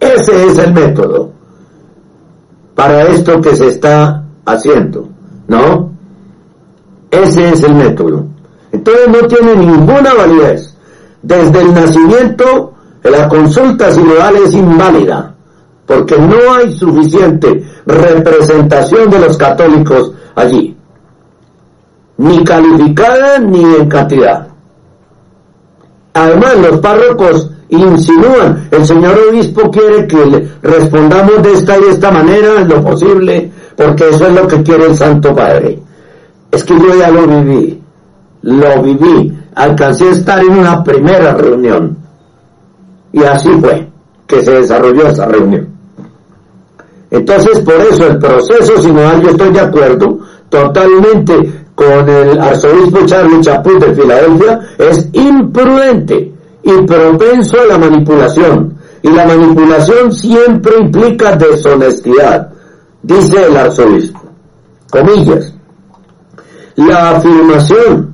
[0.00, 1.30] Ese es el método
[2.74, 5.08] para esto que se está haciendo,
[5.48, 5.90] ¿no?
[7.10, 8.26] Ese es el método.
[8.72, 10.73] Entonces no tiene ninguna validez.
[11.24, 15.34] Desde el nacimiento, la consulta sinodal es inválida,
[15.86, 20.76] porque no hay suficiente representación de los católicos allí,
[22.18, 24.48] ni calificada ni en cantidad.
[26.12, 31.90] Además, los párrocos insinúan, el señor obispo quiere que le respondamos de esta y de
[31.90, 35.78] esta manera, en lo posible, porque eso es lo que quiere el Santo Padre.
[36.50, 37.82] Es que yo ya lo viví,
[38.42, 41.96] lo viví, alcancé a estar en una primera reunión.
[43.12, 43.88] Y así fue
[44.26, 45.68] que se desarrolló esa reunión.
[47.10, 50.18] Entonces, por eso el proceso sinodal, yo estoy de acuerdo
[50.48, 56.32] totalmente con el arzobispo Charlie Chaput de Filadelfia, es imprudente
[56.62, 58.74] y propenso a la manipulación.
[59.02, 62.48] Y la manipulación siempre implica deshonestidad,
[63.02, 64.20] dice el arzobispo.
[64.90, 65.52] Comillas.
[66.76, 68.13] La afirmación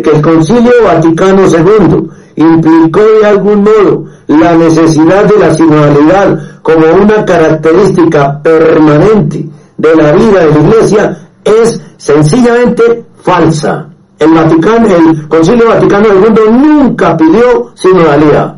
[0.00, 6.86] que el Concilio Vaticano II implicó de algún modo la necesidad de la sinodalidad como
[7.02, 9.46] una característica permanente
[9.76, 13.88] de la vida de la Iglesia es sencillamente falsa.
[14.18, 18.56] El Vaticano, el Concilio Vaticano II nunca pidió sinodalidad.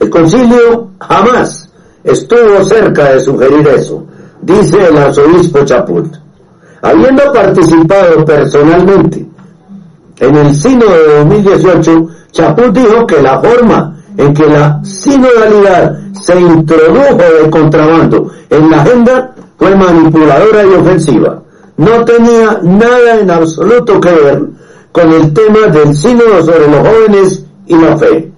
[0.00, 1.70] El concilio jamás
[2.02, 4.04] estuvo cerca de sugerir eso,
[4.42, 6.14] dice el arzobispo Chaput.
[6.82, 9.26] Habiendo participado personalmente
[10.18, 16.40] en el sínodo de 2018, Chaput dijo que la forma en que la sinodalidad se
[16.40, 21.42] introdujo de contrabando en la agenda fue manipuladora y ofensiva.
[21.76, 24.42] No tenía nada en absoluto que ver
[24.92, 28.30] con el tema del sínodo sobre los jóvenes y la fe.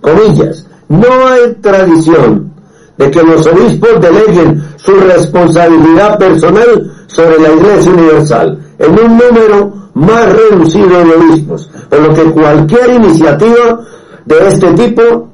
[0.00, 2.52] Comillas, no hay tradición
[2.98, 9.83] de que los obispos deleguen su responsabilidad personal sobre la Iglesia Universal en un número
[9.94, 13.80] más reducido obispos, por lo que cualquier iniciativa
[14.24, 15.28] de este tipo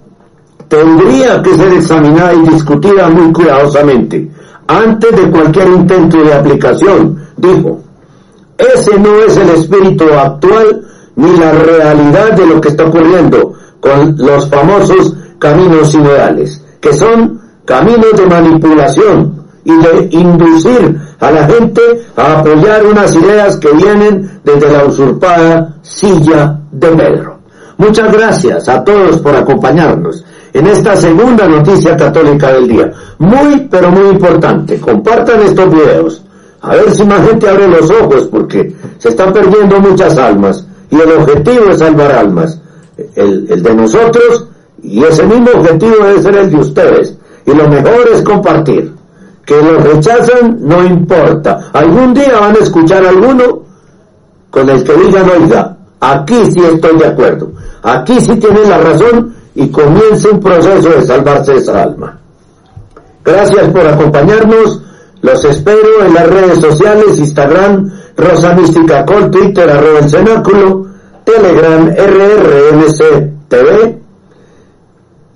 [0.69, 4.31] tendría que ser examinada y discutida muy cuidadosamente
[4.71, 7.81] antes de cualquier intento de aplicación, dijo.
[8.57, 14.17] Ese no es el espíritu actual ni la realidad de lo que está ocurriendo con
[14.19, 21.81] los famosos caminos sinodales, que son caminos de manipulación y de inducir a la gente
[22.17, 27.39] a apoyar unas ideas que vienen desde la usurpada silla de Pedro.
[27.77, 32.93] Muchas gracias a todos por acompañarnos en esta segunda noticia católica del día.
[33.19, 34.79] Muy, pero muy importante.
[34.79, 36.23] Compartan estos videos.
[36.63, 40.97] A ver si más gente abre los ojos porque se están perdiendo muchas almas y
[41.01, 42.61] el objetivo es salvar almas.
[43.15, 44.47] El, el de nosotros
[44.83, 47.17] y ese mismo objetivo debe ser el de ustedes.
[47.47, 48.93] Y lo mejor es compartir.
[49.51, 51.71] Que lo rechazan no importa.
[51.73, 53.65] Algún día van a escuchar a alguno
[54.49, 57.51] con el que digan, oiga, aquí sí estoy de acuerdo.
[57.83, 62.17] Aquí sí tienen la razón y comience un proceso de salvarse esa alma.
[63.25, 64.83] Gracias por acompañarnos.
[65.21, 70.87] Los espero en las redes sociales, Instagram, Rosa Mística Col, Twitter, arroba el cenáculo,
[71.25, 73.99] Telegram, RRMC TV.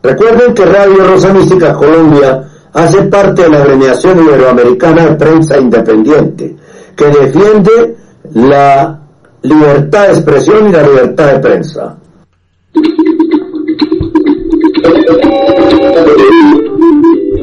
[0.04, 6.56] Recuerden que Radio Rosa Mística Colombia hace parte de la Agremiación Iberoamericana de Prensa Independiente,
[6.96, 7.96] que defiende
[8.34, 9.01] la
[9.42, 11.96] libertad de expresión y la libertad de prensa.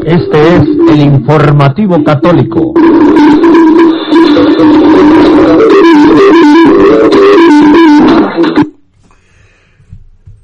[0.04, 2.74] Este es el informativo católico.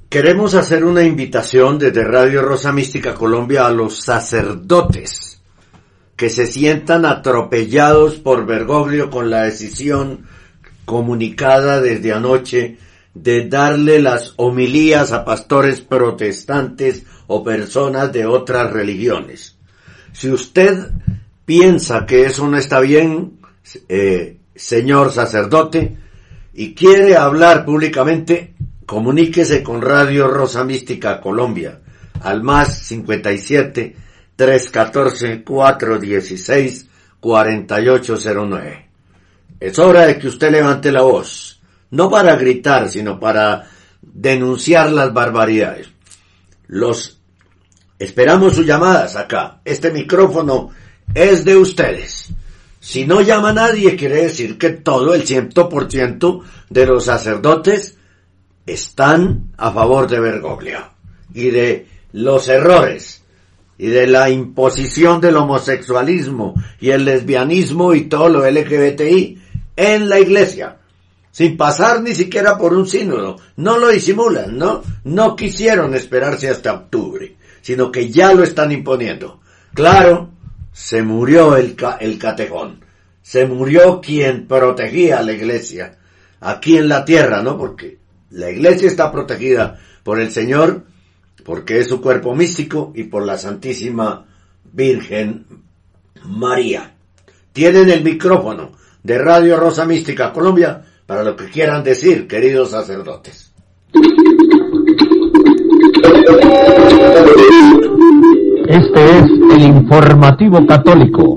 [0.09, 5.41] Queremos hacer una invitación desde Radio Rosa Mística Colombia a los sacerdotes
[6.15, 10.25] que se sientan atropellados por Bergoglio con la decisión
[10.85, 12.77] comunicada desde anoche
[13.13, 19.57] de darle las homilías a pastores protestantes o personas de otras religiones.
[20.13, 20.89] Si usted
[21.43, 23.39] piensa que eso no está bien,
[23.89, 25.97] eh, señor sacerdote,
[26.53, 28.55] y quiere hablar públicamente,
[28.88, 31.81] comuníquese con Radio Rosa Mística Colombia
[32.22, 33.95] al más 57
[34.35, 36.88] 314 416
[37.19, 38.89] 4809.
[39.59, 41.61] Es hora de que usted levante la voz,
[41.91, 43.68] no para gritar, sino para
[44.01, 45.89] denunciar las barbaridades.
[46.68, 47.19] Los
[47.99, 49.59] esperamos sus llamadas acá.
[49.65, 50.69] Este micrófono
[51.14, 52.30] es de ustedes.
[52.80, 57.97] Si no llama nadie, quiere decir que todo el 100% de los sacerdotes
[58.68, 60.80] están a favor de Bergoglio
[61.34, 63.23] y de los errores
[63.77, 69.41] y de la imposición del homosexualismo y el lesbianismo y todo lo LGBTI
[69.76, 70.77] en la iglesia,
[71.31, 73.38] sin pasar ni siquiera por un sínodo.
[73.56, 74.81] No lo disimulan, ¿no?
[75.03, 79.39] No quisieron esperarse hasta octubre, sino que ya lo están imponiendo.
[79.73, 80.31] Claro,
[80.73, 82.84] se murió el, ca el catejón,
[83.22, 85.98] se murió quien protegía a la iglesia
[86.39, 87.57] aquí en la tierra, ¿no?
[87.57, 87.97] Porque
[88.31, 90.83] la iglesia está protegida por el Señor,
[91.43, 94.25] porque es su cuerpo místico, y por la Santísima
[94.71, 95.45] Virgen
[96.25, 96.93] María.
[97.53, 98.71] Tienen el micrófono
[99.03, 103.53] de Radio Rosa Mística Colombia para lo que quieran decir, queridos sacerdotes.
[108.67, 109.25] Este es
[109.55, 111.35] el informativo católico.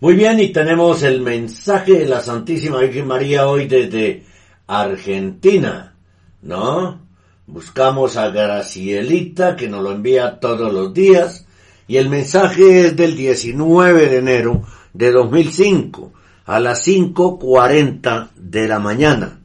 [0.00, 4.24] Muy bien, y tenemos el mensaje de la Santísima Virgen María hoy desde
[4.66, 5.94] Argentina,
[6.42, 7.00] ¿no?
[7.46, 11.46] Buscamos a Gracielita que nos lo envía todos los días
[11.86, 14.62] y el mensaje es del 19 de enero
[14.92, 16.12] de 2005
[16.46, 19.41] a las 5.40 de la mañana.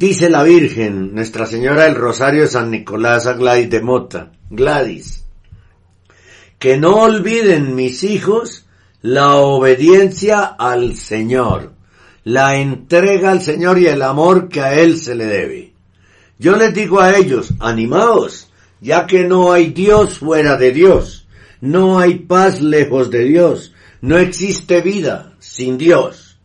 [0.00, 5.26] Dice la Virgen, Nuestra Señora del Rosario de San Nicolás a Gladys de Mota, Gladys,
[6.58, 8.64] que no olviden mis hijos
[9.02, 11.74] la obediencia al Señor,
[12.24, 15.74] la entrega al Señor y el amor que a Él se le debe.
[16.38, 18.50] Yo les digo a ellos, animaos,
[18.80, 21.28] ya que no hay Dios fuera de Dios,
[21.60, 26.38] no hay paz lejos de Dios, no existe vida sin Dios.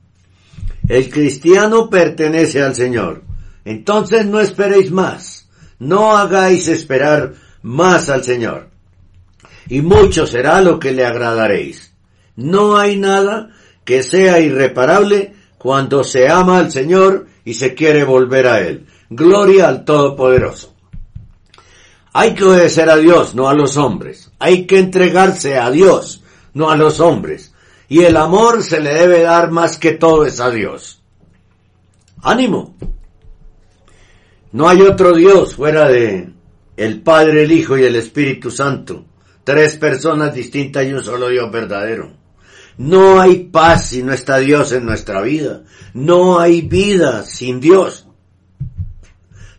[0.89, 3.24] El cristiano pertenece al Señor.
[3.65, 5.49] Entonces no esperéis más.
[5.79, 7.33] No hagáis esperar
[7.63, 8.69] más al Señor.
[9.67, 11.93] Y mucho será lo que le agradaréis.
[12.35, 13.49] No hay nada
[13.83, 18.85] que sea irreparable cuando se ama al Señor y se quiere volver a Él.
[19.09, 20.73] Gloria al Todopoderoso.
[22.13, 24.31] Hay que obedecer a Dios, no a los hombres.
[24.39, 26.23] Hay que entregarse a Dios,
[26.53, 27.53] no a los hombres.
[27.89, 31.01] Y el amor se le debe dar más que todo es a Dios.
[32.21, 32.75] Ánimo.
[34.55, 36.29] No hay otro Dios fuera de
[36.77, 39.03] el Padre, el Hijo y el Espíritu Santo.
[39.43, 42.13] Tres personas distintas y un solo Dios verdadero.
[42.77, 45.63] No hay paz si no está Dios en nuestra vida.
[45.93, 48.07] No hay vida sin Dios.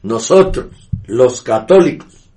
[0.03, 2.31] Nosotros, los católicos,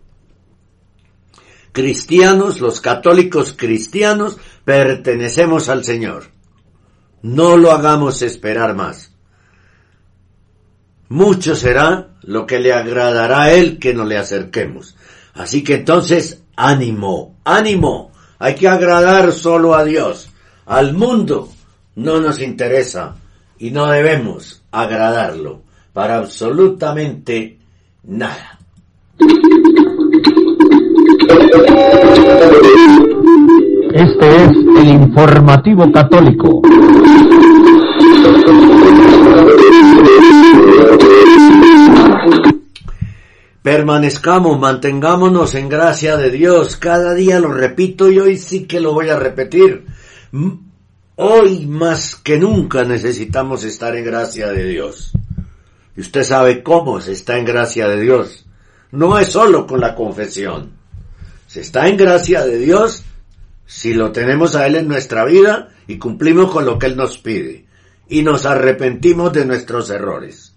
[1.72, 6.26] cristianos, los católicos cristianos, pertenecemos al Señor.
[7.22, 9.09] No lo hagamos esperar más.
[11.10, 14.95] Mucho será lo que le agradará a Él que no le acerquemos.
[15.34, 18.11] Así que entonces, ánimo, ánimo.
[18.38, 20.30] Hay que agradar solo a Dios.
[20.68, 21.49] Al mundo
[21.95, 23.15] no nos interesa
[23.57, 25.64] y no debemos agradarlo
[25.94, 27.57] para absolutamente
[28.03, 28.60] nada.
[33.94, 36.61] Este es el informativo católico.
[43.61, 46.76] Permanezcamos, mantengámonos en gracia de Dios.
[46.77, 49.86] Cada día lo repito y hoy sí que lo voy a repetir.
[51.15, 55.11] Hoy más que nunca necesitamos estar en gracia de Dios.
[55.95, 58.45] Y usted sabe cómo se está en gracia de Dios.
[58.91, 60.72] No es solo con la confesión.
[61.45, 63.03] Se está en gracia de Dios
[63.68, 67.19] si lo tenemos a Él en nuestra vida y cumplimos con lo que Él nos
[67.19, 67.68] pide.
[68.10, 70.53] Y nos arrepentimos de nuestros errores.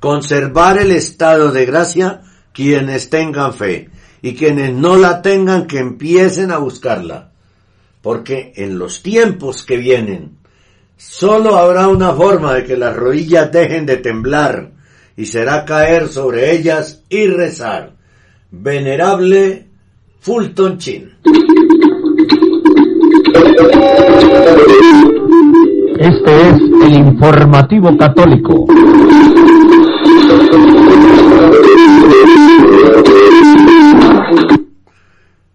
[0.00, 2.22] Conservar el estado de gracia
[2.52, 3.90] quienes tengan fe
[4.20, 7.32] y quienes no la tengan que empiecen a buscarla.
[8.00, 10.38] Porque en los tiempos que vienen,
[10.96, 14.72] solo habrá una forma de que las rodillas dejen de temblar
[15.16, 17.94] y será caer sobre ellas y rezar.
[18.50, 19.68] Venerable
[20.20, 21.12] Fulton Chin.
[26.02, 28.66] Este es el informativo católico.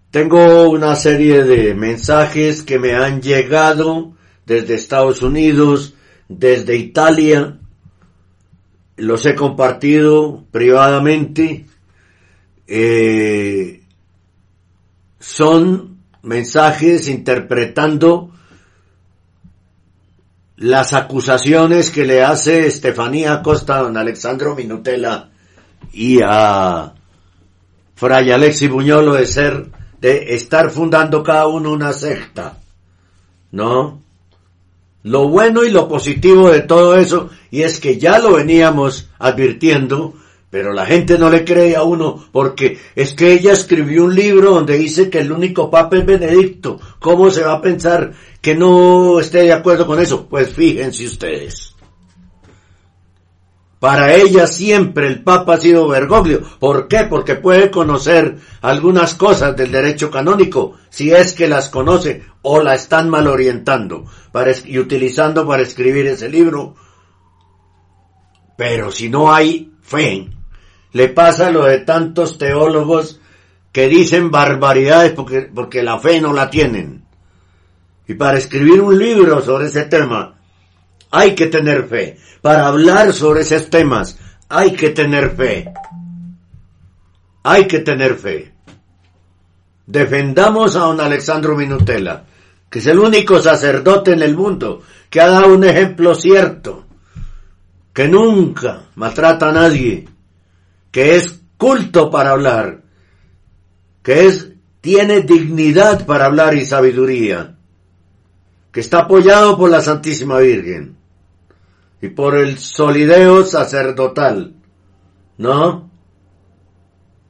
[0.09, 4.13] Tengo una serie de mensajes que me han llegado
[4.45, 5.95] desde Estados Unidos,
[6.29, 7.59] desde Italia.
[8.95, 11.65] Los he compartido privadamente.
[12.67, 13.81] Eh,
[15.19, 18.31] son mensajes interpretando
[20.57, 25.29] las acusaciones que le hace Estefanía Costa a don Alexandro Minutela
[25.93, 26.93] y a
[27.95, 29.67] Fray Alexi Buñolo de ser,
[30.01, 32.57] de estar fundando cada uno una secta.
[33.51, 34.01] ¿No?
[35.03, 40.15] Lo bueno y lo positivo de todo eso, y es que ya lo veníamos advirtiendo,
[40.49, 44.51] pero la gente no le cree a uno porque es que ella escribió un libro
[44.51, 46.79] donde dice que el único papa es Benedicto.
[46.99, 50.27] ¿Cómo se va a pensar que no esté de acuerdo con eso?
[50.27, 51.75] Pues fíjense ustedes.
[53.79, 56.41] Para ella siempre el Papa ha sido Bergoglio.
[56.59, 57.03] ¿Por qué?
[57.03, 62.73] Porque puede conocer algunas cosas del derecho canónico, si es que las conoce o la
[62.73, 66.75] están mal orientando para, y utilizando para escribir ese libro.
[68.57, 70.27] Pero si no hay fe,
[70.93, 73.19] le pasa lo de tantos teólogos
[73.71, 77.06] que dicen barbaridades porque, porque la fe no la tienen.
[78.07, 80.35] Y para escribir un libro sobre ese tema,
[81.11, 82.17] hay que tener fe.
[82.41, 84.17] Para hablar sobre esos temas,
[84.49, 85.73] hay que tener fe.
[87.43, 88.53] Hay que tener fe.
[89.85, 92.25] Defendamos a don Alexandro Minutela,
[92.69, 96.85] que es el único sacerdote en el mundo que ha dado un ejemplo cierto,
[97.93, 100.07] que nunca maltrata a nadie,
[100.91, 102.81] que es culto para hablar,
[104.03, 104.51] que es,
[104.81, 107.56] tiene dignidad para hablar y sabiduría,
[108.77, 110.97] que está apoyado por la Santísima Virgen
[111.99, 114.53] y por el solideo sacerdotal,
[115.39, 115.89] ¿no?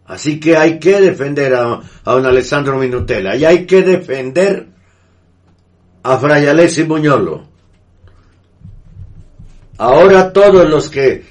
[0.08, 4.68] Así que hay que defender a, a don Alessandro Minutela y hay que defender
[6.04, 7.48] a Fray Alessi Muñolo.
[9.78, 11.24] Ahora todos los que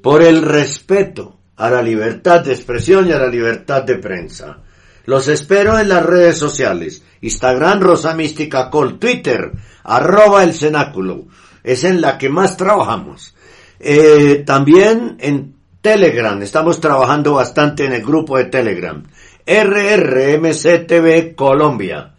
[0.02, 4.60] por el respeto a la libertad de expresión y a la libertad de prensa.
[5.04, 9.52] Los espero en las redes sociales, Instagram Rosa Mística Col, Twitter,
[9.82, 11.26] arroba el cenáculo,
[11.64, 13.34] es en la que más trabajamos.
[13.80, 19.02] Eh, también en Telegram, estamos trabajando bastante en el grupo de Telegram,
[19.46, 22.14] RRMCTV Colombia.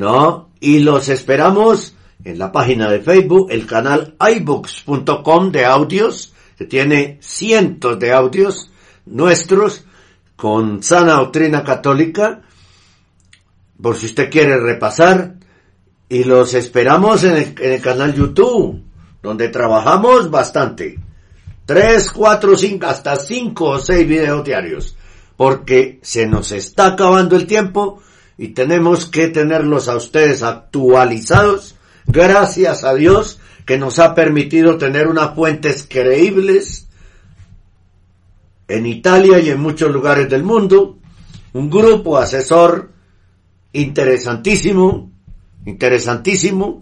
[0.00, 0.48] ¿no?
[0.60, 1.94] Y los esperamos
[2.24, 8.70] en la página de Facebook, el canal iBooks.com de audios, que tiene cientos de audios
[9.04, 9.84] nuestros
[10.36, 12.40] con sana doctrina católica,
[13.80, 15.34] por si usted quiere repasar,
[16.10, 18.82] y los esperamos en el, canal YouTube,
[19.22, 20.98] donde trabajamos bastante.
[21.64, 24.96] Tres, cuatro, cinco, hasta cinco o seis videos diarios,
[25.36, 28.02] porque se nos está acabando el tiempo,
[28.36, 31.76] y tenemos que tenerlos a ustedes actualizados,
[32.06, 36.88] gracias a Dios que nos ha permitido tener unas fuentes creíbles
[38.66, 40.98] en Italia y en muchos lugares del mundo,
[41.52, 42.90] un grupo asesor
[43.72, 45.12] interesantísimo,
[45.66, 46.80] interesantísimo,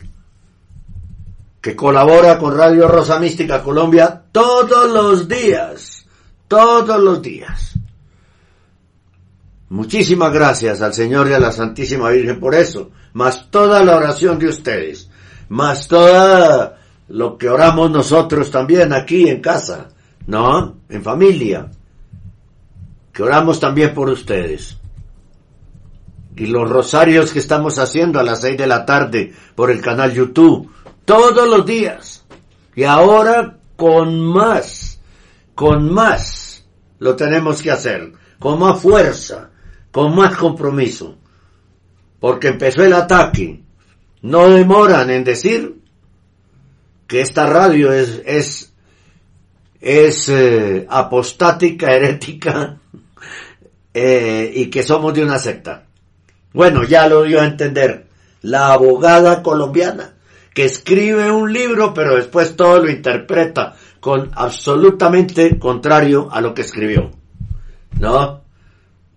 [1.61, 6.07] que colabora con Radio Rosa Mística Colombia todos los días,
[6.47, 7.75] todos los días.
[9.71, 14.39] Muchísimas gracias al Señor y a la Santísima Virgen por eso, más toda la oración
[14.39, 15.11] de ustedes,
[15.51, 16.79] más toda
[17.09, 19.89] lo que oramos nosotros también aquí en casa,
[20.27, 20.79] ¿no?
[20.89, 21.71] En familia,
[23.13, 24.78] que oramos también por ustedes.
[26.39, 30.13] Y los rosarios que estamos haciendo a las seis de la tarde por el canal
[30.13, 30.71] YouTube,
[31.05, 32.25] todos los días.
[32.75, 35.01] Y ahora con más,
[35.55, 36.65] con más
[36.99, 39.51] lo tenemos que hacer, con más fuerza,
[39.91, 41.17] con más compromiso,
[42.21, 43.63] porque empezó el ataque
[44.23, 45.77] no demoran en decir
[47.07, 48.73] que esta radio es, es,
[49.81, 52.79] es eh, apostática, herética,
[53.95, 55.87] eh, y que somos de una secta.
[56.53, 58.07] Bueno, ya lo dio a entender
[58.43, 60.15] la abogada colombiana
[60.55, 66.63] que escribe un libro pero después todo lo interpreta con absolutamente contrario a lo que
[66.63, 67.11] escribió.
[68.01, 68.43] ¿No?